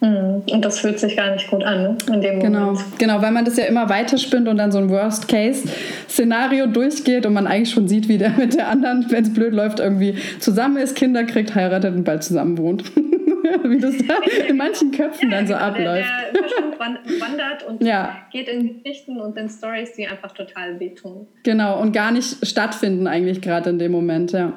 Mhm. 0.00 0.42
Und 0.50 0.64
das 0.64 0.78
fühlt 0.78 1.00
sich 1.00 1.16
gar 1.16 1.32
nicht 1.32 1.50
gut 1.50 1.64
an, 1.64 1.82
ne? 1.82 1.98
in 2.12 2.20
dem 2.20 2.40
genau, 2.40 2.66
Moment. 2.66 2.98
Genau, 2.98 3.20
weil 3.20 3.32
man 3.32 3.44
das 3.44 3.56
ja 3.56 3.64
immer 3.64 3.88
weiterspinnt 3.88 4.46
und 4.46 4.56
dann 4.56 4.70
so 4.70 4.78
ein 4.78 4.90
Worst-Case-Szenario 4.90 6.66
durchgeht 6.66 7.26
und 7.26 7.32
man 7.32 7.46
eigentlich 7.46 7.70
schon 7.70 7.88
sieht, 7.88 8.08
wie 8.08 8.18
der 8.18 8.30
mit 8.38 8.54
der 8.54 8.68
anderen, 8.68 9.06
wenn 9.10 9.24
es 9.24 9.32
blöd 9.32 9.52
läuft, 9.52 9.80
irgendwie 9.80 10.14
zusammen 10.38 10.76
ist, 10.76 10.94
Kinder 10.94 11.24
kriegt, 11.24 11.54
heiratet 11.54 11.94
und 11.94 12.04
bald 12.04 12.22
zusammen 12.22 12.58
wohnt. 12.58 12.84
wie 13.64 13.78
das 13.78 13.96
da 13.98 14.20
in 14.46 14.56
manchen 14.56 14.90
Köpfen 14.90 15.30
ja, 15.30 15.36
dann 15.36 15.46
so 15.46 15.54
genau, 15.54 15.66
abläuft. 15.66 16.08
Der, 16.34 16.40
der 16.40 17.20
wandert 17.20 17.66
und 17.66 17.82
ja. 17.82 18.26
geht 18.32 18.48
in 18.48 18.82
Geschichten 18.82 19.20
und 19.20 19.36
in 19.36 19.48
Stories, 19.48 19.92
die 19.92 20.06
einfach 20.06 20.32
total 20.32 20.78
wehtun. 20.80 21.26
Genau, 21.42 21.80
und 21.80 21.92
gar 21.92 22.10
nicht 22.10 22.46
stattfinden 22.46 23.06
eigentlich 23.06 23.40
gerade 23.40 23.70
in 23.70 23.78
dem 23.78 23.92
Moment, 23.92 24.32
ja. 24.32 24.52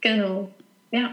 Genau, 0.00 0.48
ja. 0.90 1.10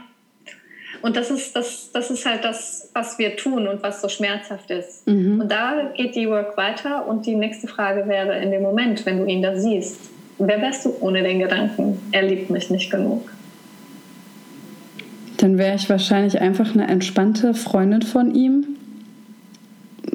Und 1.01 1.15
das 1.15 1.29
ist, 1.29 1.55
das, 1.55 1.91
das 1.91 2.09
ist 2.09 2.25
halt 2.25 2.43
das, 2.43 2.89
was 2.93 3.19
wir 3.19 3.35
tun 3.35 3.67
und 3.67 3.83
was 3.83 4.01
so 4.01 4.09
schmerzhaft 4.09 4.71
ist. 4.71 5.07
Mhm. 5.07 5.41
Und 5.41 5.51
da 5.51 5.91
geht 5.95 6.15
die 6.15 6.27
Work 6.27 6.57
weiter 6.57 7.07
und 7.07 7.25
die 7.25 7.35
nächste 7.35 7.67
Frage 7.67 8.07
wäre 8.07 8.39
in 8.39 8.51
dem 8.51 8.63
Moment, 8.63 9.05
wenn 9.05 9.19
du 9.19 9.25
ihn 9.25 9.41
da 9.41 9.55
siehst, 9.55 10.09
wer 10.39 10.61
wärst 10.61 10.85
du 10.85 10.95
ohne 11.01 11.21
den 11.23 11.39
Gedanken, 11.39 11.99
er 12.11 12.23
liebt 12.23 12.49
mich 12.49 12.69
nicht 12.69 12.89
genug? 12.89 13.29
Dann 15.37 15.57
wäre 15.57 15.75
ich 15.75 15.89
wahrscheinlich 15.89 16.41
einfach 16.41 16.73
eine 16.73 16.87
entspannte 16.87 17.53
Freundin 17.53 18.01
von 18.01 18.33
ihm, 18.33 18.65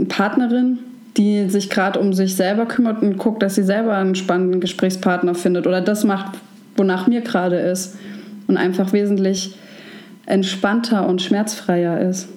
Partnerin, 0.08 0.78
die 1.16 1.48
sich 1.48 1.68
gerade 1.70 1.98
um 1.98 2.12
sich 2.12 2.36
selber 2.36 2.66
kümmert 2.66 3.02
und 3.02 3.18
guckt, 3.18 3.42
dass 3.42 3.54
sie 3.54 3.62
selber 3.62 3.96
einen 3.96 4.14
spannenden 4.14 4.60
Gesprächspartner 4.60 5.34
findet 5.34 5.66
oder 5.66 5.80
das 5.80 6.04
macht, 6.04 6.38
wonach 6.76 7.06
mir 7.06 7.20
gerade 7.20 7.58
ist 7.58 7.96
und 8.46 8.56
einfach 8.56 8.92
wesentlich 8.92 9.56
entspannter 10.26 11.08
und 11.08 11.20
schmerzfreier 11.20 12.00
ist. 12.00 12.28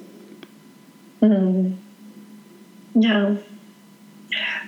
Mhm. 1.22 1.78
Ja. 2.96 3.36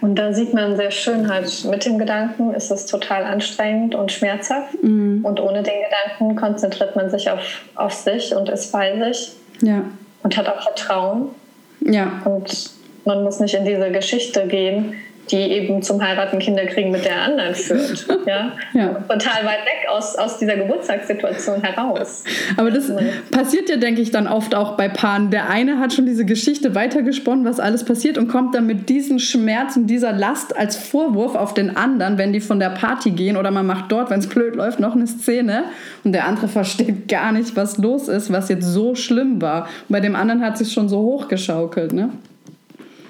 Und 0.02 0.16
da 0.16 0.34
sieht 0.34 0.54
man 0.54 0.76
sehr 0.76 0.92
schön 0.92 1.32
halt, 1.32 1.66
mit 1.66 1.86
dem 1.86 1.98
Gedanken 1.98 2.54
ist 2.54 2.72
es 2.72 2.86
total 2.86 3.24
anstrengend 3.24 3.96
und 3.96 4.12
schmerzhaft. 4.12 4.82
Mhm. 4.84 5.24
Und 5.24 5.40
ohne 5.40 5.64
den 5.64 5.74
Gedanken 5.84 6.36
konzentriert 6.36 6.96
man 6.96 7.10
sich 7.10 7.30
auf, 7.30 7.62
auf 7.76 7.94
sich 7.94 8.36
und 8.36 8.50
ist 8.50 8.72
bei 8.72 9.00
sich. 9.00 9.32
Ja. 9.62 9.84
Und 10.24 10.38
hat 10.38 10.48
auch 10.48 10.62
Vertrauen. 10.62 11.30
Ja. 11.82 12.22
Und 12.26 12.72
man 13.06 13.24
muss 13.24 13.40
nicht 13.40 13.54
in 13.54 13.66
diese 13.66 13.92
Geschichte 13.92 14.48
gehen, 14.48 14.96
die 15.32 15.38
eben 15.38 15.82
zum 15.82 16.02
Heiraten 16.02 16.40
Kinder 16.40 16.66
kriegen 16.66 16.92
mit 16.92 17.06
der 17.06 17.22
anderen 17.22 17.56
führt. 17.56 18.06
Ja? 18.26 18.54
ja. 18.74 18.88
Total 19.08 19.46
weit 19.46 19.66
weg 19.66 19.88
aus, 19.90 20.16
aus 20.16 20.40
dieser 20.40 20.56
Geburtstagssituation 20.56 21.62
heraus. 21.62 22.24
Aber 22.58 22.72
das 22.72 22.92
passiert 23.30 23.70
ja, 23.70 23.78
denke 23.78 24.02
ich, 24.02 24.10
dann 24.10 24.28
oft 24.28 24.56
auch 24.56 24.78
bei 24.78 24.90
Paaren. 24.90 25.30
Der 25.30 25.50
eine 25.50 25.80
hat 25.80 25.94
schon 25.94 26.08
diese 26.08 26.26
Geschichte 26.26 26.74
weitergesponnen, 26.74 27.46
was 27.46 27.60
alles 27.60 27.84
passiert 27.86 28.18
und 28.18 28.28
kommt 28.28 28.56
dann 28.56 28.66
mit 28.66 28.90
diesem 28.90 29.20
Schmerz 29.20 29.76
und 29.76 29.88
dieser 29.88 30.12
Last 30.12 30.58
als 30.58 30.76
Vorwurf 30.76 31.36
auf 31.36 31.54
den 31.54 31.78
anderen, 31.78 32.18
wenn 32.18 32.34
die 32.34 32.40
von 32.40 32.60
der 32.60 32.70
Party 32.70 33.12
gehen 33.12 33.38
oder 33.38 33.52
man 33.52 33.68
macht 33.68 33.92
dort, 33.92 34.10
wenn 34.10 34.20
es 34.20 34.28
blöd 34.28 34.56
läuft, 34.56 34.80
noch 34.80 34.96
eine 34.96 35.06
Szene 35.06 35.66
und 36.04 36.14
der 36.14 36.26
andere 36.26 36.48
versteht 36.48 37.08
gar 37.08 37.32
nicht, 37.32 37.56
was 37.56 37.78
los 37.78 38.08
ist, 38.08 38.32
was 38.32 38.50
jetzt 38.50 38.66
so 38.66 38.96
schlimm 38.96 39.42
war. 39.42 39.64
Und 39.88 39.94
bei 39.94 40.00
dem 40.00 40.16
anderen 40.16 40.42
hat 40.42 40.58
sich 40.58 40.72
schon 40.72 40.90
so 40.90 41.00
hochgeschaukelt, 41.00 41.94
ne? 41.94 42.10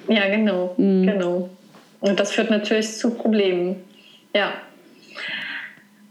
Ja, 0.07 0.27
genau, 0.29 0.75
mhm. 0.77 1.07
genau. 1.07 1.49
Und 2.05 2.19
das 2.19 2.31
führt 2.31 2.51
natürlich 2.51 2.97
zu 2.97 3.09
Problemen. 3.09 3.77
Ja. 4.33 4.53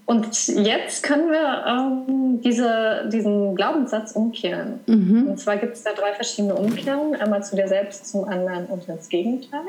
Und 0.07 0.49
jetzt 0.49 1.03
können 1.03 1.31
wir 1.31 1.65
ähm, 1.67 2.41
diese, 2.43 3.09
diesen 3.13 3.55
Glaubenssatz 3.55 4.13
umkehren. 4.13 4.81
Mhm. 4.87 5.29
Und 5.29 5.39
zwar 5.39 5.57
gibt 5.57 5.75
es 5.75 5.85
da 5.85 5.93
drei 5.93 6.13
verschiedene 6.13 6.57
Umkehrungen. 6.57 7.19
Einmal 7.21 7.45
zu 7.45 7.55
dir 7.55 7.69
selbst, 7.69 8.09
zum 8.09 8.25
anderen 8.25 8.67
und 8.67 8.83
das 8.89 9.09
Gegenteil. 9.09 9.61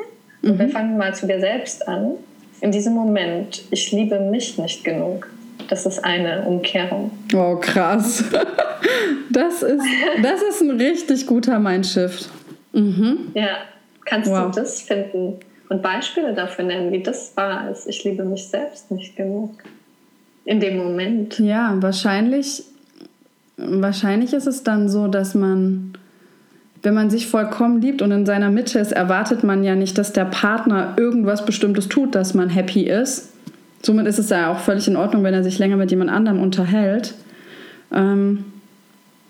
Mhm. 0.42 0.52
Und 0.52 0.60
wir 0.60 0.70
fangen 0.70 0.98
mal 0.98 1.14
zu 1.14 1.28
dir 1.28 1.40
selbst 1.40 1.88
an. 1.88 2.14
In 2.60 2.72
diesem 2.72 2.94
Moment, 2.94 3.64
ich 3.70 3.92
liebe 3.92 4.20
mich 4.20 4.58
nicht 4.58 4.84
genug. 4.84 5.30
Das 5.70 5.86
ist 5.86 6.04
eine 6.04 6.42
Umkehrung. 6.42 7.12
Oh, 7.36 7.56
krass. 7.58 8.24
Das 9.32 9.64
ist, 9.64 9.84
das 10.22 10.42
ist 10.42 10.62
ein 10.62 10.72
richtig 10.80 11.28
guter 11.28 11.60
Mindshift. 11.60 12.30
Mhm. 12.74 13.32
Ja, 13.34 13.58
kannst 14.06 14.30
wow. 14.30 14.52
du 14.52 14.62
das 14.62 14.82
finden? 14.82 15.40
Und 15.70 15.82
Beispiele 15.82 16.34
dafür 16.34 16.66
nennen, 16.66 16.92
wie 16.92 17.02
das 17.02 17.36
war, 17.36 17.62
als 17.62 17.88
ich 17.88 18.04
liebe 18.04 18.24
mich 18.24 18.48
selbst 18.48 18.92
nicht 18.92 19.16
genug. 19.16 19.52
In 20.46 20.60
dem 20.60 20.78
Moment. 20.78 21.40
Ja, 21.40 21.76
wahrscheinlich, 21.80 22.64
wahrscheinlich 23.58 24.34
ist 24.34 24.46
es 24.46 24.64
dann 24.64 24.90
so, 24.90 25.08
dass 25.08 25.34
man, 25.34 25.94
wenn 26.84 26.94
man 26.94 27.10
sich 27.10 27.28
vollkommen 27.28 27.82
liebt 27.82 28.04
und 28.04 28.12
in 28.12 28.28
seiner 28.28 28.52
Mitte 28.52 28.78
ist, 28.78 28.92
erwartet 28.92 29.44
man 29.44 29.64
ja 29.64 29.76
nicht, 29.76 29.98
dass 29.98 30.14
der 30.14 30.26
Partner 30.26 30.94
irgendwas 30.98 31.46
Bestimmtes 31.46 31.90
tut, 31.90 32.14
dass 32.14 32.36
man 32.36 32.50
happy 32.50 32.84
ist. 32.84 33.34
Somit 33.82 34.06
ist 34.06 34.20
es 34.20 34.30
ja 34.30 34.52
auch 34.52 34.60
völlig 34.60 34.88
in 34.88 34.98
Ordnung, 34.98 35.24
wenn 35.24 35.34
er 35.34 35.44
sich 35.44 35.58
länger 35.58 35.78
mit 35.78 35.90
jemand 35.90 36.12
anderem 36.12 36.40
unterhält. 36.40 37.16
Ähm, 37.92 38.46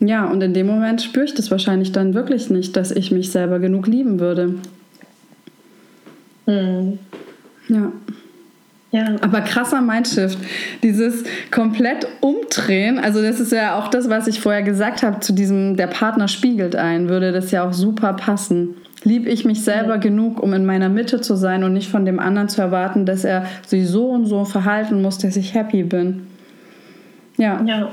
ja, 0.02 0.26
und 0.26 0.42
in 0.42 0.54
dem 0.54 0.68
Moment 0.68 1.02
spüre 1.02 1.26
ich 1.26 1.34
das 1.34 1.50
wahrscheinlich 1.50 1.94
dann 1.94 2.14
wirklich 2.14 2.50
nicht, 2.50 2.76
dass 2.76 2.92
ich 2.92 3.12
mich 3.12 3.32
selber 3.32 3.60
genug 3.60 3.88
lieben 3.88 4.20
würde. 4.20 4.56
Mhm. 6.46 7.00
Ja. 7.68 7.92
Ja. 8.92 9.08
Aber 9.20 9.42
krasser 9.42 9.82
Mindshift. 9.82 10.38
Dieses 10.82 11.26
komplett 11.52 12.08
umdrehen, 12.22 12.98
also 12.98 13.22
das 13.22 13.42
ist 13.42 13.52
ja 13.52 13.78
auch 13.78 13.90
das, 13.90 14.10
was 14.10 14.28
ich 14.28 14.40
vorher 14.40 14.64
gesagt 14.64 15.04
habe, 15.04 15.20
zu 15.20 15.34
diesem, 15.34 15.76
der 15.76 15.88
Partner 15.88 16.30
spiegelt 16.30 16.78
ein, 16.78 17.10
würde 17.10 17.34
das 17.34 17.52
ja 17.52 17.68
auch 17.68 17.74
super 17.74 18.14
passen. 18.14 18.76
Lieb 19.04 19.28
ich 19.28 19.44
mich 19.44 19.64
selber 19.64 19.96
ja. 19.96 19.98
genug, 19.98 20.42
um 20.42 20.54
in 20.54 20.66
meiner 20.66 20.88
Mitte 20.88 21.20
zu 21.20 21.36
sein 21.36 21.66
und 21.66 21.74
nicht 21.74 21.90
von 21.90 22.06
dem 22.06 22.20
anderen 22.20 22.48
zu 22.48 22.62
erwarten, 22.62 23.06
dass 23.06 23.26
er 23.26 23.46
sich 23.66 23.88
so 23.88 24.08
und 24.08 24.28
so 24.28 24.46
verhalten 24.46 25.02
muss, 25.02 25.18
dass 25.18 25.36
ich 25.36 25.54
happy 25.54 25.84
bin. 25.84 26.28
Ja. 27.38 27.62
Ja. 27.66 27.92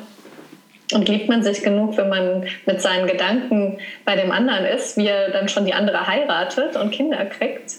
Und 0.95 1.09
liebt 1.09 1.29
man 1.29 1.43
sich 1.43 1.63
genug, 1.63 1.97
wenn 1.97 2.11
man 2.11 2.45
mit 2.67 2.81
seinen 2.81 3.09
Gedanken 3.09 3.79
bei 4.05 4.15
dem 4.15 4.31
anderen 4.31 4.67
ist, 4.67 4.97
wie 4.97 5.07
er 5.07 5.31
dann 5.31 5.49
schon 5.49 5.65
die 5.65 5.75
andere 5.75 6.07
heiratet 6.07 6.77
und 6.77 6.93
Kinder 6.93 7.25
kriegt? 7.25 7.73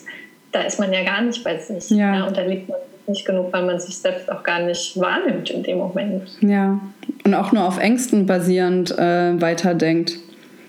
Da 0.54 0.62
ist 0.62 0.80
man 0.80 0.94
ja 0.94 1.04
gar 1.04 1.22
nicht 1.22 1.44
bei 1.44 1.58
sich. 1.58 1.90
Ja. 1.90 2.16
ja. 2.16 2.28
und 2.28 2.38
da 2.38 2.42
liebt 2.44 2.70
man 2.70 2.78
nicht 3.08 3.26
genug, 3.26 3.52
weil 3.52 3.66
man 3.66 3.80
sich 3.80 3.98
selbst 3.98 4.32
auch 4.32 4.44
gar 4.44 4.62
nicht 4.62 4.98
wahrnimmt 5.00 5.50
in 5.50 5.64
dem 5.64 5.80
Moment. 5.80 6.24
Ja, 6.40 6.80
und 7.26 7.34
auch 7.34 7.52
nur 7.52 7.68
auf 7.68 7.78
Ängsten 7.78 8.26
basierend 8.26 8.98
äh, 8.98 9.42
weiterdenkt. 9.42 10.20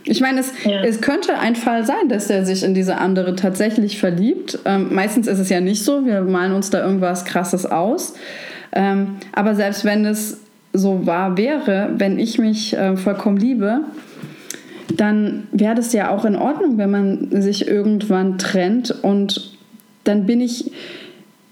Ich 0.07 0.21
meine, 0.21 0.41
es, 0.41 0.53
ja. 0.65 0.83
es 0.83 1.01
könnte 1.01 1.39
ein 1.39 1.57
Fall 1.57 1.87
sein, 1.87 2.09
dass 2.09 2.29
er 2.29 2.45
sich 2.45 2.63
in 2.63 2.75
diese 2.75 2.99
andere 2.99 3.37
tatsächlich 3.37 3.99
verliebt. 3.99 4.59
Ähm, 4.65 4.95
meistens 4.95 5.27
ist 5.27 5.39
es 5.39 5.49
ja 5.49 5.61
nicht 5.61 5.83
so, 5.83 6.05
wir 6.05 6.21
malen 6.23 6.53
uns 6.53 6.71
da 6.71 6.85
irgendwas 6.85 7.25
Krasses 7.25 7.65
aus. 7.65 8.15
Ähm, 8.73 9.17
aber 9.33 9.55
selbst 9.55 9.85
wenn 9.85 10.05
es 10.05 10.41
so 10.73 11.07
wahr 11.07 11.39
wäre, 11.39 11.93
wenn 11.97 12.19
ich 12.19 12.39
mich 12.39 12.77
äh, 12.77 12.97
vollkommen 12.97 13.37
liebe, 13.37 13.81
dann 14.95 15.47
wäre 15.53 15.75
das 15.75 15.93
ja 15.93 16.11
auch 16.11 16.25
in 16.25 16.37
Ordnung, 16.37 16.77
wenn 16.77 16.91
man 16.91 17.43
sich 17.43 17.67
irgendwann 17.67 18.37
trennt 18.37 18.91
und 19.03 19.54
dann 20.05 20.27
bin 20.27 20.41
ich 20.41 20.71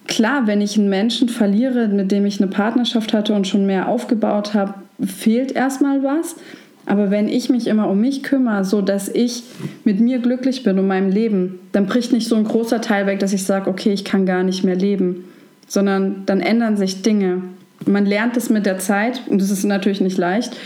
klar, 0.07 0.47
wenn 0.47 0.61
ich 0.61 0.79
einen 0.79 0.89
Menschen 0.89 1.29
verliere, 1.29 1.89
mit 1.89 2.13
dem 2.13 2.27
ich 2.27 2.41
eine 2.41 2.51
Partnerschaft 2.51 3.13
hatte 3.13 3.35
und 3.35 3.47
schon 3.47 3.67
mehr 3.67 3.89
aufgebaut 3.89 4.55
habe, 4.55 4.75
fehlt 5.05 5.53
erstmal 5.53 6.03
was. 6.03 6.37
Aber 6.85 7.11
wenn 7.11 7.29
ich 7.29 7.49
mich 7.49 7.69
immer 7.69 7.89
um 7.89 8.01
mich 8.01 8.23
kümmere, 8.23 8.65
so 8.65 8.83
dass 8.83 9.09
ich 9.09 9.45
mit 9.85 10.01
mir 10.01 10.19
glücklich 10.19 10.65
bin 10.65 10.79
und 10.79 10.87
meinem 10.87 11.11
Leben, 11.11 11.61
dann 11.71 11.87
bricht 11.87 12.13
nicht 12.13 12.29
so 12.29 12.35
ein 12.35 12.45
großer 12.45 12.81
Teil 12.81 13.07
weg, 13.07 13.21
dass 13.21 13.33
ich 13.33 13.45
sage, 13.45 13.71
okay, 13.71 13.93
ich 13.93 14.05
kann 14.05 14.27
gar 14.27 14.43
nicht 14.43 14.65
mehr 14.65 14.75
leben, 14.75 15.25
sondern 15.69 16.25
dann 16.27 16.41
ändern 16.41 16.77
sich 16.77 17.03
Dinge. 17.03 17.43
Man 17.87 18.05
lernt 18.05 18.37
es 18.37 18.51
mit 18.51 18.67
der 18.67 18.79
Zeit 18.79 19.23
und 19.29 19.41
das 19.41 19.51
ist 19.51 19.65
natürlich 19.65 20.01
nicht 20.01 20.19
leicht. 20.19 20.57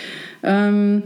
Ähm, 0.43 1.03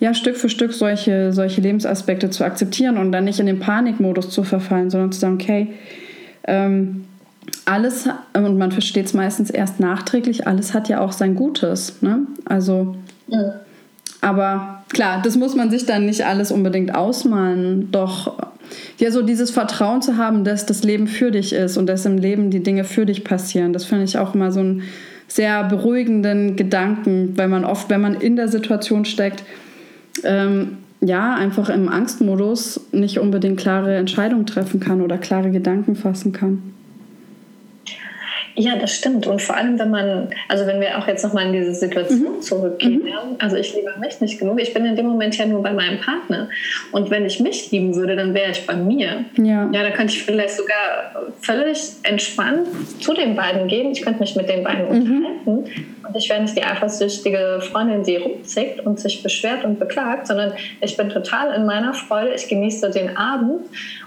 ja, 0.00 0.14
Stück 0.14 0.36
für 0.36 0.48
Stück 0.48 0.72
solche, 0.72 1.32
solche 1.32 1.60
Lebensaspekte 1.60 2.30
zu 2.30 2.44
akzeptieren 2.44 2.98
und 2.98 3.12
dann 3.12 3.24
nicht 3.24 3.40
in 3.40 3.46
den 3.46 3.60
Panikmodus 3.60 4.30
zu 4.30 4.42
verfallen, 4.42 4.90
sondern 4.90 5.12
zu 5.12 5.20
sagen, 5.20 5.34
okay, 5.34 5.68
ähm, 6.46 7.04
alles, 7.64 8.08
und 8.34 8.58
man 8.58 8.72
versteht 8.72 9.06
es 9.06 9.14
meistens 9.14 9.50
erst 9.50 9.80
nachträglich, 9.80 10.46
alles 10.46 10.74
hat 10.74 10.88
ja 10.88 11.00
auch 11.00 11.12
sein 11.12 11.34
Gutes. 11.34 12.00
Ne? 12.02 12.20
Also, 12.44 12.96
ja. 13.28 13.60
aber 14.20 14.84
klar, 14.88 15.20
das 15.22 15.36
muss 15.36 15.54
man 15.54 15.70
sich 15.70 15.86
dann 15.86 16.06
nicht 16.06 16.24
alles 16.24 16.50
unbedingt 16.50 16.94
ausmalen. 16.94 17.90
Doch, 17.90 18.50
ja, 18.98 19.10
so 19.10 19.22
dieses 19.22 19.50
Vertrauen 19.50 20.02
zu 20.02 20.16
haben, 20.16 20.44
dass 20.44 20.66
das 20.66 20.82
Leben 20.82 21.06
für 21.06 21.30
dich 21.30 21.52
ist 21.52 21.76
und 21.76 21.86
dass 21.86 22.04
im 22.06 22.18
Leben 22.18 22.50
die 22.50 22.62
Dinge 22.62 22.84
für 22.84 23.06
dich 23.06 23.24
passieren, 23.24 23.72
das 23.72 23.84
finde 23.84 24.04
ich 24.04 24.18
auch 24.18 24.34
immer 24.34 24.52
so 24.52 24.60
einen 24.60 24.82
sehr 25.28 25.64
beruhigenden 25.64 26.56
Gedanken, 26.56 27.36
weil 27.36 27.48
man 27.48 27.64
oft, 27.64 27.90
wenn 27.90 28.00
man 28.00 28.14
in 28.14 28.36
der 28.36 28.48
Situation 28.48 29.04
steckt, 29.04 29.42
ähm, 30.22 30.78
ja, 31.00 31.34
einfach 31.34 31.68
im 31.68 31.88
Angstmodus 31.88 32.80
nicht 32.92 33.18
unbedingt 33.18 33.58
klare 33.58 33.96
Entscheidungen 33.96 34.46
treffen 34.46 34.80
kann 34.80 35.00
oder 35.02 35.18
klare 35.18 35.50
Gedanken 35.50 35.96
fassen 35.96 36.32
kann. 36.32 36.74
Ja, 38.58 38.76
das 38.76 38.94
stimmt. 38.94 39.26
Und 39.26 39.42
vor 39.42 39.56
allem, 39.56 39.78
wenn 39.78 39.90
man, 39.90 40.28
also 40.48 40.66
wenn 40.66 40.80
wir 40.80 40.98
auch 40.98 41.06
jetzt 41.06 41.22
nochmal 41.22 41.46
in 41.46 41.52
diese 41.52 41.74
Situation 41.74 42.36
mhm. 42.36 42.40
zurückgehen, 42.40 43.02
mhm. 43.02 43.36
Also 43.38 43.56
ich 43.56 43.74
liebe 43.74 43.92
mich 44.00 44.20
nicht 44.20 44.38
genug. 44.38 44.60
Ich 44.60 44.72
bin 44.72 44.84
in 44.86 44.96
dem 44.96 45.06
Moment 45.06 45.36
ja 45.36 45.46
nur 45.46 45.62
bei 45.62 45.72
meinem 45.72 46.00
Partner. 46.00 46.48
Und 46.92 47.10
wenn 47.10 47.26
ich 47.26 47.38
mich 47.40 47.70
lieben 47.70 47.94
würde, 47.94 48.16
dann 48.16 48.34
wäre 48.34 48.50
ich 48.50 48.66
bei 48.66 48.74
mir. 48.74 49.24
Ja. 49.36 49.68
ja, 49.70 49.82
da 49.82 49.90
könnte 49.90 50.14
ich 50.14 50.22
vielleicht 50.22 50.56
sogar 50.56 51.26
völlig 51.42 51.78
entspannt 52.02 52.66
zu 53.00 53.12
den 53.12 53.36
beiden 53.36 53.68
gehen. 53.68 53.92
Ich 53.92 54.02
könnte 54.02 54.20
mich 54.20 54.36
mit 54.36 54.48
den 54.48 54.64
beiden 54.64 54.84
mhm. 54.84 54.90
unterhalten. 54.90 55.64
Und 56.06 56.16
ich 56.16 56.28
wäre 56.30 56.40
nicht 56.40 56.56
die 56.56 56.62
eifersüchtige 56.62 57.60
Freundin, 57.60 58.04
die 58.04 58.16
rumzickt 58.16 58.80
und 58.80 58.98
sich 59.00 59.22
beschwert 59.22 59.64
und 59.64 59.78
beklagt, 59.78 60.28
sondern 60.28 60.52
ich 60.80 60.96
bin 60.96 61.10
total 61.10 61.54
in 61.54 61.66
meiner 61.66 61.94
Freude. 61.94 62.32
Ich 62.34 62.48
genieße 62.48 62.90
den 62.90 63.16
Abend. 63.16 63.66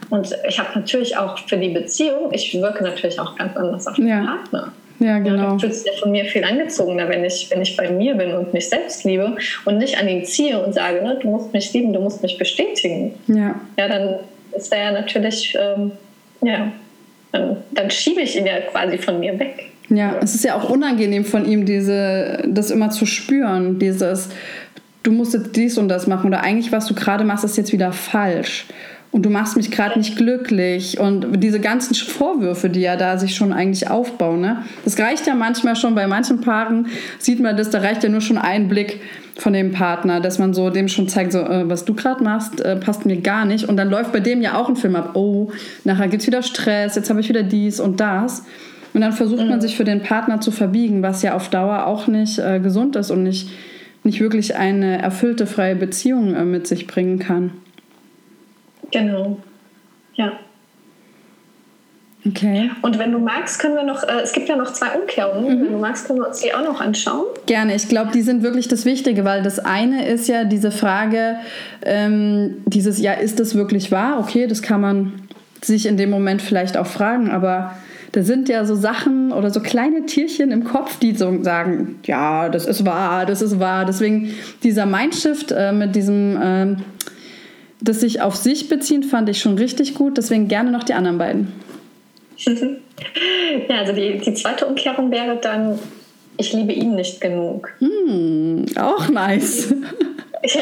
Und 0.09 0.35
ich 0.47 0.59
habe 0.59 0.69
natürlich 0.73 1.17
auch 1.17 1.37
für 1.37 1.57
die 1.57 1.69
Beziehung, 1.69 2.31
ich 2.31 2.59
wirke 2.59 2.83
natürlich 2.83 3.19
auch 3.19 3.35
ganz 3.35 3.55
anders 3.55 3.85
auf 3.85 3.95
den 3.95 4.07
ja. 4.07 4.38
Partner. 4.39 4.71
Ja, 4.99 5.17
genau. 5.19 5.43
Ja, 5.43 5.53
du 5.53 5.59
fühlst 5.59 5.87
ja 5.87 5.93
von 5.93 6.11
mir 6.11 6.25
viel 6.25 6.43
angezogener, 6.43 7.07
wenn 7.07 7.23
ich, 7.23 7.49
wenn 7.49 7.61
ich 7.61 7.77
bei 7.77 7.89
mir 7.89 8.15
bin 8.15 8.33
und 8.33 8.53
mich 8.53 8.67
selbst 8.67 9.05
liebe 9.05 9.35
und 9.65 9.77
nicht 9.77 9.97
an 9.97 10.09
ihn 10.09 10.25
ziehe 10.25 10.61
und 10.61 10.73
sage, 10.73 11.01
ne, 11.01 11.17
du 11.21 11.29
musst 11.29 11.53
mich 11.53 11.71
lieben, 11.73 11.93
du 11.93 12.01
musst 12.01 12.21
mich 12.21 12.37
bestätigen. 12.37 13.13
Ja. 13.27 13.55
Ja, 13.77 13.87
dann 13.87 14.15
ist 14.55 14.71
er 14.73 14.83
ja 14.83 14.91
natürlich, 14.91 15.57
ähm, 15.57 15.91
ja, 16.41 16.71
dann, 17.31 17.57
dann 17.71 17.89
schiebe 17.89 18.21
ich 18.21 18.37
ihn 18.37 18.45
ja 18.45 18.59
quasi 18.59 18.97
von 18.97 19.21
mir 19.21 19.39
weg. 19.39 19.71
Ja, 19.89 20.17
es 20.21 20.35
ist 20.35 20.43
ja 20.43 20.55
auch 20.55 20.69
unangenehm 20.69 21.23
von 21.23 21.45
ihm, 21.45 21.65
diese, 21.65 22.43
das 22.45 22.69
immer 22.69 22.89
zu 22.89 23.05
spüren, 23.05 23.79
dieses 23.79 24.29
du 25.03 25.11
musst 25.11 25.33
jetzt 25.33 25.55
dies 25.55 25.77
und 25.77 25.89
das 25.89 26.07
machen 26.07 26.27
oder 26.27 26.41
eigentlich, 26.41 26.71
was 26.71 26.85
du 26.85 26.93
gerade 26.93 27.23
machst, 27.23 27.43
ist 27.43 27.57
jetzt 27.57 27.71
wieder 27.71 27.91
falsch 27.91 28.65
und 29.11 29.25
du 29.25 29.29
machst 29.29 29.57
mich 29.57 29.71
gerade 29.71 29.97
nicht 29.97 30.17
glücklich 30.17 30.99
und 30.99 31.41
diese 31.43 31.59
ganzen 31.59 31.95
Vorwürfe, 31.95 32.69
die 32.69 32.81
ja 32.81 32.95
da 32.95 33.17
sich 33.17 33.35
schon 33.35 33.51
eigentlich 33.51 33.89
aufbauen, 33.89 34.41
ne? 34.41 34.63
Das 34.85 34.99
reicht 34.99 35.25
ja 35.25 35.33
manchmal 35.33 35.75
schon, 35.75 35.95
bei 35.95 36.05
manchen 36.05 36.41
Paaren 36.41 36.87
sieht 37.17 37.39
man 37.39 37.57
das, 37.57 37.71
da 37.71 37.79
reicht 37.79 38.03
ja 38.03 38.09
nur 38.09 38.21
schon 38.21 38.37
ein 38.37 38.67
Blick 38.67 39.01
von 39.35 39.53
dem 39.53 39.71
Partner, 39.71 40.19
dass 40.19 40.37
man 40.37 40.53
so 40.53 40.69
dem 40.69 40.87
schon 40.87 41.07
zeigt, 41.07 41.31
so, 41.31 41.39
äh, 41.39 41.67
was 41.67 41.85
du 41.85 41.95
gerade 41.95 42.23
machst, 42.23 42.61
äh, 42.61 42.75
passt 42.75 43.05
mir 43.05 43.19
gar 43.21 43.45
nicht. 43.45 43.67
Und 43.67 43.77
dann 43.77 43.89
läuft 43.89 44.11
bei 44.11 44.19
dem 44.19 44.41
ja 44.41 44.55
auch 44.57 44.69
ein 44.69 44.75
Film 44.75 44.95
ab, 44.95 45.15
oh, 45.15 45.51
nachher 45.85 46.07
gibt 46.07 46.21
es 46.21 46.27
wieder 46.27 46.43
Stress, 46.43 46.95
jetzt 46.95 47.09
habe 47.09 47.21
ich 47.21 47.29
wieder 47.29 47.43
dies 47.43 47.79
und 47.79 47.99
das. 47.99 48.43
Und 48.93 49.01
dann 49.01 49.13
versucht 49.13 49.43
mhm. 49.43 49.49
man 49.49 49.61
sich 49.61 49.77
für 49.77 49.83
den 49.85 50.01
Partner 50.01 50.41
zu 50.41 50.51
verbiegen, 50.51 51.01
was 51.01 51.21
ja 51.21 51.35
auf 51.35 51.49
Dauer 51.49 51.87
auch 51.87 52.07
nicht 52.07 52.39
äh, 52.39 52.59
gesund 52.59 52.95
ist 52.95 53.11
und 53.11 53.23
nicht, 53.23 53.49
nicht 54.03 54.19
wirklich 54.19 54.55
eine 54.55 55.01
erfüllte, 55.01 55.47
freie 55.47 55.75
Beziehung 55.75 56.35
äh, 56.35 56.43
mit 56.43 56.67
sich 56.67 56.85
bringen 56.85 57.19
kann. 57.19 57.51
Genau. 58.91 59.37
Ja. 60.15 60.33
Okay. 62.27 62.69
Und 62.81 62.99
wenn 62.99 63.13
du 63.13 63.19
magst, 63.19 63.59
können 63.59 63.75
wir 63.75 63.83
noch, 63.83 64.03
äh, 64.03 64.21
es 64.21 64.33
gibt 64.33 64.49
ja 64.49 64.57
noch 64.57 64.73
zwei 64.73 64.99
Umkehrungen, 64.99 65.57
mhm. 65.57 65.63
wenn 65.63 65.71
du 65.71 65.79
magst, 65.79 66.05
können 66.05 66.19
wir 66.19 66.27
uns 66.27 66.41
die 66.41 66.53
auch 66.53 66.63
noch 66.63 66.81
anschauen. 66.81 67.25
Gerne, 67.45 67.75
ich 67.75 67.87
glaube, 67.87 68.11
die 68.11 68.21
sind 68.21 68.43
wirklich 68.43 68.67
das 68.67 68.83
Wichtige, 68.83 69.23
weil 69.23 69.41
das 69.41 69.59
eine 69.59 70.05
ist 70.05 70.27
ja 70.27 70.43
diese 70.43 70.71
Frage, 70.71 71.37
ähm, 71.81 72.57
dieses, 72.65 72.99
ja, 72.99 73.13
ist 73.13 73.39
das 73.39 73.55
wirklich 73.55 73.91
wahr? 73.91 74.19
Okay, 74.19 74.47
das 74.47 74.61
kann 74.61 74.81
man 74.81 75.13
sich 75.61 75.85
in 75.85 75.95
dem 75.95 76.09
Moment 76.09 76.41
vielleicht 76.41 76.75
auch 76.75 76.87
fragen, 76.87 77.31
aber 77.31 77.75
da 78.11 78.21
sind 78.23 78.49
ja 78.49 78.65
so 78.65 78.75
Sachen 78.75 79.31
oder 79.31 79.49
so 79.49 79.61
kleine 79.61 80.05
Tierchen 80.05 80.51
im 80.51 80.65
Kopf, 80.65 80.99
die 80.99 81.15
so 81.15 81.41
sagen, 81.43 81.99
ja, 82.05 82.49
das 82.49 82.65
ist 82.65 82.85
wahr, 82.85 83.25
das 83.25 83.41
ist 83.41 83.59
wahr. 83.59 83.85
Deswegen 83.85 84.33
dieser 84.63 84.85
Mindshift 84.85 85.53
äh, 85.53 85.71
mit 85.71 85.95
diesem... 85.95 86.37
Ähm, 86.41 86.77
das 87.81 88.01
sich 88.01 88.21
auf 88.21 88.35
sich 88.35 88.69
beziehen, 88.69 89.03
fand 89.03 89.29
ich 89.29 89.39
schon 89.39 89.57
richtig 89.57 89.95
gut. 89.95 90.17
Deswegen 90.17 90.47
gerne 90.47 90.71
noch 90.71 90.83
die 90.83 90.93
anderen 90.93 91.17
beiden. 91.17 91.53
ja, 93.67 93.75
also 93.77 93.93
die, 93.93 94.17
die 94.19 94.33
zweite 94.33 94.65
Umkehrung 94.65 95.11
wäre 95.11 95.37
dann, 95.41 95.79
ich 96.37 96.53
liebe 96.53 96.71
ihn 96.71 96.95
nicht 96.95 97.19
genug. 97.19 97.69
Hm, 97.79 98.65
auch 98.77 99.09
nice. 99.09 99.73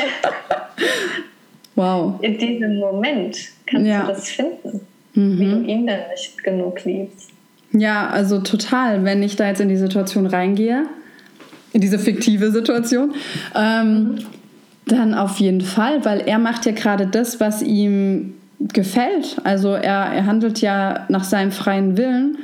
wow. 1.76 2.16
In 2.22 2.38
diesem 2.38 2.80
Moment 2.80 3.38
kannst 3.66 3.88
ja. 3.88 4.02
du 4.02 4.08
das 4.08 4.30
finden, 4.30 4.82
mhm. 5.14 5.40
wie 5.40 5.46
du 5.46 5.62
ihn 5.72 5.88
dann 5.88 6.00
nicht 6.12 6.44
genug 6.44 6.84
liebst. 6.86 7.30
Ja, 7.74 8.08
also 8.08 8.40
total. 8.40 9.04
Wenn 9.04 9.22
ich 9.22 9.36
da 9.36 9.48
jetzt 9.48 9.62
in 9.62 9.70
die 9.70 9.78
Situation 9.78 10.26
reingehe, 10.26 10.86
in 11.74 11.82
diese 11.82 12.00
fiktive 12.00 12.52
Situation, 12.52 13.14
ähm, 13.56 13.94
mhm. 13.94 14.18
Dann 14.88 15.14
auf 15.14 15.40
jeden 15.40 15.62
Fall, 15.62 16.06
weil 16.06 16.22
er 16.22 16.40
macht 16.40 16.66
ja 16.66 16.72
gerade 16.72 17.08
das, 17.08 17.40
was 17.40 17.62
ihm 17.62 18.34
gefällt. 18.60 19.38
Also 19.44 19.70
er, 19.70 20.14
er 20.14 20.26
handelt 20.26 20.62
ja 20.62 21.06
nach 21.10 21.24
seinem 21.24 21.52
freien 21.52 21.98
Willen 21.98 22.38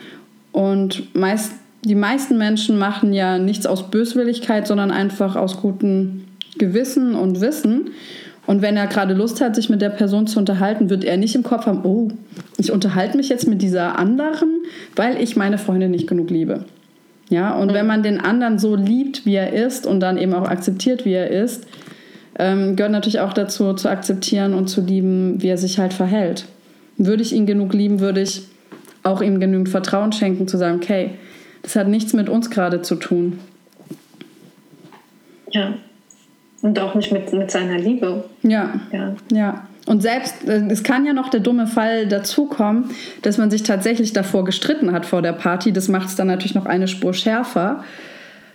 und 0.51 1.15
meist, 1.15 1.53
die 1.83 1.95
meisten 1.95 2.37
Menschen 2.37 2.77
machen 2.77 3.13
ja 3.13 3.37
nichts 3.37 3.65
aus 3.65 3.89
Böswilligkeit, 3.89 4.67
sondern 4.67 4.91
einfach 4.91 5.35
aus 5.35 5.61
gutem 5.61 6.25
Gewissen 6.57 7.15
und 7.15 7.41
Wissen. 7.41 7.91
Und 8.45 8.61
wenn 8.61 8.75
er 8.75 8.87
gerade 8.87 9.13
Lust 9.13 9.41
hat, 9.41 9.55
sich 9.55 9.69
mit 9.69 9.81
der 9.81 9.89
Person 9.89 10.27
zu 10.27 10.37
unterhalten, 10.37 10.89
wird 10.89 11.03
er 11.03 11.17
nicht 11.17 11.33
im 11.35 11.43
Kopf 11.43 11.65
haben, 11.65 11.83
oh, 11.83 12.09
ich 12.57 12.71
unterhalte 12.71 13.17
mich 13.17 13.29
jetzt 13.29 13.47
mit 13.47 13.61
dieser 13.61 13.97
anderen, 13.97 14.49
weil 14.95 15.21
ich 15.21 15.35
meine 15.35 15.57
Freundin 15.57 15.91
nicht 15.91 16.07
genug 16.07 16.29
liebe. 16.29 16.65
Ja, 17.29 17.55
und 17.55 17.69
mhm. 17.69 17.73
wenn 17.73 17.87
man 17.87 18.03
den 18.03 18.19
anderen 18.19 18.59
so 18.59 18.75
liebt, 18.75 19.25
wie 19.25 19.35
er 19.35 19.53
ist 19.53 19.87
und 19.87 20.01
dann 20.01 20.17
eben 20.17 20.33
auch 20.33 20.47
akzeptiert, 20.47 21.05
wie 21.05 21.13
er 21.13 21.29
ist, 21.29 21.65
ähm, 22.39 22.75
gehört 22.75 22.91
natürlich 22.91 23.19
auch 23.19 23.33
dazu, 23.33 23.73
zu 23.73 23.89
akzeptieren 23.89 24.53
und 24.53 24.67
zu 24.67 24.81
lieben, 24.81 25.41
wie 25.41 25.49
er 25.49 25.57
sich 25.57 25.79
halt 25.79 25.93
verhält. 25.93 26.45
Würde 26.97 27.23
ich 27.23 27.33
ihn 27.33 27.45
genug 27.45 27.73
lieben, 27.73 27.99
würde 27.99 28.21
ich 28.21 28.43
auch 29.03 29.21
ihm 29.21 29.39
genügend 29.39 29.69
Vertrauen 29.69 30.11
schenken, 30.11 30.47
zu 30.47 30.57
sagen, 30.57 30.77
okay, 30.81 31.11
das 31.61 31.75
hat 31.75 31.87
nichts 31.87 32.13
mit 32.13 32.29
uns 32.29 32.49
gerade 32.49 32.81
zu 32.81 32.95
tun. 32.95 33.39
Ja. 35.51 35.73
Und 36.61 36.79
auch 36.79 36.95
nicht 36.95 37.11
mit, 37.11 37.31
mit 37.33 37.51
seiner 37.51 37.77
Liebe. 37.77 38.23
Ja. 38.41 38.73
Ja. 38.91 39.15
ja. 39.31 39.67
Und 39.85 40.01
selbst, 40.01 40.47
äh, 40.47 40.65
es 40.69 40.83
kann 40.83 41.05
ja 41.05 41.13
noch 41.13 41.29
der 41.29 41.41
dumme 41.41 41.67
Fall 41.67 42.07
dazukommen, 42.07 42.91
dass 43.21 43.37
man 43.37 43.51
sich 43.51 43.63
tatsächlich 43.63 44.13
davor 44.13 44.45
gestritten 44.45 44.93
hat 44.93 45.05
vor 45.05 45.21
der 45.21 45.33
Party. 45.33 45.73
Das 45.73 45.89
macht 45.89 46.07
es 46.07 46.15
dann 46.15 46.27
natürlich 46.27 46.55
noch 46.55 46.65
eine 46.65 46.87
Spur 46.87 47.13
schärfer 47.13 47.83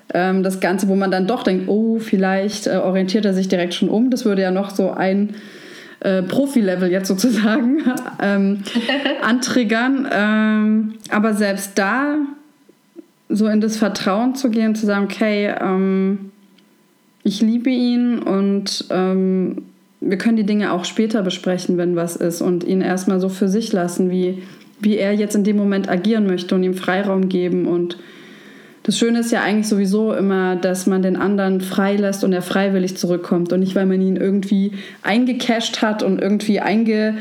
das 0.09 0.61
Ganze, 0.61 0.89
wo 0.89 0.95
man 0.95 1.11
dann 1.11 1.27
doch 1.27 1.43
denkt, 1.43 1.69
oh, 1.69 1.99
vielleicht 1.99 2.67
äh, 2.67 2.77
orientiert 2.77 3.27
er 3.27 3.35
sich 3.35 3.49
direkt 3.49 3.75
schon 3.75 3.91
um. 3.91 4.11
Das 4.11 4.25
würde 4.25 4.41
ja 4.41 4.51
noch 4.51 4.71
so 4.71 4.91
ein 4.91 5.35
äh, 6.01 6.23
Profi-Level 6.23 6.91
jetzt 6.91 7.09
sozusagen 7.09 7.83
ähm, 8.23 8.63
antriggern. 9.23 10.09
Ähm, 10.11 10.95
aber 11.11 11.35
selbst 11.35 11.79
da 11.79 12.17
so 13.29 13.47
in 13.47 13.61
das 13.61 13.77
Vertrauen 13.77 14.35
zu 14.35 14.51
gehen, 14.51 14.75
zu 14.75 14.87
sagen, 14.87 15.05
okay, 15.05 15.55
ähm, 15.61 16.31
ich 17.23 17.43
liebe 17.43 17.69
ihn 17.69 18.21
und 18.21 18.87
ähm, 18.91 19.65
wir 20.01 20.17
können 20.17 20.37
die 20.37 20.47
Dinge 20.47 20.73
auch 20.73 20.85
später 20.85 21.23
besprechen, 21.23 21.77
wenn 21.77 21.97
was 21.97 22.17
ist 22.17 22.41
und 22.41 22.65
ihn 22.65 22.81
erstmal 22.81 23.21
so 23.21 23.29
für 23.29 23.49
sich 23.49 23.73
lassen, 23.73 24.11
wie, 24.11 24.43
wie 24.81 24.97
er 24.97 25.13
jetzt 25.13 25.35
in 25.35 25.45
dem 25.45 25.57
Moment 25.57 25.89
agieren 25.89 26.27
möchte 26.27 26.55
und 26.55 26.63
ihm 26.63 26.75
Freiraum 26.75 27.29
geben 27.29 27.67
und 27.67 27.99
das 28.89 28.97
Schöne 28.97 29.19
ist 29.19 29.31
ja 29.33 29.43
eigentlich 29.43 29.69
sowieso 29.69 30.15
immer, 30.15 30.57
dass 30.57 30.87
man 30.87 31.03
den 31.03 31.17
anderen 31.17 31.61
freilässt 31.61 32.25
und 32.25 32.33
er 32.33 32.41
freiwillig 32.41 32.97
zurückkommt 32.97 33.53
und 33.53 33.61
nicht, 33.61 33.75
weil 33.75 33.85
man 33.85 34.01
ihn 34.01 34.17
irgendwie 34.17 34.73
eingecasht 35.03 35.83
hat 35.83 36.03
und 36.03 36.23
irgendwie 36.23 36.61
einge, 36.61 37.19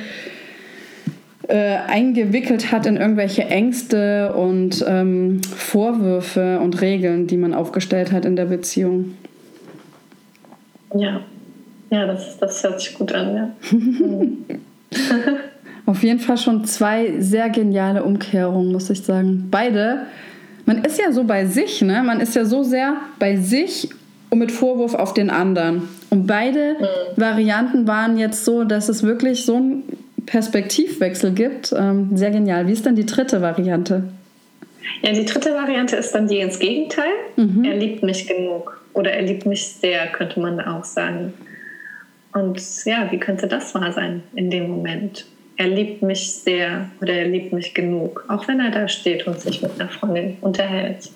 äh, 1.49 1.75
eingewickelt 1.89 2.71
hat 2.71 2.85
in 2.85 2.95
irgendwelche 2.95 3.43
Ängste 3.47 4.33
und 4.33 4.85
ähm, 4.87 5.41
Vorwürfe 5.43 6.61
und 6.61 6.79
Regeln, 6.79 7.27
die 7.27 7.35
man 7.35 7.53
aufgestellt 7.53 8.13
hat 8.13 8.23
in 8.23 8.37
der 8.37 8.45
Beziehung. 8.45 9.15
Ja, 10.95 11.19
ja, 11.89 12.05
das, 12.05 12.37
das 12.37 12.63
hört 12.63 12.79
sich 12.79 12.93
gut 12.93 13.11
an, 13.11 13.35
ja. 13.35 13.49
Auf 15.85 16.01
jeden 16.01 16.21
Fall 16.21 16.37
schon 16.37 16.63
zwei 16.63 17.19
sehr 17.19 17.49
geniale 17.49 18.05
Umkehrungen, 18.05 18.71
muss 18.71 18.89
ich 18.89 19.03
sagen. 19.03 19.49
Beide 19.51 20.05
man 20.67 20.83
ist 20.83 20.99
ja 20.99 21.11
so 21.11 21.23
bei 21.23 21.45
sich, 21.45 21.81
ne? 21.81 22.03
Man 22.03 22.19
ist 22.19 22.35
ja 22.35 22.45
so 22.45 22.61
sehr 22.61 22.97
bei 23.19 23.37
sich 23.37 23.89
und 24.29 24.39
mit 24.39 24.51
Vorwurf 24.51 24.93
auf 24.93 25.13
den 25.13 25.29
anderen. 25.29 25.87
Und 26.09 26.27
beide 26.27 26.75
mhm. 26.79 27.19
Varianten 27.21 27.87
waren 27.87 28.17
jetzt 28.17 28.43
so, 28.43 28.65
dass 28.65 28.89
es 28.89 29.01
wirklich 29.01 29.45
so 29.45 29.55
einen 29.55 29.83
Perspektivwechsel 30.25 31.31
gibt. 31.31 31.73
Ähm, 31.75 32.15
sehr 32.15 32.31
genial. 32.31 32.67
Wie 32.67 32.73
ist 32.73 32.85
denn 32.85 32.95
die 32.95 33.05
dritte 33.05 33.41
Variante? 33.41 34.03
Ja, 35.01 35.13
die 35.13 35.25
dritte 35.25 35.53
Variante 35.53 35.95
ist 35.95 36.11
dann 36.11 36.27
die 36.27 36.39
ins 36.39 36.59
Gegenteil. 36.59 37.11
Mhm. 37.37 37.63
Er 37.63 37.77
liebt 37.77 38.03
mich 38.03 38.27
genug. 38.27 38.83
Oder 38.93 39.13
er 39.13 39.21
liebt 39.21 39.45
mich 39.45 39.65
sehr, 39.67 40.07
könnte 40.07 40.41
man 40.41 40.59
auch 40.59 40.83
sagen. 40.83 41.33
Und 42.33 42.61
ja, 42.83 43.09
wie 43.09 43.19
könnte 43.19 43.47
das 43.47 43.73
wahr 43.73 43.93
sein 43.93 44.21
in 44.35 44.49
dem 44.49 44.69
Moment? 44.69 45.25
Er 45.57 45.67
liebt 45.67 46.03
mich 46.03 46.31
sehr 46.31 46.89
oder 47.01 47.13
er 47.13 47.27
liebt 47.27 47.51
mich 47.51 47.73
genug, 47.73 48.23
auch 48.27 48.47
wenn 48.47 48.59
er 48.59 48.71
da 48.71 48.87
steht 48.87 49.25
und 49.27 49.39
sich 49.39 49.61
mit 49.61 49.71
einer 49.79 49.89
Freundin 49.89 50.37
unterhält. 50.41 51.09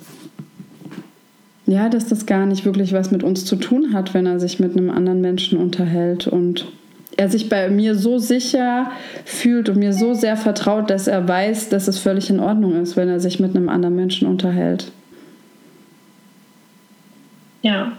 Ja, 1.68 1.89
dass 1.89 2.08
das 2.08 2.26
gar 2.26 2.48
nicht 2.48 2.66
wirklich 2.66 2.92
was 2.92 3.12
mit 3.12 3.24
uns 3.24 3.46
zu 3.46 3.56
tun 3.56 3.94
hat, 3.94 4.14
wenn 4.14 4.26
er 4.26 4.39
sich 4.39 4.60
mit 4.60 4.76
einem 4.76 4.89
anderen 4.89 5.22
Menschen 5.22 5.60
unterhält 5.60 6.28
und 6.28 6.68
er 7.18 7.30
sich 7.30 7.50
bei 7.50 7.70
mir 7.70 7.94
so 7.96 8.18
sicher 8.18 8.92
fühlt 9.26 9.70
und 9.70 9.78
mir 9.78 9.94
so 9.94 10.14
sehr 10.14 10.38
vertraut, 10.38 10.89
dass 10.89 11.08
er 11.08 11.28
weiß, 11.28 11.70
dass 11.70 11.88
es 11.88 12.00
völlig 12.00 12.30
in 12.30 12.39
Ordnung 12.39 12.82
ist, 12.82 12.98
wenn 12.98 13.10
er 13.10 13.20
sich 13.20 13.39
mit 13.39 13.56
einem 13.56 13.70
anderen 13.70 13.96
Menschen 13.96 14.28
unterhält. 14.28 14.92
Ja, 17.62 17.94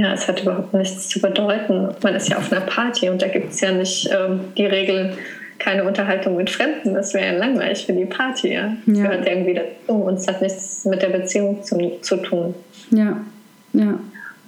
ja, 0.00 0.14
es 0.14 0.26
hat 0.26 0.40
überhaupt 0.40 0.72
nichts 0.72 1.08
zu 1.08 1.20
bedeuten. 1.20 1.88
Man 2.02 2.14
ist 2.14 2.30
ja 2.30 2.38
auf 2.38 2.50
einer 2.50 2.62
Party 2.62 3.10
und 3.10 3.20
da 3.20 3.28
gibt 3.28 3.52
es 3.52 3.60
ja 3.60 3.70
nicht 3.70 4.08
ähm, 4.10 4.40
die 4.56 4.64
Regel, 4.64 5.12
keine 5.58 5.84
Unterhaltung 5.84 6.36
mit 6.36 6.48
Fremden. 6.48 6.94
Das 6.94 7.12
wäre 7.12 7.34
ja 7.34 7.38
langweilig 7.38 7.84
für 7.84 7.92
die 7.92 8.06
Party. 8.06 8.54
Ja? 8.54 8.74
Das 8.86 8.96
ja. 8.96 9.04
gehört 9.04 9.28
irgendwie 9.28 9.54
dazu 9.54 9.92
und 9.92 10.14
es 10.14 10.26
hat 10.26 10.40
nichts 10.40 10.86
mit 10.86 11.02
der 11.02 11.10
Beziehung 11.10 11.62
zu, 11.62 11.98
zu 12.00 12.16
tun. 12.16 12.54
Ja, 12.90 13.20
ja. 13.74 14.00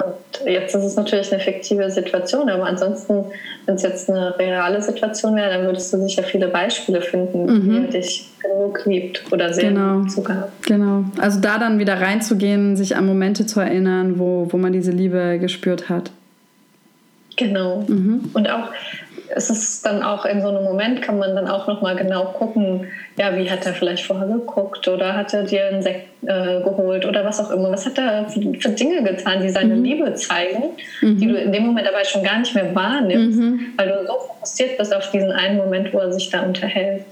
Und 0.04 0.46
jetzt 0.46 0.74
ist 0.74 0.84
es 0.84 0.96
natürlich 0.96 1.32
eine 1.32 1.42
fiktive 1.42 1.90
Situation, 1.90 2.48
aber 2.48 2.66
ansonsten, 2.66 3.24
wenn 3.66 3.74
es 3.74 3.82
jetzt 3.82 4.10
eine 4.10 4.38
reale 4.38 4.82
Situation 4.82 5.36
wäre, 5.36 5.50
dann 5.50 5.66
würdest 5.66 5.92
du 5.92 5.98
sicher 5.98 6.22
viele 6.22 6.48
Beispiele 6.48 7.00
finden, 7.00 7.46
mhm. 7.46 7.88
wie 7.88 7.90
dich 7.90 8.30
genug 8.40 8.84
liebt 8.84 9.32
oder 9.32 9.52
sehr 9.52 9.70
genau. 9.70 10.06
sogar. 10.08 10.48
Genau. 10.66 11.04
Also 11.18 11.40
da 11.40 11.58
dann 11.58 11.78
wieder 11.78 12.00
reinzugehen, 12.00 12.76
sich 12.76 12.96
an 12.96 13.06
Momente 13.06 13.46
zu 13.46 13.60
erinnern, 13.60 14.18
wo, 14.18 14.48
wo 14.50 14.56
man 14.56 14.72
diese 14.72 14.90
Liebe 14.90 15.38
gespürt 15.38 15.88
hat. 15.88 16.10
Genau. 17.36 17.84
Mhm. 17.88 18.30
Und 18.34 18.50
auch 18.50 18.68
es 19.34 19.50
ist 19.50 19.84
dann 19.86 20.02
auch 20.02 20.24
in 20.24 20.42
so 20.42 20.48
einem 20.48 20.64
Moment, 20.64 21.02
kann 21.02 21.18
man 21.18 21.34
dann 21.34 21.48
auch 21.48 21.66
nochmal 21.66 21.96
genau 21.96 22.26
gucken, 22.26 22.86
ja, 23.18 23.36
wie 23.36 23.50
hat 23.50 23.66
er 23.66 23.72
vielleicht 23.72 24.04
vorher 24.04 24.26
geguckt 24.26 24.88
oder 24.88 25.14
hat 25.16 25.32
er 25.34 25.44
dir 25.44 25.66
einen 25.66 25.82
Sekt 25.82 26.08
äh, 26.22 26.60
geholt 26.60 27.04
oder 27.06 27.24
was 27.24 27.40
auch 27.40 27.50
immer. 27.50 27.70
Was 27.70 27.86
hat 27.86 27.98
er 27.98 28.28
für, 28.28 28.40
für 28.58 28.70
Dinge 28.70 29.02
getan, 29.02 29.42
die 29.42 29.48
seine 29.48 29.74
mhm. 29.74 29.84
Liebe 29.84 30.14
zeigen, 30.14 30.70
mhm. 31.00 31.18
die 31.18 31.26
du 31.26 31.36
in 31.36 31.52
dem 31.52 31.66
Moment 31.66 31.88
aber 31.88 32.04
schon 32.04 32.22
gar 32.22 32.38
nicht 32.38 32.54
mehr 32.54 32.74
wahrnimmst, 32.74 33.38
mhm. 33.38 33.60
weil 33.76 33.88
du 33.88 34.06
so 34.06 34.12
fokussiert 34.28 34.78
bist 34.78 34.94
auf 34.94 35.10
diesen 35.10 35.32
einen 35.32 35.56
Moment, 35.56 35.92
wo 35.92 35.98
er 35.98 36.12
sich 36.12 36.30
da 36.30 36.42
unterhält. 36.42 37.04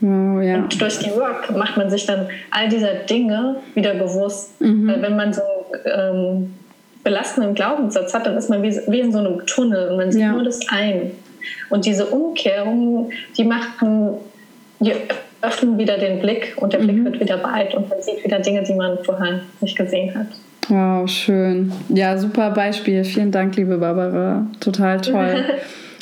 Oh, 0.00 0.40
ja. 0.40 0.56
Und 0.58 0.80
durch 0.80 0.98
die 1.00 1.10
Work 1.10 1.50
macht 1.56 1.76
man 1.76 1.90
sich 1.90 2.06
dann 2.06 2.28
all 2.50 2.68
dieser 2.68 2.94
Dinge 2.94 3.56
wieder 3.74 3.94
bewusst. 3.94 4.60
Mhm. 4.60 4.88
Weil 4.88 5.02
wenn 5.02 5.16
man 5.16 5.32
so 5.32 5.42
ähm, 5.84 6.54
belastenden 7.02 7.54
Glaubenssatz 7.54 8.14
hat, 8.14 8.26
dann 8.26 8.36
ist 8.36 8.48
man 8.48 8.62
wie, 8.62 8.78
wie 8.86 9.00
in 9.00 9.12
so 9.12 9.18
einem 9.18 9.44
Tunnel 9.46 9.88
und 9.90 9.96
man 9.96 10.12
sieht 10.12 10.22
ja. 10.22 10.32
nur 10.32 10.44
das 10.44 10.60
ein. 10.68 11.12
Und 11.70 11.84
diese 11.84 12.06
Umkehrungen, 12.06 13.12
die 13.36 13.44
machen, 13.44 14.14
die 14.80 14.92
öffnen 15.40 15.78
wieder 15.78 15.98
den 15.98 16.20
Blick 16.20 16.54
und 16.56 16.72
der 16.72 16.78
Blick 16.78 16.96
mhm. 16.96 17.04
wird 17.04 17.20
wieder 17.20 17.38
breit 17.38 17.74
und 17.74 17.88
man 17.88 18.02
sieht 18.02 18.24
wieder 18.24 18.40
Dinge, 18.40 18.62
die 18.62 18.74
man 18.74 18.98
vorher 19.04 19.40
nicht 19.60 19.76
gesehen 19.76 20.14
hat. 20.14 20.26
Wow, 20.68 21.08
schön. 21.08 21.72
Ja, 21.88 22.18
super 22.18 22.50
Beispiel. 22.50 23.04
Vielen 23.04 23.30
Dank, 23.30 23.56
liebe 23.56 23.78
Barbara. 23.78 24.46
Total 24.60 25.00
toll. 25.00 25.44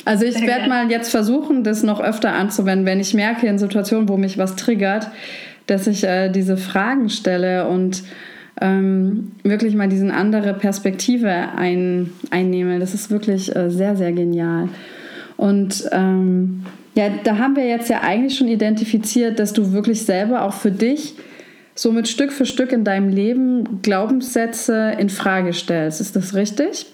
Also 0.05 0.23
ich 0.23 0.41
werde 0.47 0.69
mal 0.69 0.89
jetzt 0.89 1.11
versuchen, 1.11 1.65
das 1.65 1.83
noch 1.83 1.99
öfter 1.99 2.31
anzuwenden, 2.31 2.85
wenn 2.85 3.01
ich 3.01 3.13
merke 3.13 3.45
in 3.45 3.59
Situationen, 3.59 4.07
wo 4.07 4.15
mich 4.15 4.37
was 4.37 4.55
triggert, 4.55 5.09
dass 5.65 5.85
ich 5.85 6.05
äh, 6.05 6.29
diese 6.29 6.55
Fragen 6.55 7.09
stelle 7.09 7.67
und 7.67 8.03
ähm, 8.61 9.33
wirklich 9.43 9.75
mal 9.75 9.89
diese 9.89 10.13
andere 10.13 10.53
Perspektive 10.53 11.29
ein, 11.57 12.11
einnehme. 12.31 12.79
Das 12.79 12.93
ist 12.93 13.11
wirklich 13.11 13.53
äh, 13.53 13.69
sehr, 13.69 13.97
sehr 13.97 14.13
genial. 14.13 14.69
Und 15.37 15.87
ähm, 15.91 16.65
ja, 16.95 17.09
da 17.23 17.37
haben 17.37 17.55
wir 17.55 17.65
jetzt 17.65 17.89
ja 17.89 18.01
eigentlich 18.01 18.37
schon 18.37 18.47
identifiziert, 18.47 19.39
dass 19.39 19.53
du 19.53 19.71
wirklich 19.71 20.03
selber 20.03 20.43
auch 20.43 20.53
für 20.53 20.71
dich 20.71 21.13
so 21.75 21.91
mit 21.91 22.07
Stück 22.07 22.31
für 22.31 22.45
Stück 22.45 22.71
in 22.71 22.83
deinem 22.83 23.09
Leben 23.09 23.81
Glaubenssätze 23.83 24.95
in 24.97 25.09
Frage 25.09 25.53
stellst. 25.53 26.01
Ist 26.01 26.15
das 26.15 26.33
richtig? 26.33 26.87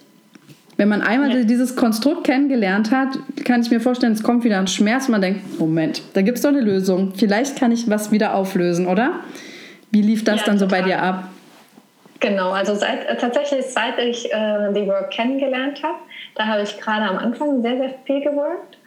Wenn 0.75 0.89
man 0.89 1.01
einmal 1.01 1.33
ja. 1.33 1.43
dieses 1.43 1.75
Konstrukt 1.75 2.25
kennengelernt 2.25 2.91
hat, 2.91 3.17
kann 3.45 3.61
ich 3.61 3.69
mir 3.69 3.79
vorstellen, 3.79 4.13
es 4.13 4.23
kommt 4.23 4.43
wieder 4.43 4.57
ein 4.57 4.67
Schmerz 4.67 5.05
und 5.05 5.11
man 5.11 5.21
denkt, 5.21 5.59
Moment, 5.59 6.01
da 6.13 6.21
gibt 6.21 6.37
es 6.37 6.41
doch 6.41 6.49
eine 6.49 6.61
Lösung. 6.61 7.13
Vielleicht 7.15 7.57
kann 7.57 7.71
ich 7.71 7.89
was 7.89 8.11
wieder 8.11 8.33
auflösen, 8.33 8.87
oder? 8.87 9.21
Wie 9.91 10.01
lief 10.01 10.23
das 10.23 10.41
ja, 10.41 10.47
dann 10.47 10.57
so 10.57 10.65
total. 10.65 10.81
bei 10.81 10.87
dir 10.87 11.01
ab? 11.01 11.29
Genau, 12.19 12.51
also 12.51 12.73
seit, 12.73 13.05
äh, 13.05 13.15
tatsächlich 13.17 13.65
seit 13.65 13.99
ich 13.99 14.25
äh, 14.33 14.73
die 14.73 14.87
Work 14.87 15.11
kennengelernt 15.11 15.83
habe, 15.83 15.97
da 16.35 16.47
habe 16.47 16.63
ich 16.63 16.79
gerade 16.79 17.05
am 17.05 17.17
Anfang 17.17 17.61
sehr, 17.61 17.77
sehr 17.77 17.93
viel 18.05 18.21
geworkt, 18.21 18.77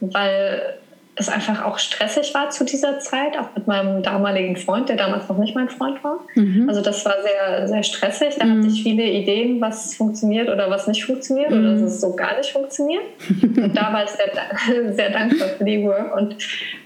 weil 0.00 0.80
es 1.20 1.28
einfach 1.28 1.64
auch 1.64 1.78
stressig 1.78 2.32
war 2.34 2.50
zu 2.50 2.64
dieser 2.64 2.98
Zeit, 3.00 3.36
auch 3.38 3.54
mit 3.54 3.66
meinem 3.66 4.02
damaligen 4.02 4.56
Freund, 4.56 4.88
der 4.88 4.96
damals 4.96 5.28
noch 5.28 5.38
nicht 5.38 5.54
mein 5.54 5.68
Freund 5.68 6.02
war. 6.02 6.20
Mhm. 6.34 6.66
Also 6.68 6.80
das 6.80 7.04
war 7.04 7.14
sehr, 7.22 7.68
sehr 7.68 7.82
stressig. 7.82 8.36
Da 8.38 8.46
mhm. 8.46 8.58
hatte 8.58 8.68
ich 8.72 8.82
viele 8.82 9.04
Ideen, 9.04 9.60
was 9.60 9.94
funktioniert 9.94 10.48
oder 10.48 10.70
was 10.70 10.86
nicht 10.86 11.04
funktioniert 11.04 11.50
mhm. 11.50 11.58
oder 11.58 11.72
dass 11.74 11.82
es 11.82 12.00
so 12.00 12.16
gar 12.16 12.38
nicht 12.38 12.52
funktioniert. 12.52 13.02
und 13.42 13.76
da 13.76 13.92
war 13.92 14.04
ich 14.04 14.10
sehr, 14.10 14.92
sehr 14.94 15.10
dankbar 15.10 15.48
für 15.48 15.64
die 15.64 15.82
Work 15.84 16.16
und, 16.16 16.36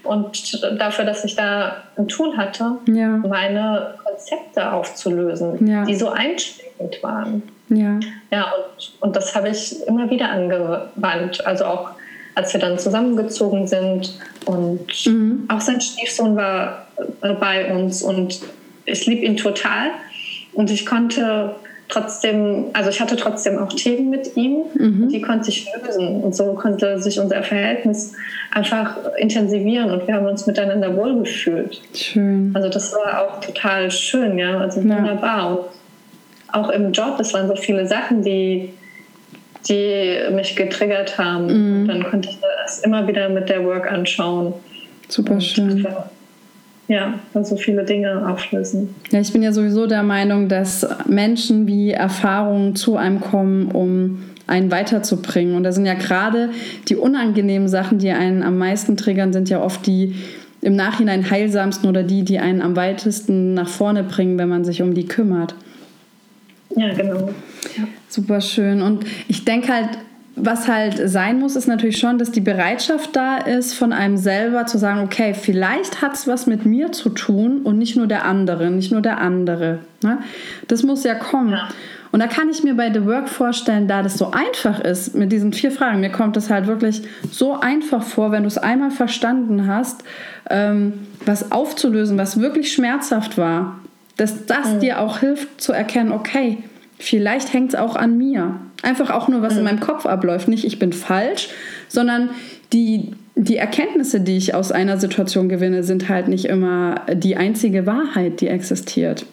und 0.03 0.81
dafür, 0.81 1.05
dass 1.05 1.23
ich 1.23 1.35
da 1.35 1.83
ein 1.95 2.07
Tool 2.07 2.35
hatte, 2.35 2.77
ja. 2.87 3.07
meine 3.07 3.95
Konzepte 4.03 4.71
aufzulösen, 4.71 5.65
ja. 5.65 5.85
die 5.85 5.95
so 5.95 6.09
einschlägend 6.09 7.01
waren. 7.01 7.43
Ja, 7.69 7.99
ja 8.31 8.51
und, 8.51 8.93
und 9.01 9.15
das 9.15 9.35
habe 9.35 9.49
ich 9.49 9.85
immer 9.87 10.09
wieder 10.09 10.29
angewandt. 10.29 11.45
Also 11.45 11.65
auch 11.65 11.91
als 12.35 12.53
wir 12.53 12.59
dann 12.59 12.77
zusammengezogen 12.77 13.65
sind. 13.65 14.19
Und 14.45 15.07
mhm. 15.07 15.45
auch 15.47 15.61
sein 15.61 15.81
Stiefsohn 15.81 16.35
war 16.35 16.87
äh, 17.21 17.33
bei 17.33 17.73
uns 17.73 18.03
und 18.03 18.41
ich 18.85 19.07
liebe 19.07 19.25
ihn 19.25 19.37
total. 19.37 19.91
Und 20.53 20.69
ich 20.69 20.85
konnte 20.85 21.55
trotzdem, 21.87 22.65
also 22.73 22.89
ich 22.89 22.99
hatte 22.99 23.15
trotzdem 23.15 23.57
auch 23.57 23.71
Themen 23.73 24.09
mit 24.09 24.35
ihm, 24.35 24.63
mhm. 24.73 25.09
die 25.09 25.21
konnte 25.21 25.49
ich 25.49 25.67
lösen. 25.73 26.21
Und 26.21 26.35
so 26.35 26.53
konnte 26.53 26.99
sich 26.99 27.19
unser 27.19 27.41
Verhältnis 27.41 28.13
einfach 28.51 28.97
intensivieren 29.17 29.91
und 29.91 30.07
wir 30.07 30.15
haben 30.15 30.27
uns 30.27 30.45
miteinander 30.45 30.95
wohlgefühlt. 30.95 31.81
Schön. 31.93 32.51
Also 32.53 32.69
das 32.69 32.93
war 32.93 33.21
auch 33.21 33.41
total 33.41 33.91
schön, 33.91 34.37
ja, 34.37 34.59
also 34.59 34.81
ja. 34.81 34.97
wunderbar. 34.97 35.49
Und 35.49 35.59
auch 36.55 36.69
im 36.69 36.91
Job, 36.91 37.17
es 37.19 37.33
waren 37.33 37.47
so 37.47 37.55
viele 37.55 37.87
Sachen, 37.87 38.23
die 38.23 38.69
die 39.69 40.17
mich 40.31 40.55
getriggert 40.55 41.17
haben. 41.17 41.45
Mhm. 41.45 41.81
Und 41.81 41.87
dann 41.87 42.03
konnte 42.03 42.29
ich 42.29 42.37
das 42.65 42.79
immer 42.79 43.07
wieder 43.07 43.29
mit 43.29 43.49
der 43.49 43.63
Work 43.65 43.91
anschauen. 43.91 44.53
Super 45.07 45.39
schön. 45.41 45.85
Ja, 46.87 47.15
also 47.33 47.55
viele 47.55 47.83
Dinge 47.83 48.29
auflösen. 48.29 48.93
Ja, 49.09 49.19
ich 49.19 49.33
bin 49.33 49.41
ja 49.41 49.51
sowieso 49.51 49.87
der 49.87 50.03
Meinung, 50.03 50.49
dass 50.49 50.87
Menschen 51.07 51.65
wie 51.65 51.91
Erfahrungen 51.91 52.75
zu 52.75 52.95
einem 52.95 53.21
kommen, 53.21 53.71
um 53.71 54.23
einen 54.45 54.69
weiterzubringen. 54.69 55.55
Und 55.55 55.63
da 55.63 55.71
sind 55.71 55.87
ja 55.87 55.95
gerade 55.95 56.51
die 56.87 56.95
unangenehmen 56.95 57.67
Sachen, 57.67 57.97
die 57.97 58.11
einen 58.11 58.43
am 58.43 58.59
meisten 58.59 58.97
triggern, 58.97 59.33
sind 59.33 59.49
ja 59.49 59.63
oft 59.63 59.87
die 59.87 60.15
im 60.61 60.75
Nachhinein 60.75 61.29
heilsamsten 61.29 61.89
oder 61.89 62.03
die, 62.03 62.23
die 62.23 62.37
einen 62.37 62.61
am 62.61 62.75
weitesten 62.75 63.55
nach 63.55 63.67
vorne 63.67 64.03
bringen, 64.03 64.37
wenn 64.37 64.49
man 64.49 64.63
sich 64.63 64.83
um 64.83 64.93
die 64.93 65.07
kümmert. 65.07 65.55
Ja, 66.75 66.93
genau. 66.93 67.29
Ja. 67.77 67.83
Super 68.09 68.41
schön. 68.41 68.81
Und 68.81 69.05
ich 69.27 69.45
denke 69.45 69.73
halt, 69.73 69.89
was 70.35 70.67
halt 70.67 71.09
sein 71.09 71.39
muss, 71.39 71.55
ist 71.55 71.67
natürlich 71.67 71.97
schon, 71.97 72.17
dass 72.17 72.31
die 72.31 72.41
Bereitschaft 72.41 73.15
da 73.15 73.37
ist, 73.37 73.73
von 73.73 73.93
einem 73.93 74.17
selber 74.17 74.65
zu 74.65 74.77
sagen, 74.77 75.01
okay, 75.01 75.33
vielleicht 75.33 76.01
hat 76.01 76.15
es 76.15 76.27
was 76.27 76.45
mit 76.45 76.65
mir 76.65 76.91
zu 76.91 77.09
tun 77.09 77.61
und 77.63 77.77
nicht 77.77 77.95
nur 77.95 78.07
der 78.07 78.25
andere, 78.25 78.69
nicht 78.69 78.91
nur 78.91 79.01
der 79.01 79.19
andere. 79.19 79.79
Ne? 80.03 80.19
Das 80.67 80.83
muss 80.83 81.03
ja 81.05 81.15
kommen. 81.15 81.51
Ja. 81.51 81.69
Und 82.11 82.19
da 82.19 82.27
kann 82.27 82.49
ich 82.49 82.63
mir 82.63 82.75
bei 82.75 82.93
The 82.93 83.05
Work 83.05 83.29
vorstellen, 83.29 83.87
da 83.87 84.01
das 84.01 84.17
so 84.17 84.31
einfach 84.31 84.79
ist 84.79 85.15
mit 85.15 85.31
diesen 85.31 85.53
vier 85.53 85.71
Fragen, 85.71 85.99
mir 85.99 86.11
kommt 86.11 86.37
es 86.37 86.49
halt 86.49 86.67
wirklich 86.67 87.01
so 87.29 87.59
einfach 87.59 88.03
vor, 88.03 88.31
wenn 88.31 88.43
du 88.43 88.47
es 88.47 88.57
einmal 88.57 88.91
verstanden 88.91 89.67
hast, 89.67 90.03
ähm, 90.49 91.07
was 91.25 91.51
aufzulösen, 91.51 92.17
was 92.17 92.39
wirklich 92.39 92.71
schmerzhaft 92.71 93.37
war, 93.37 93.79
dass 94.17 94.45
das 94.45 94.73
mhm. 94.73 94.79
dir 94.79 94.99
auch 94.99 95.19
hilft 95.19 95.61
zu 95.61 95.73
erkennen, 95.73 96.11
okay, 96.11 96.59
vielleicht 96.99 97.53
hängt 97.53 97.69
es 97.69 97.75
auch 97.75 97.95
an 97.95 98.17
mir. 98.17 98.59
Einfach 98.81 99.09
auch 99.09 99.27
nur, 99.27 99.41
was 99.41 99.53
mhm. 99.53 99.59
in 99.59 99.65
meinem 99.65 99.79
Kopf 99.79 100.05
abläuft. 100.05 100.47
Nicht, 100.47 100.65
ich 100.65 100.79
bin 100.79 100.93
falsch, 100.93 101.49
sondern 101.87 102.29
die, 102.73 103.11
die 103.35 103.57
Erkenntnisse, 103.57 104.21
die 104.21 104.37
ich 104.37 104.53
aus 104.53 104.71
einer 104.71 104.97
Situation 104.97 105.49
gewinne, 105.49 105.83
sind 105.83 106.09
halt 106.09 106.27
nicht 106.27 106.45
immer 106.45 107.01
die 107.13 107.35
einzige 107.35 107.85
Wahrheit, 107.85 108.41
die 108.41 108.47
existiert. 108.47 109.25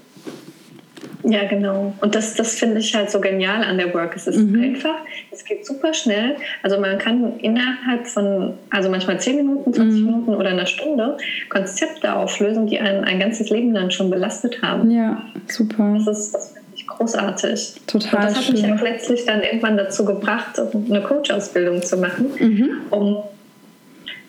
Ja, 1.24 1.46
genau. 1.46 1.94
Und 2.00 2.14
das, 2.14 2.34
das 2.34 2.54
finde 2.54 2.78
ich 2.78 2.94
halt 2.94 3.10
so 3.10 3.20
genial 3.20 3.62
an 3.62 3.78
der 3.78 3.94
Work. 3.94 4.16
Es 4.16 4.26
ist 4.26 4.38
mhm. 4.38 4.62
einfach, 4.62 4.96
es 5.30 5.44
geht 5.44 5.64
super 5.64 5.94
schnell. 5.94 6.36
Also 6.62 6.80
man 6.80 6.98
kann 6.98 7.38
innerhalb 7.38 8.06
von, 8.08 8.54
also 8.70 8.90
manchmal 8.90 9.20
10 9.20 9.36
Minuten, 9.36 9.72
20 9.72 10.00
mhm. 10.00 10.06
Minuten 10.06 10.34
oder 10.34 10.50
einer 10.50 10.66
Stunde 10.66 11.16
Konzepte 11.48 12.14
auflösen, 12.14 12.66
die 12.66 12.80
einen 12.80 13.04
ein 13.04 13.20
ganzes 13.20 13.50
Leben 13.50 13.72
lang 13.72 13.90
schon 13.90 14.10
belastet 14.10 14.62
haben. 14.62 14.90
Ja, 14.90 15.22
super. 15.48 15.96
Das 16.04 16.18
ist, 16.18 16.34
das 16.34 16.54
ich 16.74 16.86
großartig. 16.86 17.82
Total. 17.86 18.14
Und 18.14 18.24
das 18.24 18.36
hat 18.36 18.44
schön. 18.44 18.54
mich 18.54 18.72
auch 18.72 18.80
letztlich 18.80 19.24
dann 19.24 19.42
irgendwann 19.42 19.76
dazu 19.76 20.04
gebracht, 20.04 20.58
eine 20.58 21.02
Coach-Ausbildung 21.02 21.82
zu 21.82 21.96
machen, 21.98 22.30
mhm. 22.38 22.70
um 22.90 23.22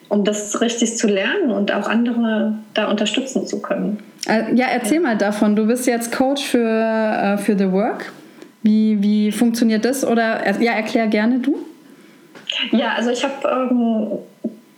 um 0.09 0.23
das 0.23 0.61
richtig 0.61 0.95
zu 0.95 1.07
lernen 1.07 1.49
und 1.49 1.71
auch 1.71 1.87
andere 1.87 2.53
da 2.75 2.87
unterstützen 2.87 3.47
zu 3.47 3.63
können. 3.63 3.97
Äh, 4.27 4.53
ja, 4.55 4.67
erzähl 4.67 4.99
mal 4.99 5.17
davon. 5.17 5.55
Du 5.55 5.65
bist 5.65 5.85
jetzt 5.87 6.11
Coach 6.11 6.43
für, 6.43 6.59
äh, 6.59 7.37
für 7.37 7.57
The 7.57 7.71
Work. 7.71 8.11
Wie, 8.61 9.01
wie 9.01 9.31
funktioniert 9.31 9.83
das? 9.83 10.05
Oder 10.05 10.49
ja, 10.61 10.73
erklär 10.73 11.07
gerne 11.07 11.39
du. 11.39 11.57
Ja, 12.71 12.93
also 12.95 13.09
ich 13.09 13.23
habe, 13.23 13.69
ähm, 13.71 14.07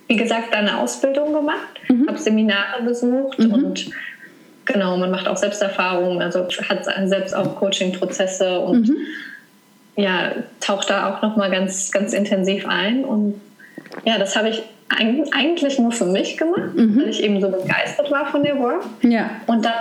wie 0.08 0.16
gesagt, 0.16 0.54
eine 0.56 0.78
Ausbildung 0.80 1.34
gemacht, 1.34 1.68
mhm. 1.88 2.08
habe 2.08 2.18
Seminare 2.18 2.84
besucht 2.84 3.40
mhm. 3.40 3.54
und 3.54 3.92
genau, 4.66 4.98
man 4.98 5.12
macht 5.12 5.28
auch 5.28 5.38
Selbsterfahrungen, 5.38 6.22
also 6.22 6.48
hat 6.70 6.86
selbst 7.08 7.36
auch 7.36 7.56
Coaching-Prozesse 7.58 8.60
und 8.60 8.90
mhm. 8.90 8.98
ja, 9.96 10.32
taucht 10.60 10.90
da 10.90 11.10
auch 11.14 11.22
nochmal 11.22 11.52
ganz, 11.52 11.92
ganz 11.92 12.14
intensiv 12.14 12.68
ein. 12.68 13.04
Und 13.04 13.40
ja, 14.04 14.18
das 14.18 14.36
habe 14.36 14.50
ich 14.50 14.64
eigentlich 14.90 15.80
nur 15.80 15.92
für 15.92 16.06
mich 16.06 16.38
gemacht, 16.38 16.76
mhm. 16.76 16.98
weil 16.98 17.10
ich 17.10 17.24
eben 17.24 17.42
so 17.42 17.50
begeistert 17.50 18.12
war 18.12 18.28
von 18.28 18.44
der 18.44 18.60
Work. 18.60 18.84
Ja. 19.02 19.30
Und 19.48 19.66
dann 19.66 19.74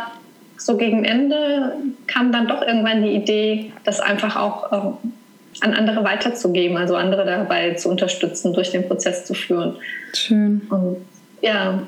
so 0.57 0.77
gegen 0.77 1.05
Ende 1.05 1.75
kam 2.07 2.33
dann 2.33 2.49
doch 2.49 2.63
irgendwann 2.63 3.03
die 3.03 3.11
Idee, 3.11 3.73
das 3.85 4.01
einfach 4.01 4.37
auch 4.37 4.73
äh, 4.73 5.65
an 5.65 5.75
andere 5.75 6.05
weiterzugeben, 6.05 6.77
also 6.77 6.97
andere 6.97 7.25
dabei 7.25 7.75
zu 7.75 7.91
unterstützen, 7.91 8.55
durch 8.55 8.71
den 8.71 8.87
Prozess 8.87 9.25
zu 9.25 9.35
führen. 9.35 9.77
Schön. 10.15 10.63
Und 10.71 10.97
ja, 11.43 11.83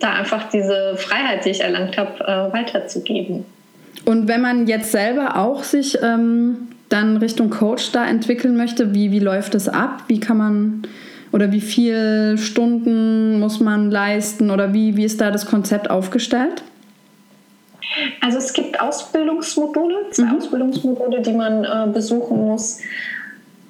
da 0.00 0.14
einfach 0.14 0.50
diese 0.50 0.96
Freiheit, 0.96 1.44
die 1.44 1.50
ich 1.50 1.60
erlangt 1.60 1.96
habe, 1.96 2.24
äh, 2.24 2.52
weiterzugeben. 2.52 3.44
Und 4.04 4.28
wenn 4.28 4.40
man 4.40 4.66
jetzt 4.66 4.92
selber 4.92 5.36
auch 5.36 5.62
sich 5.62 5.98
ähm, 6.02 6.68
dann 6.88 7.16
Richtung 7.18 7.50
Coach 7.50 7.92
da 7.92 8.06
entwickeln 8.06 8.56
möchte, 8.56 8.94
wie, 8.94 9.10
wie 9.10 9.18
läuft 9.18 9.54
es 9.54 9.68
ab? 9.68 10.04
Wie 10.08 10.20
kann 10.20 10.36
man 10.36 10.82
Oder 11.34 11.50
wie 11.50 11.60
viele 11.60 12.38
Stunden 12.38 13.40
muss 13.40 13.58
man 13.58 13.90
leisten? 13.90 14.52
Oder 14.52 14.72
wie, 14.72 14.96
wie 14.96 15.02
ist 15.02 15.20
da 15.20 15.32
das 15.32 15.46
Konzept 15.46 15.90
aufgestellt? 15.90 16.62
Also 18.20 18.38
es 18.38 18.52
gibt 18.52 18.80
Ausbildungsmodule, 18.80 19.96
zwei 20.12 20.26
mhm. 20.26 20.36
Ausbildungsmodule, 20.36 21.22
die 21.22 21.32
man 21.32 21.64
äh, 21.64 21.92
besuchen 21.92 22.38
muss. 22.38 22.78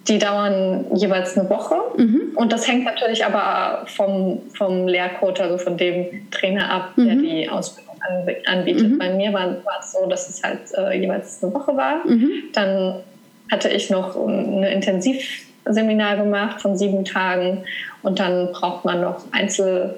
Die 0.08 0.18
dauern 0.18 0.84
jeweils 0.94 1.38
eine 1.38 1.48
Woche. 1.48 1.76
Mhm. 1.96 2.32
Und 2.34 2.52
das 2.52 2.68
hängt 2.68 2.84
natürlich 2.84 3.24
aber 3.24 3.86
vom, 3.86 4.42
vom 4.54 4.86
Lehrcoach, 4.86 5.40
also 5.40 5.56
von 5.56 5.78
dem 5.78 6.30
Trainer 6.30 6.70
ab, 6.70 6.92
mhm. 6.96 7.06
der 7.06 7.14
die 7.16 7.48
Ausbildung 7.48 7.94
anbietet. 8.44 8.90
Mhm. 8.90 8.98
Bei 8.98 9.14
mir 9.14 9.32
war, 9.32 9.46
war, 9.64 9.80
es 9.80 9.92
so, 9.92 10.06
dass 10.06 10.28
es 10.28 10.42
halt 10.42 10.60
äh, 10.76 11.00
jeweils 11.00 11.42
eine 11.42 11.54
Woche 11.54 11.74
war. 11.74 12.06
Mhm. 12.06 12.30
Dann 12.52 12.96
hatte 13.50 13.70
ich 13.70 13.88
noch 13.88 14.16
ein 14.16 14.62
Intensivseminar 15.64 16.16
gemacht 16.16 16.60
von 16.60 16.76
sieben 16.76 17.04
Tagen 17.04 17.64
und 18.02 18.18
dann 18.18 18.52
braucht 18.52 18.84
man 18.84 19.00
noch 19.00 19.24
Einzel, 19.32 19.94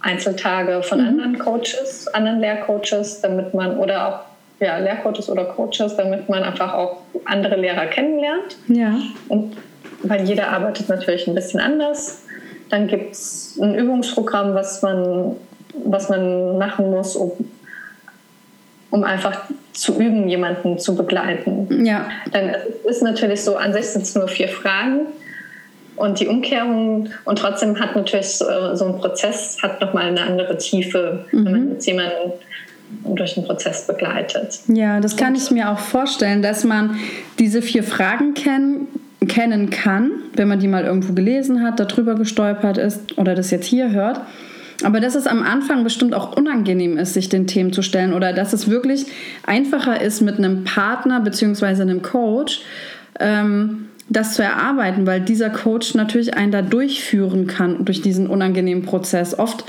Einzeltage 0.00 0.82
von 0.82 1.00
mhm. 1.00 1.08
anderen 1.08 1.38
Coaches, 1.38 2.08
anderen 2.08 2.40
Lehrcoaches, 2.40 3.20
damit 3.20 3.54
man 3.54 3.78
oder 3.78 4.08
auch 4.08 4.20
ja, 4.60 4.78
Lehrcoaches 4.78 5.28
oder 5.28 5.44
Coaches, 5.44 5.96
damit 5.96 6.28
man 6.28 6.42
einfach 6.42 6.72
auch 6.74 6.98
andere 7.24 7.56
Lehrer 7.56 7.86
kennenlernt. 7.86 8.56
Ja. 8.68 8.94
Und 9.28 9.56
weil 10.02 10.24
jeder 10.24 10.48
arbeitet 10.48 10.88
natürlich 10.88 11.26
ein 11.26 11.34
bisschen 11.34 11.60
anders. 11.60 12.22
Dann 12.70 12.88
gibt 12.88 13.12
es 13.12 13.58
ein 13.60 13.74
Übungsprogramm, 13.74 14.54
was 14.54 14.82
man, 14.82 15.36
was 15.84 16.08
man 16.08 16.58
machen 16.58 16.90
muss, 16.90 17.16
um, 17.16 17.32
um 18.92 19.04
einfach 19.04 19.40
zu 19.72 19.98
üben, 19.98 20.28
jemanden 20.28 20.78
zu 20.78 20.94
begleiten. 20.94 21.84
Ja. 21.84 22.08
Dann 22.30 22.50
ist 22.50 22.96
es 22.96 23.02
natürlich 23.02 23.42
so, 23.42 23.56
an 23.56 23.72
sich 23.72 23.86
sind 23.86 24.02
es 24.02 24.14
nur 24.14 24.28
vier 24.28 24.48
Fragen 24.48 25.06
und 25.96 26.20
die 26.20 26.28
Umkehrung 26.28 27.08
und 27.24 27.38
trotzdem 27.38 27.80
hat 27.80 27.96
natürlich 27.96 28.28
so, 28.28 28.44
so 28.74 28.84
ein 28.84 28.98
Prozess 28.98 29.56
hat 29.62 29.80
nochmal 29.80 30.08
eine 30.08 30.20
andere 30.20 30.58
Tiefe, 30.58 31.24
mhm. 31.32 31.44
wenn 31.44 31.52
man 31.52 31.70
jetzt 31.70 31.86
jemanden 31.86 32.32
durch 33.04 33.34
den 33.34 33.44
Prozess 33.44 33.86
begleitet. 33.86 34.60
Ja, 34.68 35.00
das 35.00 35.16
kann 35.16 35.34
ich 35.34 35.50
mir 35.50 35.70
auch 35.70 35.78
vorstellen, 35.78 36.42
dass 36.42 36.62
man 36.62 36.98
diese 37.38 37.62
vier 37.62 37.84
Fragen 37.84 38.34
kennen, 38.34 38.88
kennen 39.26 39.70
kann, 39.70 40.10
wenn 40.34 40.48
man 40.48 40.60
die 40.60 40.68
mal 40.68 40.84
irgendwo 40.84 41.14
gelesen 41.14 41.62
hat, 41.62 41.80
darüber 41.80 42.14
gestolpert 42.14 42.76
ist 42.76 43.16
oder 43.16 43.34
das 43.34 43.50
jetzt 43.50 43.64
hier 43.64 43.90
hört. 43.90 44.20
Aber 44.84 45.00
dass 45.00 45.14
es 45.14 45.26
am 45.26 45.42
Anfang 45.42 45.84
bestimmt 45.84 46.14
auch 46.14 46.36
unangenehm 46.36 46.98
ist, 46.98 47.14
sich 47.14 47.28
den 47.28 47.46
Themen 47.46 47.72
zu 47.72 47.82
stellen 47.82 48.12
oder 48.12 48.32
dass 48.32 48.52
es 48.52 48.68
wirklich 48.68 49.06
einfacher 49.44 50.00
ist 50.00 50.20
mit 50.20 50.38
einem 50.38 50.64
Partner 50.64 51.20
bzw. 51.20 51.82
einem 51.82 52.02
Coach, 52.02 52.62
ähm, 53.20 53.88
das 54.08 54.34
zu 54.34 54.42
erarbeiten, 54.42 55.06
weil 55.06 55.20
dieser 55.20 55.50
Coach 55.50 55.94
natürlich 55.94 56.34
einen 56.34 56.52
da 56.52 56.62
durchführen 56.62 57.46
kann 57.46 57.84
durch 57.84 58.02
diesen 58.02 58.26
unangenehmen 58.26 58.84
Prozess. 58.84 59.38
Oft 59.38 59.64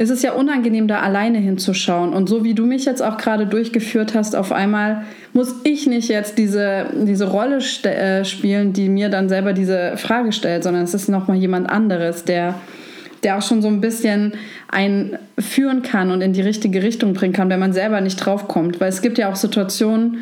ist 0.00 0.08
es 0.08 0.22
ja 0.22 0.32
unangenehm, 0.32 0.88
da 0.88 1.00
alleine 1.00 1.38
hinzuschauen. 1.38 2.14
Und 2.14 2.26
so 2.26 2.42
wie 2.42 2.54
du 2.54 2.64
mich 2.64 2.86
jetzt 2.86 3.02
auch 3.02 3.18
gerade 3.18 3.46
durchgeführt 3.46 4.14
hast, 4.14 4.34
auf 4.34 4.50
einmal 4.50 5.04
muss 5.34 5.54
ich 5.64 5.86
nicht 5.86 6.08
jetzt 6.08 6.38
diese, 6.38 6.86
diese 6.94 7.28
Rolle 7.28 7.58
äh, 7.84 8.24
spielen, 8.24 8.72
die 8.72 8.88
mir 8.88 9.10
dann 9.10 9.28
selber 9.28 9.52
diese 9.52 9.98
Frage 9.98 10.32
stellt, 10.32 10.64
sondern 10.64 10.84
es 10.84 10.94
ist 10.94 11.08
nochmal 11.08 11.36
jemand 11.36 11.68
anderes, 11.68 12.24
der, 12.24 12.54
der 13.22 13.38
auch 13.38 13.42
schon 13.42 13.62
so 13.62 13.68
ein 13.68 13.80
bisschen 13.80 14.32
einen 14.68 15.18
führen 15.38 15.82
kann 15.82 16.10
und 16.10 16.20
in 16.20 16.32
die 16.32 16.40
richtige 16.40 16.82
Richtung 16.82 17.12
bringen 17.12 17.32
kann, 17.32 17.50
wenn 17.50 17.60
man 17.60 17.72
selber 17.72 18.00
nicht 18.00 18.16
draufkommt. 18.16 18.80
Weil 18.80 18.88
es 18.88 19.02
gibt 19.02 19.18
ja 19.18 19.30
auch 19.30 19.36
Situationen, 19.36 20.18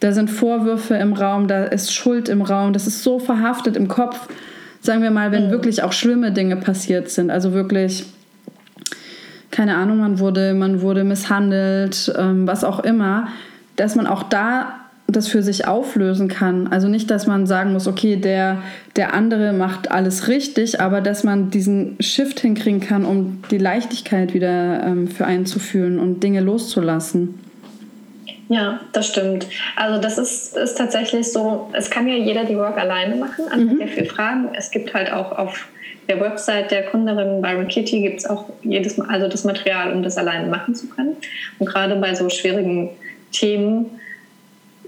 da 0.00 0.12
sind 0.12 0.30
Vorwürfe 0.30 0.94
im 0.94 1.12
Raum, 1.12 1.48
da 1.48 1.64
ist 1.64 1.94
Schuld 1.94 2.28
im 2.28 2.42
Raum, 2.42 2.72
das 2.72 2.86
ist 2.86 3.02
so 3.02 3.18
verhaftet 3.18 3.76
im 3.76 3.88
Kopf. 3.88 4.28
Sagen 4.80 5.02
wir 5.02 5.10
mal, 5.10 5.32
wenn 5.32 5.46
mhm. 5.46 5.50
wirklich 5.50 5.82
auch 5.82 5.92
schlimme 5.92 6.32
Dinge 6.32 6.56
passiert 6.56 7.08
sind, 7.10 7.30
also 7.30 7.52
wirklich 7.52 8.04
keine 9.54 9.76
Ahnung, 9.76 9.98
man 9.98 10.18
wurde, 10.18 10.52
man 10.52 10.80
wurde 10.80 11.04
misshandelt, 11.04 12.12
ähm, 12.18 12.44
was 12.44 12.64
auch 12.64 12.80
immer, 12.80 13.28
dass 13.76 13.94
man 13.94 14.08
auch 14.08 14.24
da 14.24 14.80
das 15.06 15.28
für 15.28 15.42
sich 15.42 15.66
auflösen 15.66 16.28
kann. 16.28 16.68
Also 16.68 16.88
nicht, 16.88 17.10
dass 17.10 17.26
man 17.26 17.46
sagen 17.46 17.72
muss, 17.72 17.86
okay, 17.86 18.16
der, 18.16 18.62
der 18.96 19.12
andere 19.14 19.52
macht 19.52 19.90
alles 19.90 20.28
richtig, 20.28 20.80
aber 20.80 21.00
dass 21.00 21.24
man 21.24 21.50
diesen 21.50 21.96
Shift 22.00 22.40
hinkriegen 22.40 22.80
kann, 22.80 23.04
um 23.04 23.42
die 23.50 23.58
Leichtigkeit 23.58 24.34
wieder 24.34 24.82
ähm, 24.84 25.08
für 25.08 25.26
einen 25.26 25.46
zu 25.46 25.58
fühlen 25.58 25.98
und 25.98 26.22
Dinge 26.22 26.40
loszulassen. 26.40 27.38
Ja, 28.48 28.80
das 28.92 29.08
stimmt. 29.08 29.46
Also 29.76 30.00
das 30.00 30.18
ist, 30.18 30.56
ist 30.56 30.76
tatsächlich 30.76 31.32
so, 31.32 31.70
es 31.72 31.90
kann 31.90 32.06
ja 32.08 32.14
jeder 32.14 32.44
die 32.44 32.56
Work 32.56 32.78
alleine 32.78 33.16
machen, 33.16 33.44
anhand 33.50 33.74
mhm. 33.74 33.78
der 33.78 33.88
vier 33.88 34.06
Fragen. 34.06 34.48
Es 34.54 34.70
gibt 34.70 34.92
halt 34.94 35.12
auch 35.12 35.32
auf 35.32 35.68
der 36.08 36.20
Website 36.20 36.70
der 36.70 36.82
Gründerin 36.82 37.40
Byron 37.40 37.68
Kitty 37.68 38.02
gibt 38.02 38.20
es 38.20 38.26
auch 38.26 38.44
jedes 38.62 38.98
Mal, 38.98 39.08
also 39.08 39.28
das 39.28 39.44
Material, 39.44 39.92
um 39.92 40.02
das 40.02 40.18
alleine 40.18 40.48
machen 40.48 40.74
zu 40.74 40.88
können. 40.88 41.16
Und 41.58 41.66
gerade 41.66 41.96
bei 41.96 42.14
so 42.14 42.28
schwierigen 42.28 42.90
Themen, 43.32 43.86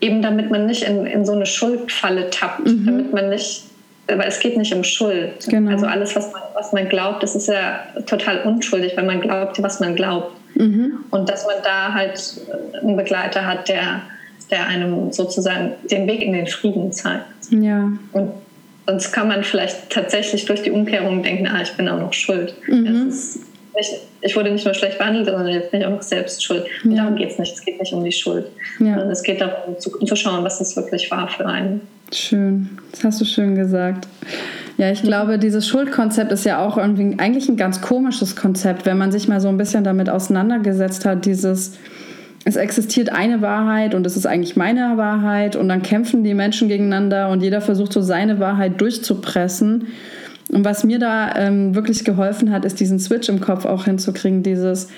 eben 0.00 0.22
damit 0.22 0.50
man 0.50 0.66
nicht 0.66 0.82
in, 0.82 1.06
in 1.06 1.24
so 1.24 1.32
eine 1.32 1.46
Schuldfalle 1.46 2.30
tappt, 2.30 2.66
mhm. 2.66 2.86
damit 2.86 3.12
man 3.12 3.30
nicht, 3.30 3.64
aber 4.10 4.26
es 4.26 4.40
geht 4.40 4.56
nicht 4.56 4.72
um 4.74 4.84
Schuld. 4.84 5.46
Genau. 5.48 5.70
Also 5.70 5.86
alles, 5.86 6.14
was 6.14 6.32
man, 6.32 6.42
was 6.54 6.72
man 6.72 6.88
glaubt, 6.88 7.22
das 7.22 7.34
ist 7.34 7.48
ja 7.48 7.80
total 8.06 8.42
unschuldig, 8.42 8.96
weil 8.96 9.04
man 9.04 9.20
glaubt, 9.20 9.62
was 9.62 9.80
man 9.80 9.96
glaubt. 9.96 10.32
Mhm. 10.54 11.04
Und 11.10 11.28
dass 11.28 11.44
man 11.44 11.56
da 11.62 11.92
halt 11.92 12.20
einen 12.80 12.96
Begleiter 12.96 13.46
hat, 13.46 13.68
der, 13.68 14.02
der 14.50 14.66
einem 14.66 15.12
sozusagen 15.12 15.72
den 15.90 16.06
Weg 16.06 16.22
in 16.22 16.32
den 16.32 16.46
Frieden 16.46 16.92
zeigt. 16.92 17.24
Ja. 17.50 17.90
Und 18.12 18.32
Sonst 18.86 19.10
kann 19.10 19.26
man 19.26 19.42
vielleicht 19.42 19.90
tatsächlich 19.90 20.44
durch 20.44 20.62
die 20.62 20.70
Umkehrung 20.70 21.22
denken, 21.22 21.48
ah, 21.48 21.60
ich 21.60 21.72
bin 21.72 21.88
auch 21.88 21.98
noch 21.98 22.12
schuld. 22.12 22.54
Mhm. 22.68 23.12
Nicht, 23.76 23.92
ich 24.22 24.34
wurde 24.34 24.50
nicht 24.50 24.64
nur 24.64 24.74
schlecht 24.74 24.98
behandelt, 24.98 25.26
sondern 25.26 25.48
jetzt 25.48 25.70
bin 25.70 25.80
ich 25.80 25.86
auch 25.86 25.90
noch 25.90 26.02
selbst 26.02 26.42
schuld. 26.42 26.64
Und 26.82 26.92
ja. 26.92 27.02
darum 27.02 27.16
geht 27.16 27.30
es 27.30 27.38
nicht. 27.38 27.54
Es 27.54 27.64
geht 27.64 27.78
nicht 27.78 27.92
um 27.92 28.02
die 28.02 28.12
Schuld. 28.12 28.46
Ja. 28.80 29.02
Es 29.10 29.22
geht 29.22 29.40
darum, 29.40 29.78
zu, 29.78 29.90
zu 29.90 30.16
schauen, 30.16 30.42
was 30.44 30.60
es 30.60 30.76
wirklich 30.76 31.10
war 31.10 31.28
für 31.28 31.46
einen. 31.46 31.82
Schön. 32.12 32.70
Das 32.92 33.04
hast 33.04 33.20
du 33.20 33.24
schön 33.24 33.54
gesagt. 33.54 34.08
Ja, 34.78 34.90
ich 34.90 35.02
glaube, 35.02 35.38
dieses 35.38 35.66
Schuldkonzept 35.66 36.32
ist 36.32 36.44
ja 36.44 36.64
auch 36.64 36.78
irgendwie 36.78 37.18
eigentlich 37.18 37.48
ein 37.48 37.56
ganz 37.56 37.80
komisches 37.80 38.36
Konzept, 38.36 38.86
wenn 38.86 38.98
man 38.98 39.12
sich 39.12 39.28
mal 39.28 39.40
so 39.40 39.48
ein 39.48 39.56
bisschen 39.56 39.84
damit 39.84 40.08
auseinandergesetzt 40.08 41.04
hat, 41.04 41.24
dieses 41.24 41.78
es 42.48 42.54
existiert 42.54 43.10
eine 43.10 43.42
Wahrheit 43.42 43.92
und 43.92 44.06
es 44.06 44.16
ist 44.16 44.24
eigentlich 44.24 44.54
meine 44.54 44.96
Wahrheit 44.96 45.56
und 45.56 45.68
dann 45.68 45.82
kämpfen 45.82 46.22
die 46.22 46.32
Menschen 46.32 46.68
gegeneinander 46.68 47.28
und 47.28 47.42
jeder 47.42 47.60
versucht 47.60 47.92
so 47.92 48.02
seine 48.02 48.38
Wahrheit 48.38 48.80
durchzupressen. 48.80 49.88
Und 50.52 50.64
was 50.64 50.84
mir 50.84 50.98
da 50.98 51.34
ähm, 51.36 51.74
wirklich 51.74 52.04
geholfen 52.04 52.52
hat, 52.52 52.64
ist 52.64 52.78
diesen 52.78 52.98
Switch 52.98 53.28
im 53.28 53.40
Kopf 53.40 53.64
auch 53.64 53.84
hinzukriegen, 53.84 54.42
dieses, 54.42 54.88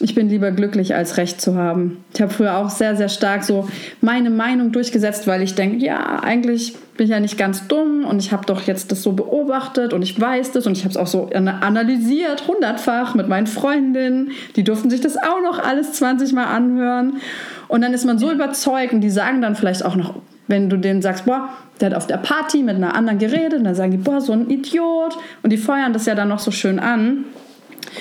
ich 0.00 0.14
bin 0.14 0.30
lieber 0.30 0.50
glücklich 0.52 0.94
als 0.94 1.18
Recht 1.18 1.40
zu 1.40 1.54
haben. 1.54 1.98
Ich 2.14 2.22
habe 2.22 2.32
früher 2.32 2.56
auch 2.56 2.70
sehr, 2.70 2.96
sehr 2.96 3.10
stark 3.10 3.44
so 3.44 3.68
meine 4.00 4.30
Meinung 4.30 4.72
durchgesetzt, 4.72 5.26
weil 5.26 5.42
ich 5.42 5.54
denke, 5.54 5.84
ja, 5.84 6.20
eigentlich 6.22 6.74
bin 6.96 7.04
ich 7.04 7.10
ja 7.10 7.20
nicht 7.20 7.36
ganz 7.36 7.68
dumm 7.68 8.04
und 8.06 8.18
ich 8.18 8.32
habe 8.32 8.46
doch 8.46 8.62
jetzt 8.62 8.90
das 8.90 9.02
so 9.02 9.12
beobachtet 9.12 9.92
und 9.92 10.00
ich 10.00 10.18
weiß 10.18 10.52
das 10.52 10.66
und 10.66 10.76
ich 10.76 10.84
habe 10.84 10.90
es 10.90 10.96
auch 10.96 11.06
so 11.06 11.28
analysiert, 11.30 12.48
hundertfach 12.48 13.14
mit 13.14 13.28
meinen 13.28 13.46
Freundinnen. 13.46 14.30
Die 14.56 14.64
durften 14.64 14.88
sich 14.88 15.02
das 15.02 15.16
auch 15.18 15.42
noch 15.42 15.58
alles 15.58 15.92
20 15.92 16.32
Mal 16.32 16.46
anhören. 16.46 17.18
Und 17.68 17.82
dann 17.82 17.92
ist 17.92 18.06
man 18.06 18.18
so 18.18 18.32
überzeugt 18.32 18.94
und 18.94 19.02
die 19.02 19.10
sagen 19.10 19.42
dann 19.42 19.54
vielleicht 19.54 19.84
auch 19.84 19.96
noch, 19.96 20.14
wenn 20.50 20.68
du 20.68 20.76
denen 20.76 21.00
sagst, 21.00 21.24
boah, 21.24 21.48
der 21.80 21.90
hat 21.90 21.96
auf 21.96 22.06
der 22.06 22.18
Party 22.18 22.62
mit 22.62 22.76
einer 22.76 22.94
anderen 22.94 23.18
geredet 23.18 23.54
und 23.54 23.64
dann 23.64 23.74
sagen 23.74 23.92
die, 23.92 23.96
boah, 23.96 24.20
so 24.20 24.32
ein 24.32 24.50
Idiot. 24.50 25.16
Und 25.42 25.50
die 25.50 25.56
feuern 25.56 25.92
das 25.92 26.06
ja 26.06 26.14
dann 26.14 26.28
noch 26.28 26.40
so 26.40 26.50
schön 26.50 26.78
an. 26.78 27.24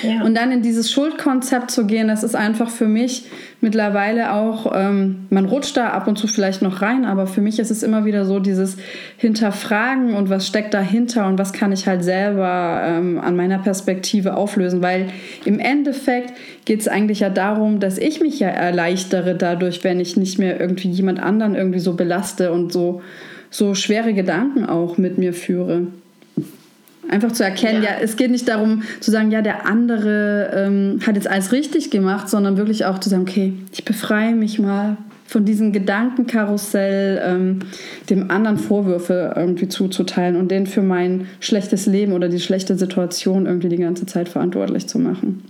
Ja. 0.03 0.23
Und 0.23 0.35
dann 0.35 0.51
in 0.51 0.61
dieses 0.61 0.91
Schuldkonzept 0.91 1.71
zu 1.71 1.85
gehen, 1.85 2.07
das 2.07 2.23
ist 2.23 2.35
einfach 2.35 2.69
für 2.69 2.87
mich 2.87 3.25
mittlerweile 3.61 4.33
auch, 4.33 4.71
ähm, 4.73 5.27
man 5.29 5.45
rutscht 5.45 5.75
da 5.75 5.89
ab 5.89 6.07
und 6.07 6.17
zu 6.17 6.27
vielleicht 6.27 6.61
noch 6.61 6.81
rein, 6.81 7.05
aber 7.05 7.27
für 7.27 7.41
mich 7.41 7.59
ist 7.59 7.71
es 7.71 7.83
immer 7.83 8.05
wieder 8.05 8.25
so 8.25 8.39
dieses 8.39 8.77
Hinterfragen 9.17 10.13
und 10.13 10.29
was 10.29 10.47
steckt 10.47 10.73
dahinter 10.73 11.27
und 11.27 11.37
was 11.37 11.51
kann 11.51 11.71
ich 11.71 11.87
halt 11.87 12.03
selber 12.03 12.81
ähm, 12.85 13.19
an 13.19 13.35
meiner 13.35 13.59
Perspektive 13.59 14.37
auflösen, 14.37 14.81
weil 14.81 15.07
im 15.43 15.59
Endeffekt 15.59 16.33
geht 16.65 16.81
es 16.81 16.87
eigentlich 16.87 17.19
ja 17.19 17.29
darum, 17.29 17.79
dass 17.79 17.97
ich 17.97 18.21
mich 18.21 18.39
ja 18.39 18.47
erleichtere 18.47 19.35
dadurch, 19.35 19.83
wenn 19.83 19.99
ich 19.99 20.15
nicht 20.15 20.39
mehr 20.39 20.59
irgendwie 20.59 20.89
jemand 20.89 21.19
anderen 21.19 21.55
irgendwie 21.55 21.79
so 21.79 21.93
belaste 21.93 22.51
und 22.51 22.71
so, 22.71 23.01
so 23.49 23.75
schwere 23.75 24.13
Gedanken 24.13 24.65
auch 24.65 24.97
mit 24.97 25.17
mir 25.17 25.33
führe. 25.33 25.87
Einfach 27.09 27.31
zu 27.31 27.43
erkennen, 27.43 27.81
ja. 27.81 27.89
ja. 27.91 27.95
es 28.01 28.17
geht 28.17 28.29
nicht 28.29 28.47
darum 28.47 28.83
zu 28.99 29.09
sagen, 29.09 29.31
ja, 29.31 29.41
der 29.41 29.65
andere 29.65 30.51
ähm, 30.53 30.99
hat 31.05 31.15
jetzt 31.15 31.29
alles 31.29 31.51
richtig 31.51 31.89
gemacht, 31.89 32.29
sondern 32.29 32.55
wirklich 32.55 32.85
auch 32.85 32.99
zu 32.99 33.09
sagen, 33.09 33.23
okay, 33.23 33.53
ich 33.71 33.83
befreie 33.83 34.35
mich 34.35 34.59
mal 34.59 34.97
von 35.25 35.45
diesem 35.45 35.71
Gedankenkarussell, 35.71 37.21
ähm, 37.23 37.59
dem 38.09 38.29
anderen 38.29 38.57
Vorwürfe 38.57 39.33
irgendwie 39.35 39.67
zuzuteilen 39.67 40.35
und 40.35 40.49
den 40.49 40.67
für 40.67 40.81
mein 40.81 41.27
schlechtes 41.39 41.87
Leben 41.87 42.13
oder 42.13 42.29
die 42.29 42.39
schlechte 42.39 42.75
Situation 42.75 43.45
irgendwie 43.45 43.69
die 43.69 43.77
ganze 43.77 44.05
Zeit 44.05 44.29
verantwortlich 44.29 44.87
zu 44.87 44.99
machen. 44.99 45.43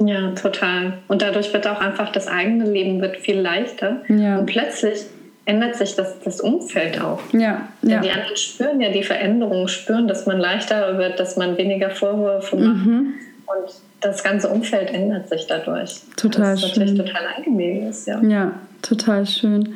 Ja, 0.00 0.32
total. 0.32 0.98
Und 1.08 1.22
dadurch 1.22 1.52
wird 1.52 1.66
auch 1.66 1.80
einfach 1.80 2.10
das 2.10 2.26
eigene 2.26 2.70
Leben 2.70 3.00
wird 3.00 3.16
viel 3.16 3.38
leichter. 3.38 4.02
Ja. 4.08 4.38
Und 4.38 4.46
plötzlich 4.46 5.04
ändert 5.46 5.76
sich 5.76 5.94
das, 5.94 6.18
das 6.20 6.40
Umfeld 6.40 7.00
auch. 7.00 7.20
Ja, 7.32 7.68
ja. 7.82 8.00
Die 8.00 8.10
anderen 8.10 8.36
spüren 8.36 8.80
ja 8.80 8.90
die 8.90 9.02
Veränderung, 9.02 9.68
spüren, 9.68 10.08
dass 10.08 10.26
man 10.26 10.38
leichter 10.38 10.96
wird, 10.98 11.20
dass 11.20 11.36
man 11.36 11.56
weniger 11.58 11.90
Vorwürfe 11.90 12.56
macht. 12.56 12.86
Mhm. 12.86 13.14
Und 13.46 13.72
das 14.00 14.24
ganze 14.24 14.48
Umfeld 14.48 14.90
ändert 14.90 15.28
sich 15.28 15.46
dadurch. 15.46 16.00
Total 16.16 16.52
das 16.52 16.60
schön. 16.60 16.70
ist 16.70 16.76
natürlich 16.78 16.98
total 16.98 17.22
angenehm 17.36 17.88
ist, 17.88 18.06
ja. 18.06 18.22
Ja, 18.22 18.52
total 18.80 19.26
schön. 19.26 19.74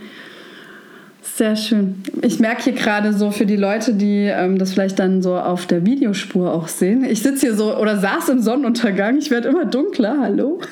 Sehr 1.23 1.55
schön. 1.55 2.03
Ich 2.23 2.41
merke 2.41 2.63
hier 2.65 2.73
gerade 2.73 3.13
so 3.13 3.31
für 3.31 3.47
die 3.47 3.57
Leute, 3.57 3.95
die 3.95 4.25
ähm, 4.25 4.59
das 4.59 4.73
vielleicht 4.73 4.99
dann 4.99 5.23
so 5.23 5.37
auf 5.37 5.67
der 5.67 5.85
Videospur 5.85 6.53
auch 6.53 6.67
sehen. 6.67 7.05
Ich 7.05 7.23
sitze 7.23 7.47
hier 7.47 7.55
so 7.55 7.77
oder 7.77 7.99
saß 7.99 8.31
im 8.31 8.41
Sonnenuntergang. 8.41 9.19
Ich 9.19 9.31
werde 9.31 9.49
immer 9.49 9.67
dunkler. 9.67 10.17
Hallo. 10.21 10.61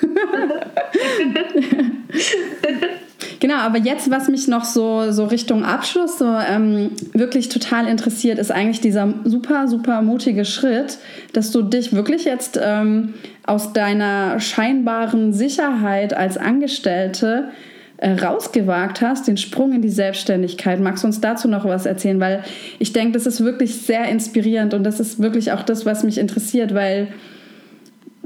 genau, 3.41 3.57
aber 3.57 3.79
jetzt, 3.79 4.11
was 4.11 4.29
mich 4.29 4.49
noch 4.49 4.65
so, 4.65 5.13
so 5.13 5.25
Richtung 5.25 5.65
Abschluss 5.65 6.19
so 6.19 6.27
ähm, 6.27 6.91
wirklich 7.13 7.49
total 7.49 7.87
interessiert, 7.87 8.39
ist 8.39 8.51
eigentlich 8.51 8.81
dieser 8.81 9.13
super, 9.25 9.69
super 9.69 10.03
mutige 10.03 10.45
Schritt, 10.45 10.99
dass 11.33 11.51
du 11.53 11.63
dich 11.63 11.93
wirklich 11.93 12.25
jetzt 12.25 12.59
ähm, 12.63 13.15
aus 13.45 13.73
deiner 13.73 14.41
scheinbaren 14.41 15.33
Sicherheit 15.33 16.15
als 16.15 16.37
Angestellte 16.37 17.51
äh, 17.99 18.13
rausgewagt 18.13 19.01
hast, 19.01 19.27
den 19.27 19.37
Sprung 19.37 19.73
in 19.73 19.83
die 19.83 19.89
Selbstständigkeit. 19.89 20.81
Magst 20.81 21.03
du 21.03 21.07
uns 21.07 21.21
dazu 21.21 21.49
noch 21.49 21.65
was 21.65 21.87
erzählen? 21.87 22.21
Weil 22.21 22.43
ich 22.79 22.93
denke, 22.93 23.13
das 23.13 23.27
ist 23.27 23.43
wirklich 23.43 23.77
sehr 23.77 24.07
inspirierend 24.09 24.75
und 24.75 24.85
das 24.85 25.01
ist 25.01 25.21
wirklich 25.21 25.53
auch 25.53 25.63
das, 25.63 25.87
was 25.87 26.05
mich 26.05 26.19
interessiert, 26.19 26.75
weil 26.75 27.09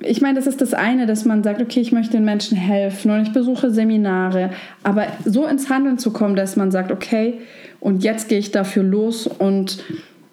ich 0.02 0.20
meine, 0.20 0.34
das 0.34 0.46
ist 0.46 0.60
das 0.60 0.74
eine, 0.74 1.06
dass 1.06 1.24
man 1.24 1.42
sagt, 1.42 1.60
okay, 1.60 1.80
ich 1.80 1.92
möchte 1.92 2.12
den 2.12 2.24
Menschen 2.24 2.56
helfen 2.56 3.10
und 3.10 3.22
ich 3.22 3.32
besuche 3.32 3.70
Seminare, 3.70 4.50
aber 4.82 5.06
so 5.24 5.46
ins 5.46 5.68
Handeln 5.68 5.98
zu 5.98 6.12
kommen, 6.12 6.36
dass 6.36 6.56
man 6.56 6.70
sagt, 6.70 6.90
okay, 6.90 7.34
und 7.80 8.02
jetzt 8.04 8.28
gehe 8.28 8.38
ich 8.38 8.50
dafür 8.50 8.82
los 8.82 9.26
und 9.26 9.82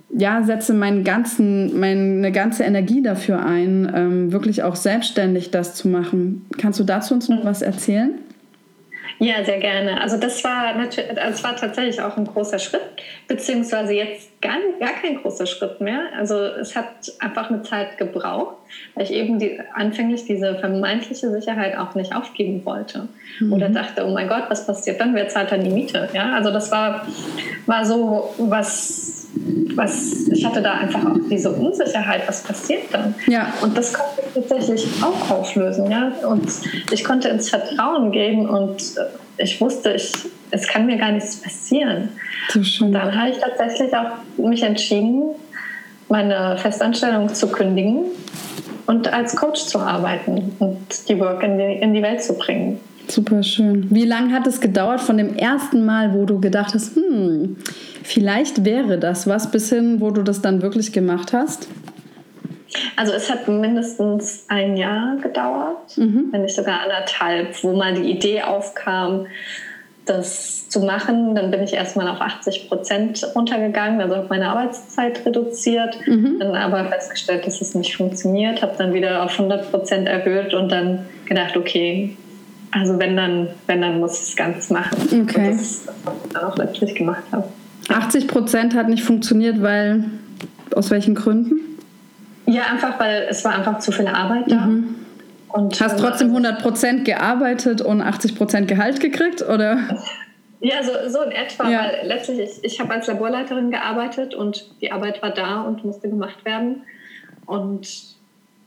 ja, 0.10 0.42
setze 0.44 0.74
meinen 0.74 1.04
ganzen, 1.04 1.80
meine 1.80 2.32
ganze 2.32 2.64
Energie 2.64 3.02
dafür 3.02 3.46
ein, 3.46 3.92
ähm, 3.94 4.32
wirklich 4.32 4.64
auch 4.64 4.76
selbstständig 4.76 5.52
das 5.52 5.76
zu 5.76 5.90
machen. 5.90 6.46
Kannst 6.58 6.80
du 6.80 6.84
dazu 6.84 7.14
uns 7.14 7.28
noch 7.30 7.44
was 7.44 7.62
erzählen? 7.62 8.12
Ja, 9.20 9.44
sehr 9.44 9.60
gerne. 9.60 10.00
Also 10.00 10.18
das 10.18 10.44
war 10.44 10.76
natürlich, 10.76 11.12
das 11.16 11.44
war 11.44 11.56
tatsächlich 11.56 12.02
auch 12.02 12.18
ein 12.18 12.26
großer 12.26 12.60
Schritt, 12.60 12.82
beziehungsweise 13.28 13.94
jetzt 13.94 14.30
gar, 14.42 14.58
gar 14.80 14.94
kein 14.94 15.22
großer 15.22 15.48
Schritt 15.48 15.82
mehr. 15.82 16.02
Also 16.18 16.36
es 16.36 16.76
hat 16.76 16.88
einfach 17.20 17.50
eine 17.50 17.64
Zeit 17.64 17.98
gebraucht, 17.98 18.58
weil 18.94 19.06
ich 19.06 19.12
eben 19.12 19.40
die, 19.40 19.60
anfänglich 19.74 20.26
diese 20.26 20.56
vermeintliche 20.56 21.32
Sicherheit 21.32 21.78
auch 21.78 21.96
nicht 21.96 22.16
aufgeben 22.16 22.64
wollte. 22.64 23.08
Mhm. 23.40 23.54
Oder 23.54 23.70
dachte, 23.70 24.06
oh 24.06 24.12
mein 24.12 24.28
Gott, 24.28 24.44
was 24.50 24.68
passiert 24.68 25.02
dann? 25.02 25.16
Wer 25.16 25.28
zahlt 25.30 25.52
dann 25.52 25.64
die 25.64 25.72
Miete? 25.72 26.10
Ja, 26.14 26.34
also 26.34 26.52
das 26.52 26.72
war, 26.72 27.08
war 27.66 27.86
so 27.86 28.36
was, 28.38 29.28
was, 29.76 30.28
ich 30.28 30.46
hatte 30.46 30.62
da 30.62 30.74
einfach 30.74 31.04
auch 31.06 31.18
diese 31.30 31.52
Unsicherheit, 31.52 32.28
was 32.28 32.44
passiert 32.44 32.84
dann? 32.92 33.16
Ja. 33.28 33.52
Und 33.62 33.76
das 33.76 33.94
ich 33.94 34.17
tatsächlich 34.34 34.88
auch 35.02 35.30
auflösen, 35.30 35.90
ja. 35.90 36.12
Und 36.28 36.48
ich 36.92 37.04
konnte 37.04 37.30
ins 37.30 37.50
Vertrauen 37.50 38.12
gehen 38.12 38.48
und 38.48 38.96
ich 39.38 39.60
wusste, 39.62 39.94
ich, 39.94 40.12
es 40.52 40.68
kann 40.68 40.86
mir 40.86 40.98
gar 40.98 41.12
nichts 41.12 41.38
passieren. 41.38 42.10
Schön. 42.62 42.92
Dann 42.92 43.20
habe 43.20 43.32
ich 43.32 43.38
tatsächlich 43.38 43.94
auch 43.96 44.12
mich 44.38 44.64
entschieden, 44.64 45.36
meine 46.10 46.58
Festanstellung 46.58 47.34
zu 47.34 47.48
kündigen 47.48 48.06
und 48.86 49.12
als 49.12 49.36
Coach 49.36 49.66
zu 49.66 49.80
arbeiten 49.80 50.56
und 50.60 51.10
die 51.10 51.20
Work 51.20 51.44
in 51.44 51.58
die, 51.58 51.74
in 51.82 51.94
die 51.94 52.02
Welt 52.02 52.24
zu 52.24 52.34
bringen. 52.34 52.80
Super 53.10 53.42
schön. 53.42 53.88
Wie 53.90 54.04
lange 54.04 54.34
hat 54.34 54.48
es 54.48 54.60
gedauert 54.60 55.00
von 55.00 55.18
dem 55.18 55.36
ersten 55.36 55.86
Mal, 55.86 56.14
wo 56.14 56.26
du 56.26 56.40
gedacht 56.40 56.74
hast, 56.74 56.96
hm, 56.96 57.56
vielleicht 58.04 58.66
wäre 58.66 58.98
das 58.98 59.28
was, 59.28 59.50
bis 59.50 59.70
hin, 59.70 60.02
wo 60.02 60.12
du 60.12 60.24
das 60.24 60.42
dann 60.42 60.62
wirklich 60.62 60.92
gemacht 60.92 61.32
hast? 61.32 61.68
Also 62.96 63.14
es 63.14 63.30
hat 63.30 63.48
mindestens 63.48 64.46
ein 64.48 64.76
Jahr 64.76 65.18
gedauert, 65.18 65.98
mhm. 65.98 66.28
wenn 66.32 66.42
nicht 66.42 66.56
sogar 66.56 66.82
anderthalb, 66.82 67.64
wo 67.64 67.74
mal 67.74 67.94
die 67.94 68.10
Idee 68.12 68.44
aufkam, 68.44 69.28
das 70.06 70.70
zu 70.70 70.82
machen. 70.82 71.36
Dann 71.36 71.52
bin 71.52 71.62
ich 71.64 71.74
erstmal 71.74 72.08
auf 72.08 72.22
80 72.22 72.68
Prozent 72.68 73.26
runtergegangen, 73.36 74.02
also 74.02 74.16
habe 74.16 74.28
meine 74.30 74.50
Arbeitszeit 74.50 75.26
reduziert, 75.26 75.98
mhm. 76.06 76.40
dann 76.40 76.56
aber 76.56 76.86
festgestellt, 76.86 77.46
dass 77.46 77.62
es 77.62 77.76
nicht 77.76 77.96
funktioniert, 77.96 78.62
habe 78.62 78.74
dann 78.78 78.94
wieder 78.94 79.24
auf 79.24 79.32
100 79.32 79.72
Prozent 79.72 80.08
erhöht 80.08 80.54
und 80.54 80.70
dann 80.70 81.06
gedacht, 81.26 81.56
okay, 81.56 82.16
also 82.72 83.00
wenn 83.00 83.16
dann, 83.16 83.50
wenn 83.66 83.82
dann 83.82 84.00
muss 84.00 84.22
ich 84.22 84.30
es 84.30 84.36
ganz 84.36 84.70
machen. 84.70 84.98
Okay. 85.04 85.52
Und 85.52 85.60
das, 85.60 85.88
was 86.04 86.16
ich 86.26 86.34
dann 86.34 86.44
auch 86.44 86.58
letztlich 86.58 86.96
gemacht 86.96 87.24
habe. 87.32 87.48
80 87.90 88.28
Prozent 88.28 88.76
hat 88.76 88.90
nicht 88.90 89.04
funktioniert, 89.04 89.62
weil 89.62 90.06
aus 90.76 90.92
welchen 90.92 91.16
Gründen? 91.16 91.77
Ja, 92.48 92.64
einfach, 92.72 93.00
weil 93.00 93.28
es 93.30 93.44
war 93.44 93.56
einfach 93.56 93.80
zu 93.80 93.92
viel 93.92 94.08
Arbeit 94.08 94.50
da. 94.50 94.66
Mhm. 94.66 94.96
Und 95.50 95.80
Hast 95.80 96.00
trotzdem 96.00 96.28
100 96.30 96.62
Prozent 96.62 97.06
gearbeitet 97.06 97.82
und 97.82 98.02
80 98.02 98.36
Prozent 98.36 98.68
Gehalt 98.68 99.00
gekriegt, 99.00 99.42
oder? 99.42 99.80
Ja, 100.60 100.84
so, 100.84 100.92
so 101.08 101.22
in 101.22 101.32
etwa, 101.32 101.70
ja. 101.70 101.84
weil 101.84 102.08
letztlich, 102.08 102.40
ich, 102.40 102.64
ich 102.64 102.80
habe 102.80 102.94
als 102.94 103.08
Laborleiterin 103.08 103.70
gearbeitet 103.70 104.34
und 104.34 104.70
die 104.82 104.92
Arbeit 104.92 105.22
war 105.22 105.32
da 105.32 105.62
und 105.62 105.86
musste 105.86 106.10
gemacht 106.10 106.44
werden. 106.46 106.84
Und 107.46 107.88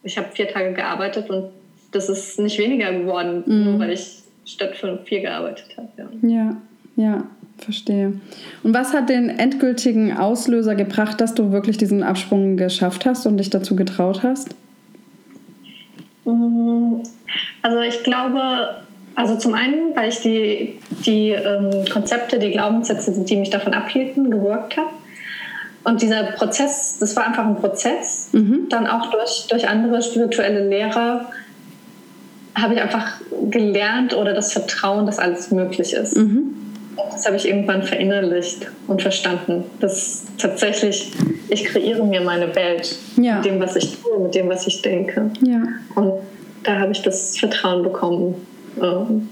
ich 0.02 0.16
habe 0.16 0.28
vier 0.32 0.48
Tage 0.48 0.72
gearbeitet 0.72 1.28
und 1.30 1.50
das 1.92 2.08
ist 2.08 2.38
nicht 2.38 2.58
weniger 2.58 2.92
geworden, 2.92 3.42
mhm. 3.46 3.64
nur 3.64 3.78
weil 3.80 3.90
ich 3.90 4.22
statt 4.44 4.76
von 4.76 5.00
vier 5.04 5.20
gearbeitet 5.20 5.76
habe. 5.76 5.88
Ja. 6.22 6.28
ja, 6.28 6.56
ja, 6.96 7.24
verstehe. 7.64 8.12
Und 8.62 8.74
was 8.74 8.92
hat 8.92 9.08
den 9.08 9.30
endgültigen 9.30 10.16
Auslöser 10.16 10.74
gebracht, 10.74 11.20
dass 11.20 11.34
du 11.34 11.52
wirklich 11.52 11.76
diesen 11.76 12.02
Absprung 12.02 12.56
geschafft 12.56 13.06
hast 13.06 13.26
und 13.26 13.36
dich 13.36 13.50
dazu 13.50 13.76
getraut 13.76 14.22
hast? 14.22 14.54
Mm, 16.24 16.96
also 17.62 17.80
ich 17.80 18.02
glaube, 18.02 18.40
also 19.14 19.36
zum 19.36 19.54
einen, 19.54 19.94
weil 19.94 20.08
ich 20.08 20.20
die, 20.20 20.78
die 21.04 21.30
ähm, 21.30 21.84
Konzepte, 21.92 22.38
die 22.38 22.50
Glaubenssätze, 22.50 23.24
die 23.24 23.36
mich 23.36 23.50
davon 23.50 23.74
abhielten, 23.74 24.30
gewirkt 24.30 24.76
habe. 24.76 24.90
Und 25.82 26.02
dieser 26.02 26.24
Prozess, 26.32 26.98
das 27.00 27.16
war 27.16 27.26
einfach 27.26 27.46
ein 27.46 27.56
Prozess, 27.56 28.28
mhm. 28.32 28.66
dann 28.68 28.86
auch 28.86 29.10
durch, 29.10 29.46
durch 29.48 29.66
andere 29.68 30.02
spirituelle 30.02 30.68
Lehrer 30.68 31.30
habe 32.54 32.74
ich 32.74 32.80
einfach 32.80 33.20
gelernt 33.50 34.14
oder 34.14 34.34
das 34.34 34.52
Vertrauen, 34.52 35.06
dass 35.06 35.18
alles 35.18 35.50
möglich 35.50 35.94
ist. 35.94 36.16
Mhm. 36.16 36.69
Das 36.96 37.26
habe 37.26 37.36
ich 37.36 37.48
irgendwann 37.48 37.82
verinnerlicht 37.82 38.66
und 38.86 39.02
verstanden. 39.02 39.64
Dass 39.80 40.24
tatsächlich, 40.38 41.12
ich 41.48 41.64
kreiere 41.64 42.04
mir 42.04 42.20
meine 42.20 42.54
Welt 42.54 42.96
ja. 43.16 43.36
mit 43.36 43.44
dem, 43.44 43.60
was 43.60 43.76
ich 43.76 43.98
tue, 43.98 44.18
mit 44.20 44.34
dem, 44.34 44.48
was 44.48 44.66
ich 44.66 44.82
denke. 44.82 45.30
Ja. 45.42 45.62
Und 45.94 46.12
da 46.62 46.78
habe 46.78 46.92
ich 46.92 47.02
das 47.02 47.38
Vertrauen 47.38 47.82
bekommen, 47.82 48.34
ähm, 48.82 49.28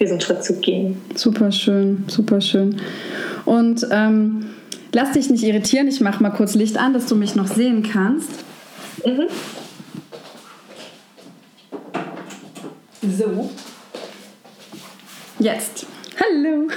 diesen 0.00 0.20
Schritt 0.20 0.44
zu 0.44 0.60
gehen. 0.60 1.00
Super 1.14 1.52
schön, 1.52 2.04
super 2.08 2.40
schön. 2.40 2.80
Und 3.44 3.86
ähm, 3.90 4.46
lass 4.92 5.12
dich 5.12 5.30
nicht 5.30 5.44
irritieren, 5.44 5.88
ich 5.88 6.00
mache 6.00 6.22
mal 6.22 6.30
kurz 6.30 6.54
Licht 6.54 6.78
an, 6.78 6.92
dass 6.92 7.06
du 7.06 7.14
mich 7.14 7.34
noch 7.34 7.46
sehen 7.46 7.82
kannst. 7.82 8.30
Mhm. 9.04 9.28
So. 13.02 13.50
Jetzt. 15.38 15.86
Hallo. 16.18 16.68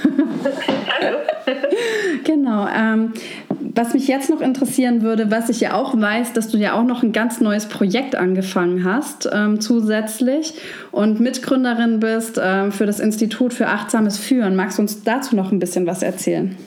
Hallo. 0.99 1.17
genau. 2.23 2.67
Ähm, 2.67 3.13
was 3.75 3.93
mich 3.93 4.07
jetzt 4.07 4.29
noch 4.29 4.41
interessieren 4.41 5.01
würde, 5.01 5.31
was 5.31 5.49
ich 5.49 5.61
ja 5.61 5.73
auch 5.73 5.99
weiß, 5.99 6.33
dass 6.33 6.49
du 6.49 6.57
ja 6.57 6.73
auch 6.73 6.83
noch 6.83 7.03
ein 7.03 7.13
ganz 7.13 7.39
neues 7.39 7.67
Projekt 7.67 8.15
angefangen 8.15 8.83
hast 8.83 9.29
ähm, 9.31 9.61
zusätzlich 9.61 10.53
und 10.91 11.19
Mitgründerin 11.19 11.99
bist 11.99 12.39
ähm, 12.41 12.71
für 12.71 12.85
das 12.85 12.99
Institut 12.99 13.53
für 13.53 13.67
achtsames 13.67 14.17
Führen. 14.17 14.55
Magst 14.55 14.77
du 14.77 14.81
uns 14.81 15.03
dazu 15.03 15.35
noch 15.35 15.51
ein 15.51 15.59
bisschen 15.59 15.85
was 15.85 16.03
erzählen? 16.03 16.57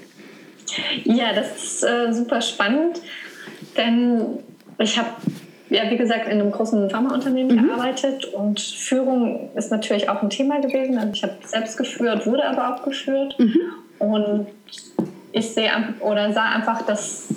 Ja, 1.04 1.34
das 1.34 1.62
ist 1.62 1.84
äh, 1.84 2.12
super 2.12 2.40
spannend, 2.40 3.00
denn 3.76 4.38
ich 4.78 4.96
habe 4.96 5.10
ja, 5.72 5.90
wie 5.90 5.96
gesagt, 5.96 6.26
in 6.26 6.40
einem 6.40 6.52
großen 6.52 6.90
Pharmaunternehmen 6.90 7.56
mhm. 7.56 7.66
gearbeitet 7.66 8.26
und 8.26 8.60
Führung 8.60 9.50
ist 9.54 9.70
natürlich 9.70 10.08
auch 10.08 10.22
ein 10.22 10.30
Thema 10.30 10.60
gewesen. 10.60 10.98
Also 10.98 11.12
ich 11.14 11.22
habe 11.22 11.34
selbst 11.44 11.78
geführt, 11.78 12.26
wurde 12.26 12.46
aber 12.46 12.74
auch 12.74 12.84
geführt. 12.84 13.38
Mhm. 13.38 13.58
Und 13.98 14.46
ich 15.32 15.50
sehe 15.50 15.70
oder 16.00 16.32
sah 16.32 16.50
einfach, 16.50 16.82
dass 16.82 17.28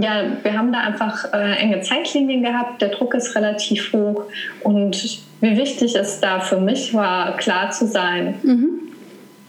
ja, 0.00 0.22
wir 0.42 0.56
haben 0.56 0.72
da 0.72 0.80
einfach 0.80 1.32
äh, 1.32 1.56
enge 1.56 1.80
Zeitlinien 1.80 2.42
gehabt, 2.42 2.80
der 2.80 2.90
Druck 2.90 3.14
ist 3.14 3.34
relativ 3.34 3.92
hoch 3.92 4.24
und 4.62 5.20
wie 5.40 5.56
wichtig 5.56 5.96
es 5.96 6.20
da 6.20 6.38
für 6.38 6.60
mich 6.60 6.94
war, 6.94 7.36
klar 7.36 7.70
zu 7.70 7.86
sein, 7.86 8.34
mhm. 8.44 8.68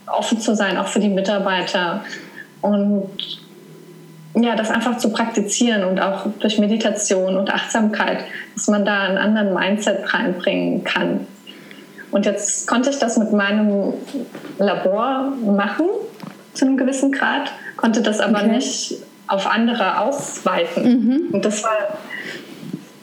offen 0.07 0.39
zu 0.39 0.55
sein, 0.55 0.77
auch 0.77 0.87
für 0.87 0.99
die 0.99 1.09
Mitarbeiter 1.09 2.03
und 2.61 3.09
ja, 4.43 4.55
das 4.55 4.69
einfach 4.69 4.97
zu 4.97 5.11
praktizieren 5.11 5.83
und 5.83 5.99
auch 5.99 6.27
durch 6.39 6.59
Meditation 6.59 7.37
und 7.37 7.51
Achtsamkeit, 7.51 8.19
dass 8.55 8.67
man 8.67 8.85
da 8.85 9.03
einen 9.03 9.17
anderen 9.17 9.53
Mindset 9.53 10.13
reinbringen 10.13 10.83
kann. 10.83 11.27
Und 12.11 12.25
jetzt 12.25 12.67
konnte 12.67 12.89
ich 12.89 12.97
das 12.97 13.17
mit 13.17 13.31
meinem 13.31 13.93
Labor 14.57 15.33
machen 15.45 15.85
zu 16.53 16.65
einem 16.65 16.77
gewissen 16.77 17.11
Grad, 17.11 17.51
konnte 17.77 18.01
das 18.01 18.19
aber 18.19 18.39
okay. 18.39 18.55
nicht 18.55 18.95
auf 19.27 19.47
andere 19.47 19.99
ausweiten. 19.99 20.83
Mhm. 20.83 21.21
Und 21.31 21.45
das 21.45 21.63
war, 21.63 21.97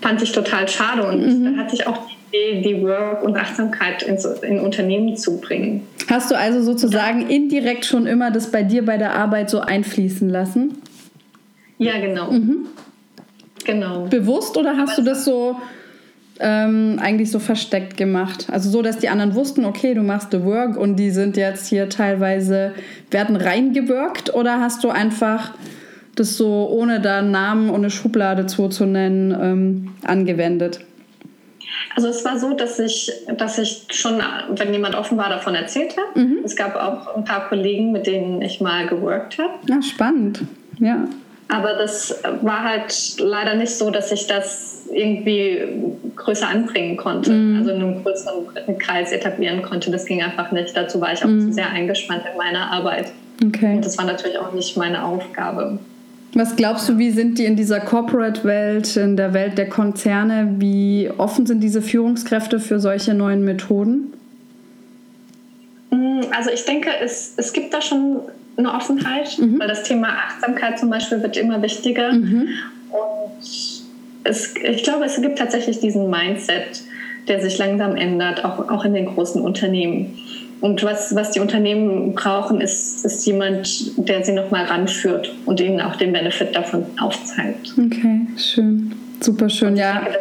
fand 0.02 0.22
ich 0.22 0.32
total 0.32 0.68
schade. 0.68 1.04
Und 1.04 1.20
mhm. 1.20 1.44
dann 1.44 1.58
hatte 1.58 1.76
ich 1.76 1.86
auch 1.86 1.98
die 2.32 2.36
Idee, 2.36 2.62
die 2.62 2.82
Work 2.82 3.22
und 3.22 3.36
Achtsamkeit 3.36 4.02
in, 4.02 4.18
in 4.42 4.60
Unternehmen 4.60 5.16
zu 5.16 5.40
bringen. 5.40 5.86
Hast 6.10 6.30
du 6.30 6.36
also 6.36 6.62
sozusagen 6.62 7.22
ja. 7.22 7.28
indirekt 7.28 7.84
schon 7.84 8.06
immer 8.06 8.30
das 8.30 8.50
bei 8.50 8.62
dir 8.62 8.84
bei 8.84 8.96
der 8.98 9.14
Arbeit 9.14 9.50
so 9.50 9.60
einfließen 9.60 10.28
lassen? 10.28 10.82
Ja, 11.78 11.98
genau. 12.00 12.30
Mhm. 12.30 12.66
Genau. 13.64 14.06
Bewusst 14.06 14.56
oder 14.56 14.76
hast 14.76 14.92
Aber 14.92 15.02
du 15.02 15.10
das 15.10 15.24
so 15.24 15.56
ähm, 16.40 16.98
eigentlich 17.00 17.30
so 17.30 17.38
versteckt 17.38 17.96
gemacht? 17.96 18.46
Also 18.50 18.70
so, 18.70 18.82
dass 18.82 18.98
die 18.98 19.08
anderen 19.08 19.34
wussten, 19.34 19.64
okay, 19.64 19.94
du 19.94 20.02
machst 20.02 20.30
the 20.30 20.42
work 20.42 20.76
und 20.76 20.96
die 20.96 21.10
sind 21.10 21.36
jetzt 21.36 21.66
hier 21.66 21.88
teilweise, 21.88 22.72
werden 23.10 23.36
reingewirkt 23.36 24.34
oder 24.34 24.60
hast 24.60 24.84
du 24.84 24.90
einfach 24.90 25.52
das 26.14 26.36
so 26.36 26.68
ohne 26.70 27.00
da 27.00 27.18
einen 27.18 27.30
Namen 27.30 27.68
und 27.68 27.76
eine 27.76 27.90
Schublade 27.90 28.46
zu, 28.46 28.68
zu 28.68 28.86
nennen 28.86 29.36
ähm, 29.40 29.94
angewendet? 30.04 30.80
Also 31.94 32.08
es 32.08 32.24
war 32.24 32.38
so, 32.38 32.54
dass 32.54 32.78
ich, 32.78 33.10
dass 33.36 33.58
ich 33.58 33.86
schon, 33.90 34.20
wenn 34.50 34.72
jemand 34.72 34.94
offen 34.94 35.18
war, 35.18 35.28
davon 35.28 35.54
erzählt 35.54 35.96
habe. 35.96 36.20
Mhm. 36.20 36.38
Es 36.44 36.56
gab 36.56 36.76
auch 36.76 37.16
ein 37.16 37.24
paar 37.24 37.48
Kollegen, 37.48 37.92
mit 37.92 38.06
denen 38.06 38.40
ich 38.40 38.60
mal 38.60 38.86
geworkt 38.86 39.38
habe. 39.38 39.54
Ja, 39.68 39.82
spannend. 39.82 40.42
Ja. 40.78 41.08
Aber 41.48 41.74
das 41.74 42.22
war 42.42 42.64
halt 42.64 43.16
leider 43.18 43.54
nicht 43.54 43.72
so, 43.72 43.90
dass 43.90 44.10
ich 44.10 44.26
das 44.26 44.84
irgendwie 44.92 45.58
größer 46.16 46.48
anbringen 46.48 46.96
konnte, 46.96 47.30
mm. 47.30 47.58
also 47.58 47.70
in 47.70 47.82
einem 47.82 48.02
größeren 48.02 48.78
Kreis 48.78 49.12
etablieren 49.12 49.62
konnte. 49.62 49.90
Das 49.90 50.06
ging 50.06 50.22
einfach 50.22 50.50
nicht. 50.50 50.76
Dazu 50.76 51.00
war 51.00 51.12
ich 51.12 51.22
auch 51.22 51.28
mm. 51.28 51.40
zu 51.40 51.52
sehr 51.52 51.70
eingespannt 51.70 52.24
in 52.30 52.36
meiner 52.36 52.72
Arbeit. 52.72 53.12
Okay. 53.44 53.76
Und 53.76 53.84
das 53.84 53.96
war 53.96 54.06
natürlich 54.06 54.38
auch 54.38 54.52
nicht 54.52 54.76
meine 54.76 55.04
Aufgabe. 55.04 55.78
Was 56.34 56.56
glaubst 56.56 56.88
du, 56.88 56.98
wie 56.98 57.12
sind 57.12 57.38
die 57.38 57.44
in 57.44 57.56
dieser 57.56 57.80
Corporate-Welt, 57.80 58.96
in 58.96 59.16
der 59.16 59.32
Welt 59.32 59.56
der 59.56 59.68
Konzerne? 59.68 60.56
Wie 60.58 61.10
offen 61.16 61.46
sind 61.46 61.60
diese 61.60 61.80
Führungskräfte 61.80 62.58
für 62.58 62.80
solche 62.80 63.14
neuen 63.14 63.44
Methoden? 63.44 64.12
Mm, 65.90 66.22
also 66.36 66.50
ich 66.50 66.64
denke, 66.64 66.90
es, 67.02 67.34
es 67.36 67.52
gibt 67.52 67.72
da 67.72 67.80
schon 67.80 68.20
eine 68.56 68.72
Offenheit, 68.72 69.38
mhm. 69.38 69.58
weil 69.58 69.68
das 69.68 69.82
Thema 69.82 70.08
Achtsamkeit 70.08 70.78
zum 70.78 70.90
Beispiel 70.90 71.22
wird 71.22 71.36
immer 71.36 71.60
wichtiger. 71.62 72.12
Mhm. 72.12 72.48
Und 72.90 73.80
es, 74.24 74.54
ich 74.56 74.82
glaube, 74.82 75.04
es 75.04 75.20
gibt 75.20 75.38
tatsächlich 75.38 75.80
diesen 75.80 76.10
Mindset, 76.10 76.82
der 77.28 77.40
sich 77.40 77.58
langsam 77.58 77.96
ändert, 77.96 78.44
auch, 78.44 78.68
auch 78.70 78.84
in 78.84 78.94
den 78.94 79.06
großen 79.06 79.40
Unternehmen. 79.40 80.18
Und 80.60 80.82
was, 80.82 81.14
was 81.14 81.32
die 81.32 81.40
Unternehmen 81.40 82.14
brauchen, 82.14 82.60
ist, 82.60 83.04
ist 83.04 83.26
jemand, 83.26 83.92
der 84.08 84.24
sie 84.24 84.32
nochmal 84.32 84.64
ranführt 84.64 85.34
und 85.44 85.60
ihnen 85.60 85.80
auch 85.80 85.96
den 85.96 86.12
Benefit 86.12 86.56
davon 86.56 86.86
aufzeigt. 86.98 87.74
Okay, 87.76 88.26
schön. 88.36 88.94
Super 89.20 89.48
schön, 89.50 89.76
ja. 89.76 90.00
Denke, 90.00 90.18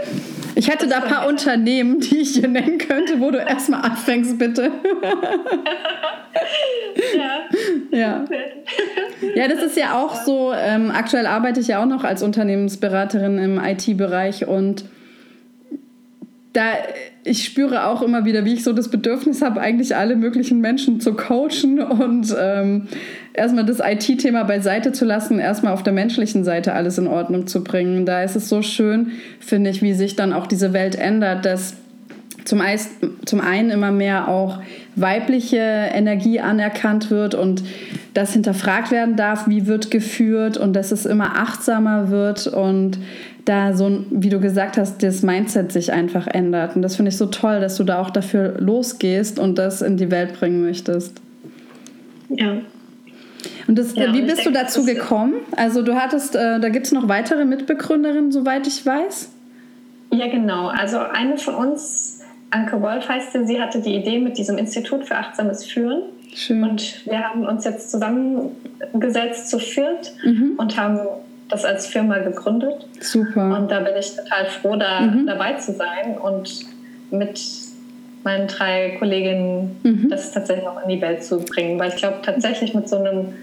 ich 0.56 0.70
hätte 0.70 0.88
da 0.88 0.98
ein 1.00 1.10
paar 1.10 1.28
Unternehmen, 1.28 2.00
die 2.00 2.18
ich 2.20 2.36
hier 2.36 2.48
nennen 2.48 2.78
könnte, 2.78 3.20
wo 3.20 3.32
du 3.32 3.38
erstmal 3.38 3.82
anfängst, 3.82 4.38
bitte. 4.38 4.72
ja. 7.92 7.98
ja. 7.98 8.26
Ja, 9.36 9.48
das 9.48 9.64
ist 9.64 9.78
ja 9.78 10.02
auch 10.02 10.16
so. 10.24 10.54
Ähm, 10.54 10.92
aktuell 10.92 11.26
arbeite 11.26 11.60
ich 11.60 11.68
ja 11.68 11.82
auch 11.82 11.88
noch 11.88 12.04
als 12.04 12.24
Unternehmensberaterin 12.24 13.38
im 13.38 13.60
IT-Bereich 13.64 14.48
und 14.48 14.86
da 16.56 16.72
ich 17.28 17.44
spüre 17.44 17.88
auch 17.88 18.04
immer 18.04 18.24
wieder, 18.24 18.46
wie 18.46 18.54
ich 18.54 18.64
so 18.64 18.72
das 18.72 18.90
Bedürfnis 18.90 19.42
habe, 19.42 19.60
eigentlich 19.60 19.96
alle 19.96 20.16
möglichen 20.16 20.62
Menschen 20.62 21.00
zu 21.00 21.16
coachen 21.16 21.80
und 21.82 22.34
ähm, 22.40 22.88
erstmal 23.34 23.66
das 23.66 23.80
IT-Thema 23.80 24.44
beiseite 24.44 24.92
zu 24.92 25.06
lassen, 25.06 25.40
erstmal 25.40 25.74
auf 25.74 25.82
der 25.82 25.94
menschlichen 25.94 26.44
Seite 26.44 26.74
alles 26.74 27.00
in 27.00 27.08
Ordnung 27.08 27.48
zu 27.48 27.64
bringen. 27.64 28.06
Da 28.06 28.22
ist 28.22 28.36
es 28.36 28.48
so 28.48 28.62
schön, 28.62 29.12
finde 29.40 29.72
ich, 29.72 29.82
wie 29.82 29.94
sich 29.94 30.16
dann 30.16 30.34
auch 30.34 30.46
diese 30.46 30.72
Welt 30.72 30.96
ändert, 30.96 31.46
dass 31.46 31.78
zum, 32.46 32.62
zum 33.26 33.42
einen 33.42 33.72
immer 33.72 33.92
mehr 33.92 34.28
auch 34.28 34.60
weibliche 34.96 35.58
Energie 35.58 36.40
anerkannt 36.40 37.10
wird 37.10 37.34
und 37.34 37.64
das 38.14 38.34
hinterfragt 38.34 38.92
werden 38.92 39.16
darf, 39.16 39.48
wie 39.48 39.66
wird 39.66 39.90
geführt 39.90 40.58
und 40.58 40.74
dass 40.74 40.92
es 40.92 41.08
immer 41.08 41.38
achtsamer 41.38 42.12
wird 42.12 42.46
und 42.48 43.00
da 43.46 43.74
so, 43.74 44.04
wie 44.10 44.30
du 44.30 44.40
gesagt 44.40 44.78
hast, 44.78 45.02
das 45.04 45.22
Mindset 45.22 45.72
sich 45.72 45.94
einfach 45.94 46.28
ändert. 46.28 46.76
Und 46.76 46.82
das 46.82 46.96
finde 46.96 47.10
ich 47.10 47.18
so 47.18 47.28
toll, 47.28 47.60
dass 47.60 47.78
du 47.78 47.84
da 47.84 48.02
auch 48.02 48.10
dafür 48.10 48.60
losgehst 48.60 49.40
und 49.40 49.58
das 49.58 49.82
in 49.82 49.98
die 49.98 50.12
Welt 50.12 50.40
bringen 50.40 50.64
möchtest. 50.64 51.22
Ja. 52.30 52.58
Und 53.68 53.78
das, 53.78 53.96
ja, 53.96 54.14
wie 54.14 54.22
bist 54.22 54.38
denke, 54.38 54.52
du 54.52 54.52
dazu 54.52 54.84
gekommen? 54.84 55.36
Also 55.56 55.84
du 55.84 55.96
hattest, 55.96 56.36
äh, 56.36 56.60
da 56.60 56.70
gibt 56.70 56.88
es 56.88 56.92
noch 56.92 57.08
weitere 57.08 57.46
Mitbegründerinnen, 57.46 58.32
soweit 58.32 58.68
ich 58.68 58.86
weiß. 58.86 59.32
Ja, 60.12 60.28
genau. 60.28 60.68
Also 60.68 60.98
eine 60.98 61.38
von 61.38 61.56
uns, 61.56 62.22
Anke 62.52 62.82
Wolf 62.82 63.08
heißt 63.08 63.34
sie, 63.34 63.46
sie 63.46 63.62
hatte 63.62 63.82
die 63.82 63.96
Idee 63.96 64.20
mit 64.20 64.38
diesem 64.38 64.58
Institut 64.58 65.06
für 65.06 65.16
achtsames 65.16 65.66
Führen. 65.66 66.04
Schön. 66.34 66.64
Und 66.64 67.06
wir 67.06 67.20
haben 67.20 67.46
uns 67.46 67.64
jetzt 67.66 67.92
zusammengesetzt 67.92 69.50
zu 69.50 69.60
viert 69.60 70.14
mhm. 70.24 70.54
und 70.58 70.78
haben 70.78 71.00
das 71.50 71.66
als 71.66 71.88
Firma 71.88 72.20
gegründet. 72.20 72.88
Super. 73.00 73.58
Und 73.58 73.70
da 73.70 73.80
bin 73.80 73.94
ich 74.00 74.16
total 74.16 74.46
froh, 74.46 74.76
da 74.76 75.02
mhm. 75.02 75.28
dabei 75.28 75.54
zu 75.54 75.74
sein 75.74 76.18
und 76.18 76.66
mit 77.12 77.40
meinen 78.24 78.48
drei 78.48 78.96
Kolleginnen 78.98 79.76
mhm. 79.84 80.10
das 80.10 80.32
tatsächlich 80.32 80.68
auch 80.68 80.82
in 80.84 80.90
die 80.90 81.02
Welt 81.02 81.24
zu 81.24 81.40
bringen. 81.40 81.80
Weil 81.80 81.90
ich 81.90 81.96
glaube, 81.98 82.18
tatsächlich 82.24 82.74
mit 82.74 82.90
so 82.90 82.98
einem, 82.98 83.34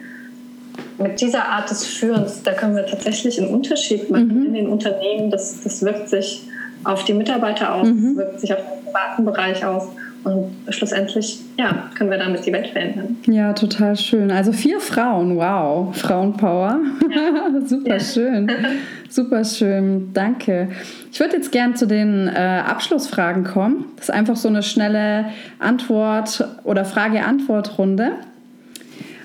mit 0.99 1.21
dieser 1.21 1.47
Art 1.49 1.71
des 1.71 1.87
Führens, 1.87 2.43
da 2.43 2.53
können 2.53 2.75
wir 2.75 2.87
tatsächlich 2.87 3.41
einen 3.41 3.51
Unterschied 3.51 4.11
machen 4.11 4.41
mhm. 4.41 4.47
in 4.47 4.55
den 4.55 4.69
Unternehmen. 4.69 5.31
Das, 5.31 5.63
das 5.63 5.83
wirkt 5.83 6.09
sich 6.09 6.49
auf 6.83 7.05
die 7.05 7.15
Mitarbeiter 7.15 7.75
aus, 7.75 7.87
mhm. 7.87 8.17
wirkt 8.17 8.41
sich 8.41 8.53
auf 8.53 8.59
den 8.59 8.85
privaten 8.85 9.25
Bereich 9.25 9.65
aus. 9.65 9.85
Und 10.25 10.53
schlussendlich, 10.69 11.41
ja, 11.59 11.91
können 11.97 12.11
wir 12.11 12.19
damit 12.19 12.47
die 12.47 12.53
Welt 12.53 12.69
verändern. 12.69 13.17
Ja, 13.27 13.53
total 13.55 13.97
schön. 13.97 14.31
Also 14.31 14.53
vier 14.53 14.79
Frauen, 14.79 15.37
wow, 15.37 15.97
Frauenpower. 15.97 16.81
Ja. 17.11 17.61
Super 17.67 17.99
schön. 17.99 18.51
Super 19.09 19.45
schön, 19.45 20.11
danke. 20.15 20.69
Ich 21.11 21.19
würde 21.19 21.37
jetzt 21.37 21.51
gern 21.51 21.75
zu 21.75 21.87
den 21.87 22.29
äh, 22.29 22.63
Abschlussfragen 22.67 23.45
kommen. 23.45 23.87
Das 23.97 24.09
ist 24.09 24.15
einfach 24.15 24.37
so 24.37 24.49
eine 24.49 24.63
schnelle 24.63 25.27
Antwort- 25.59 26.45
oder 26.63 26.85
Frage-Antwort-Runde. 26.85 28.13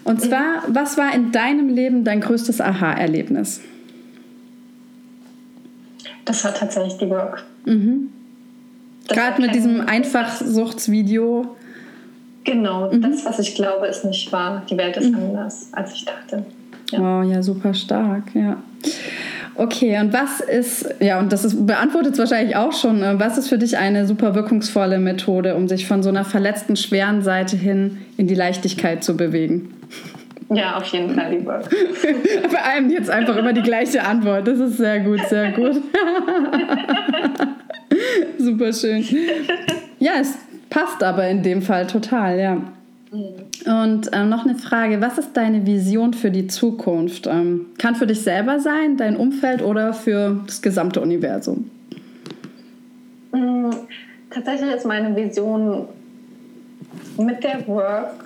Und 0.04 0.22
zwar, 0.22 0.64
was 0.68 0.98
war 0.98 1.14
in 1.14 1.32
deinem 1.32 1.70
Leben 1.70 2.04
dein 2.06 2.22
größtes 2.22 2.60
Aha-Erlebnis? 2.60 3.62
Das 6.26 6.44
war 6.44 6.54
tatsächlich 6.54 6.98
die 6.98 7.10
Work. 7.10 7.44
Mhm. 7.66 8.10
Gerade 9.08 9.42
mit 9.42 9.56
diesem 9.56 9.82
Einfachsuchtsvideo. 9.82 11.56
Genau, 12.44 12.92
mhm. 12.92 13.02
das, 13.02 13.26
was 13.26 13.40
ich 13.40 13.56
glaube, 13.56 13.88
ist 13.88 14.06
nicht 14.06 14.32
wahr. 14.32 14.64
Die 14.70 14.78
Welt 14.78 14.96
ist 14.98 15.12
mhm. 15.12 15.18
anders, 15.18 15.70
als 15.74 15.94
ich 15.94 16.06
dachte. 16.06 16.46
Ja. 16.92 17.00
Oh, 17.00 17.22
ja, 17.22 17.44
super 17.44 17.74
stark, 17.74 18.24
ja. 18.34 18.58
Okay, 19.56 20.00
und 20.00 20.14
was 20.14 20.40
ist, 20.40 20.96
ja, 21.00 21.20
und 21.20 21.34
das 21.34 21.44
ist, 21.44 21.66
beantwortet 21.66 22.14
es 22.14 22.20
wahrscheinlich 22.20 22.56
auch 22.56 22.74
schon, 22.74 23.02
äh, 23.02 23.20
was 23.20 23.38
ist 23.38 23.50
für 23.50 23.58
dich 23.58 23.78
eine 23.78 24.06
super 24.06 24.36
wirkungsvolle 24.36 25.00
Methode, 25.00 25.56
um 25.56 25.68
sich 25.68 25.88
von 25.88 26.04
so 26.04 26.10
einer 26.10 26.24
verletzten, 26.24 26.76
schweren 26.76 27.24
Seite 27.24 27.58
hin 27.58 27.98
in 28.18 28.28
die 28.28 28.36
Leichtigkeit 28.36 29.04
zu 29.04 29.18
bewegen? 29.18 29.74
Ja, 30.50 30.78
auf 30.78 30.86
jeden 30.86 31.14
Fall 31.14 31.46
Work. 31.46 31.70
Bei 32.52 32.62
allem 32.62 32.90
jetzt 32.90 33.10
einfach 33.10 33.36
immer 33.36 33.52
die 33.52 33.64
gleiche 33.64 34.06
Antwort. 34.06 34.48
Das 34.48 34.60
ist 34.60 34.78
sehr 34.78 35.02
gut, 35.02 35.20
sehr 35.28 35.52
gut. 35.52 35.82
Super 38.38 38.74
schön. 38.74 39.04
Ja, 40.00 40.14
es 40.20 40.36
passt 40.70 41.04
aber 41.04 41.28
in 41.28 41.44
dem 41.44 41.62
Fall 41.62 41.88
total, 41.88 42.40
ja. 42.40 42.62
Und 43.12 44.10
ähm, 44.12 44.30
noch 44.30 44.46
eine 44.46 44.56
Frage, 44.56 45.02
was 45.02 45.18
ist 45.18 45.36
deine 45.36 45.66
Vision 45.66 46.14
für 46.14 46.30
die 46.30 46.48
Zukunft? 46.48 47.26
Ähm, 47.26 47.68
kann 47.78 47.96
für 47.96 48.06
dich 48.06 48.22
selber 48.22 48.60
sein, 48.60 48.98
dein 48.98 49.16
Umfeld 49.16 49.62
oder 49.62 49.94
für 49.94 50.42
das 50.46 50.62
gesamte 50.62 51.02
Universum? 51.02 51.70
Mm, 53.32 53.70
tatsächlich 54.30 54.76
ist 54.76 54.86
meine 54.86 55.16
Vision 55.16 55.88
mit 57.18 57.44
der 57.44 57.66
Work 57.68 58.26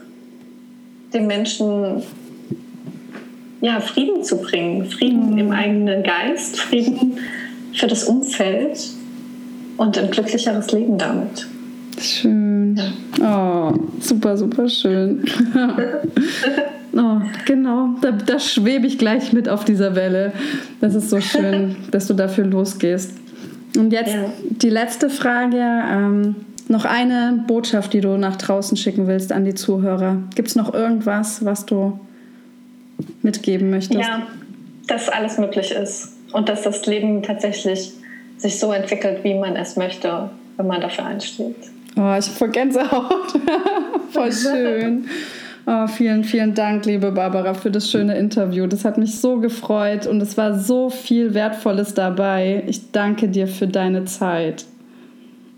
den 1.14 1.28
Menschen 1.28 2.02
ja, 3.62 3.80
Frieden 3.80 4.24
zu 4.24 4.38
bringen. 4.38 4.86
Frieden 4.86 5.32
mhm. 5.32 5.38
im 5.38 5.52
eigenen 5.52 6.04
Geist, 6.04 6.60
Frieden 6.60 7.20
für 7.74 7.88
das 7.88 8.04
Umfeld 8.06 8.80
und 9.82 9.98
ein 9.98 10.12
glücklicheres 10.12 10.72
Leben 10.72 11.00
damit. 11.00 11.48
Schön. 12.00 12.80
Oh, 13.20 13.74
super, 14.00 14.38
super 14.38 14.70
schön. 14.70 15.26
oh, 16.96 17.22
genau, 17.46 17.96
da, 18.00 18.12
da 18.12 18.40
schwebe 18.40 18.86
ich 18.86 19.00
gleich 19.00 19.34
mit 19.34 19.50
auf 19.50 19.66
dieser 19.66 19.96
Welle. 19.96 20.34
Das 20.82 20.94
ist 20.94 21.10
so 21.10 21.20
schön, 21.20 21.78
dass 21.92 22.06
du 22.06 22.14
dafür 22.14 22.46
losgehst. 22.46 23.14
Und 23.76 23.92
jetzt 23.92 24.14
ja. 24.14 24.32
die 24.42 24.70
letzte 24.70 25.10
Frage. 25.10 25.58
Ähm, 25.58 26.36
Noch 26.68 26.86
eine 26.86 27.44
Botschaft, 27.48 27.94
die 27.94 28.02
du 28.02 28.18
nach 28.18 28.36
draußen 28.36 28.78
schicken 28.78 29.08
willst 29.08 29.32
an 29.32 29.46
die 29.46 29.56
Zuhörer. 29.56 30.18
Gibt 30.36 30.50
es 30.50 30.56
noch 30.56 30.76
irgendwas, 30.76 31.44
was 31.44 31.66
du 31.66 32.00
mitgeben 33.24 33.72
möchtest? 33.72 34.00
Ja, 34.00 34.28
dass 34.88 35.10
alles 35.10 35.40
möglich 35.40 35.72
ist 35.72 36.14
und 36.34 36.50
dass 36.50 36.62
das 36.62 36.86
Leben 36.86 37.24
tatsächlich 37.24 37.94
sich 38.42 38.60
so 38.60 38.72
entwickelt, 38.72 39.24
wie 39.24 39.36
man 39.36 39.56
es 39.56 39.76
möchte, 39.76 40.30
wenn 40.58 40.68
man 40.68 40.82
dafür 40.82 41.06
einsteht. 41.06 41.56
Oh, 41.96 42.16
ich 42.18 42.28
habe 42.28 42.38
voll 42.38 42.50
Gänsehaut. 42.50 43.34
voll 44.12 44.32
schön. 44.32 45.06
Oh, 45.68 45.86
vielen, 45.86 46.24
vielen 46.24 46.56
Dank, 46.56 46.86
liebe 46.86 47.12
Barbara, 47.12 47.54
für 47.54 47.70
das 47.70 47.90
schöne 47.90 48.18
Interview. 48.18 48.66
Das 48.66 48.84
hat 48.84 48.98
mich 48.98 49.20
so 49.20 49.38
gefreut 49.38 50.08
und 50.08 50.20
es 50.22 50.36
war 50.36 50.58
so 50.58 50.90
viel 50.90 51.36
Wertvolles 51.36 51.94
dabei. 51.94 52.64
Ich 52.68 52.92
danke 52.92 53.28
dir 53.28 53.48
für 53.48 53.68
deine 53.68 54.06
Zeit. 54.06 54.66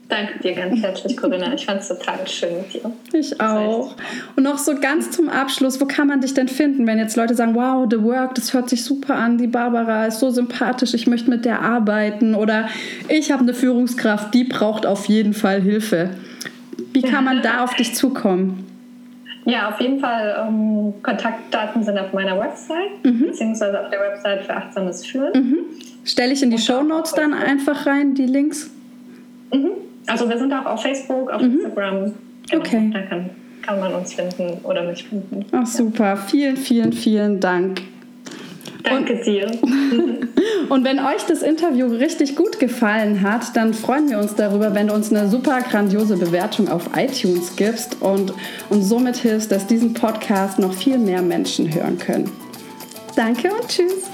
Danke 0.10 0.40
dir 0.40 0.54
ganz 0.54 0.82
herzlich, 0.82 1.16
Corinna. 1.16 1.54
Ich 1.54 1.66
fand 1.66 1.82
es 1.82 1.88
total 1.88 2.28
schön 2.28 2.58
mit 2.58 2.74
dir. 2.74 2.92
Ich 3.14 3.40
auch. 3.40 3.96
Und 4.36 4.44
noch 4.44 4.58
so 4.58 4.76
ganz 4.76 5.12
zum 5.12 5.30
Abschluss, 5.30 5.80
wo 5.80 5.86
kann 5.86 6.08
man 6.08 6.22
dich 6.22 6.34
denn 6.34 6.50
finden, 6.50 6.86
wenn 6.86 6.98
jetzt 6.98 7.16
Leute 7.16 7.36
sagen, 7.36 7.56
wow, 7.56 7.88
The 7.90 8.04
Work, 8.04 8.36
das 8.36 8.54
hört 8.54 8.70
sich 8.70 8.84
super 8.84 9.16
an, 9.16 9.38
die 9.38 9.48
Barbara 9.48 10.06
ist 10.06 10.20
so 10.20 10.30
sympathisch, 10.30 10.94
ich 10.94 11.08
möchte 11.08 11.30
mit 11.30 11.46
der 11.46 11.62
arbeiten 11.62 12.36
oder 12.36 12.68
ich 13.08 13.32
habe 13.32 13.44
eine 13.44 13.54
Führungskraft, 13.54 14.34
die 14.34 14.44
braucht 14.44 14.86
auf 14.86 15.06
jeden 15.06 15.34
Fall 15.34 15.62
Hilfe. 15.62 16.10
Wie 16.92 17.02
kann 17.04 17.24
man 17.24 17.42
da 17.42 17.64
auf 17.64 17.74
dich 17.76 17.96
zukommen? 17.96 18.68
Ja, 19.46 19.70
auf 19.70 19.80
jeden 19.82 20.00
Fall. 20.00 20.48
Ähm, 20.48 20.94
Kontaktdaten 21.02 21.84
sind 21.84 21.98
auf 21.98 22.14
meiner 22.14 22.40
Website, 22.40 23.04
mhm. 23.04 23.28
beziehungsweise 23.28 23.80
auf 23.80 23.90
der 23.90 24.00
Website 24.00 24.46
für 24.46 24.56
achtsames 24.56 25.06
Führen. 25.06 25.34
Mhm. 25.34 25.58
Stelle 26.06 26.34
ich 26.34 26.44
in 26.44 26.52
die 26.52 26.58
Show 26.58 26.82
Notes 26.82 27.14
dann 27.14 27.34
einfach 27.34 27.86
rein, 27.86 28.16
die 28.16 28.26
Links? 28.26 28.70
Mhm. 29.54 29.72
Also 30.08 30.30
wir 30.30 30.38
sind 30.38 30.54
auch 30.54 30.66
auf 30.66 30.82
Facebook, 30.82 31.32
auf 31.32 31.42
mhm. 31.42 31.54
Instagram. 31.54 32.14
Genau. 32.50 32.62
Okay. 32.62 32.90
Da 32.94 33.02
kann, 33.02 33.30
kann 33.62 33.80
man 33.80 33.94
uns 33.94 34.14
finden 34.14 34.60
oder 34.64 34.84
mich 34.84 35.04
finden. 35.04 35.46
Ach 35.52 35.66
super. 35.66 36.18
Vielen, 36.18 36.58
vielen, 36.58 36.94
vielen 36.94 37.40
Dank. 37.40 37.82
Danke 38.84 39.14
und, 39.14 39.26
dir. 39.26 39.48
und 40.70 40.84
wenn 40.84 41.00
euch 41.00 41.24
das 41.28 41.42
Interview 41.42 41.88
richtig 41.88 42.36
gut 42.36 42.60
gefallen 42.60 43.22
hat, 43.22 43.56
dann 43.56 43.74
freuen 43.74 44.10
wir 44.10 44.20
uns 44.20 44.36
darüber, 44.36 44.76
wenn 44.76 44.88
du 44.88 44.94
uns 44.94 45.12
eine 45.12 45.30
super 45.30 45.62
grandiose 45.62 46.18
Bewertung 46.18 46.68
auf 46.68 46.90
iTunes 46.98 47.56
gibst 47.56 48.02
und 48.02 48.34
uns 48.70 48.90
somit 48.90 49.16
hilfst, 49.16 49.52
dass 49.52 49.68
diesen 49.68 49.94
Podcast 49.94 50.60
noch 50.60 50.74
viel 50.74 50.98
mehr 50.98 51.22
Menschen 51.22 51.74
hören 51.74 51.98
können. 51.98 52.30
Danke 53.16 53.52
und 53.54 53.68
tschüss. 53.70 54.10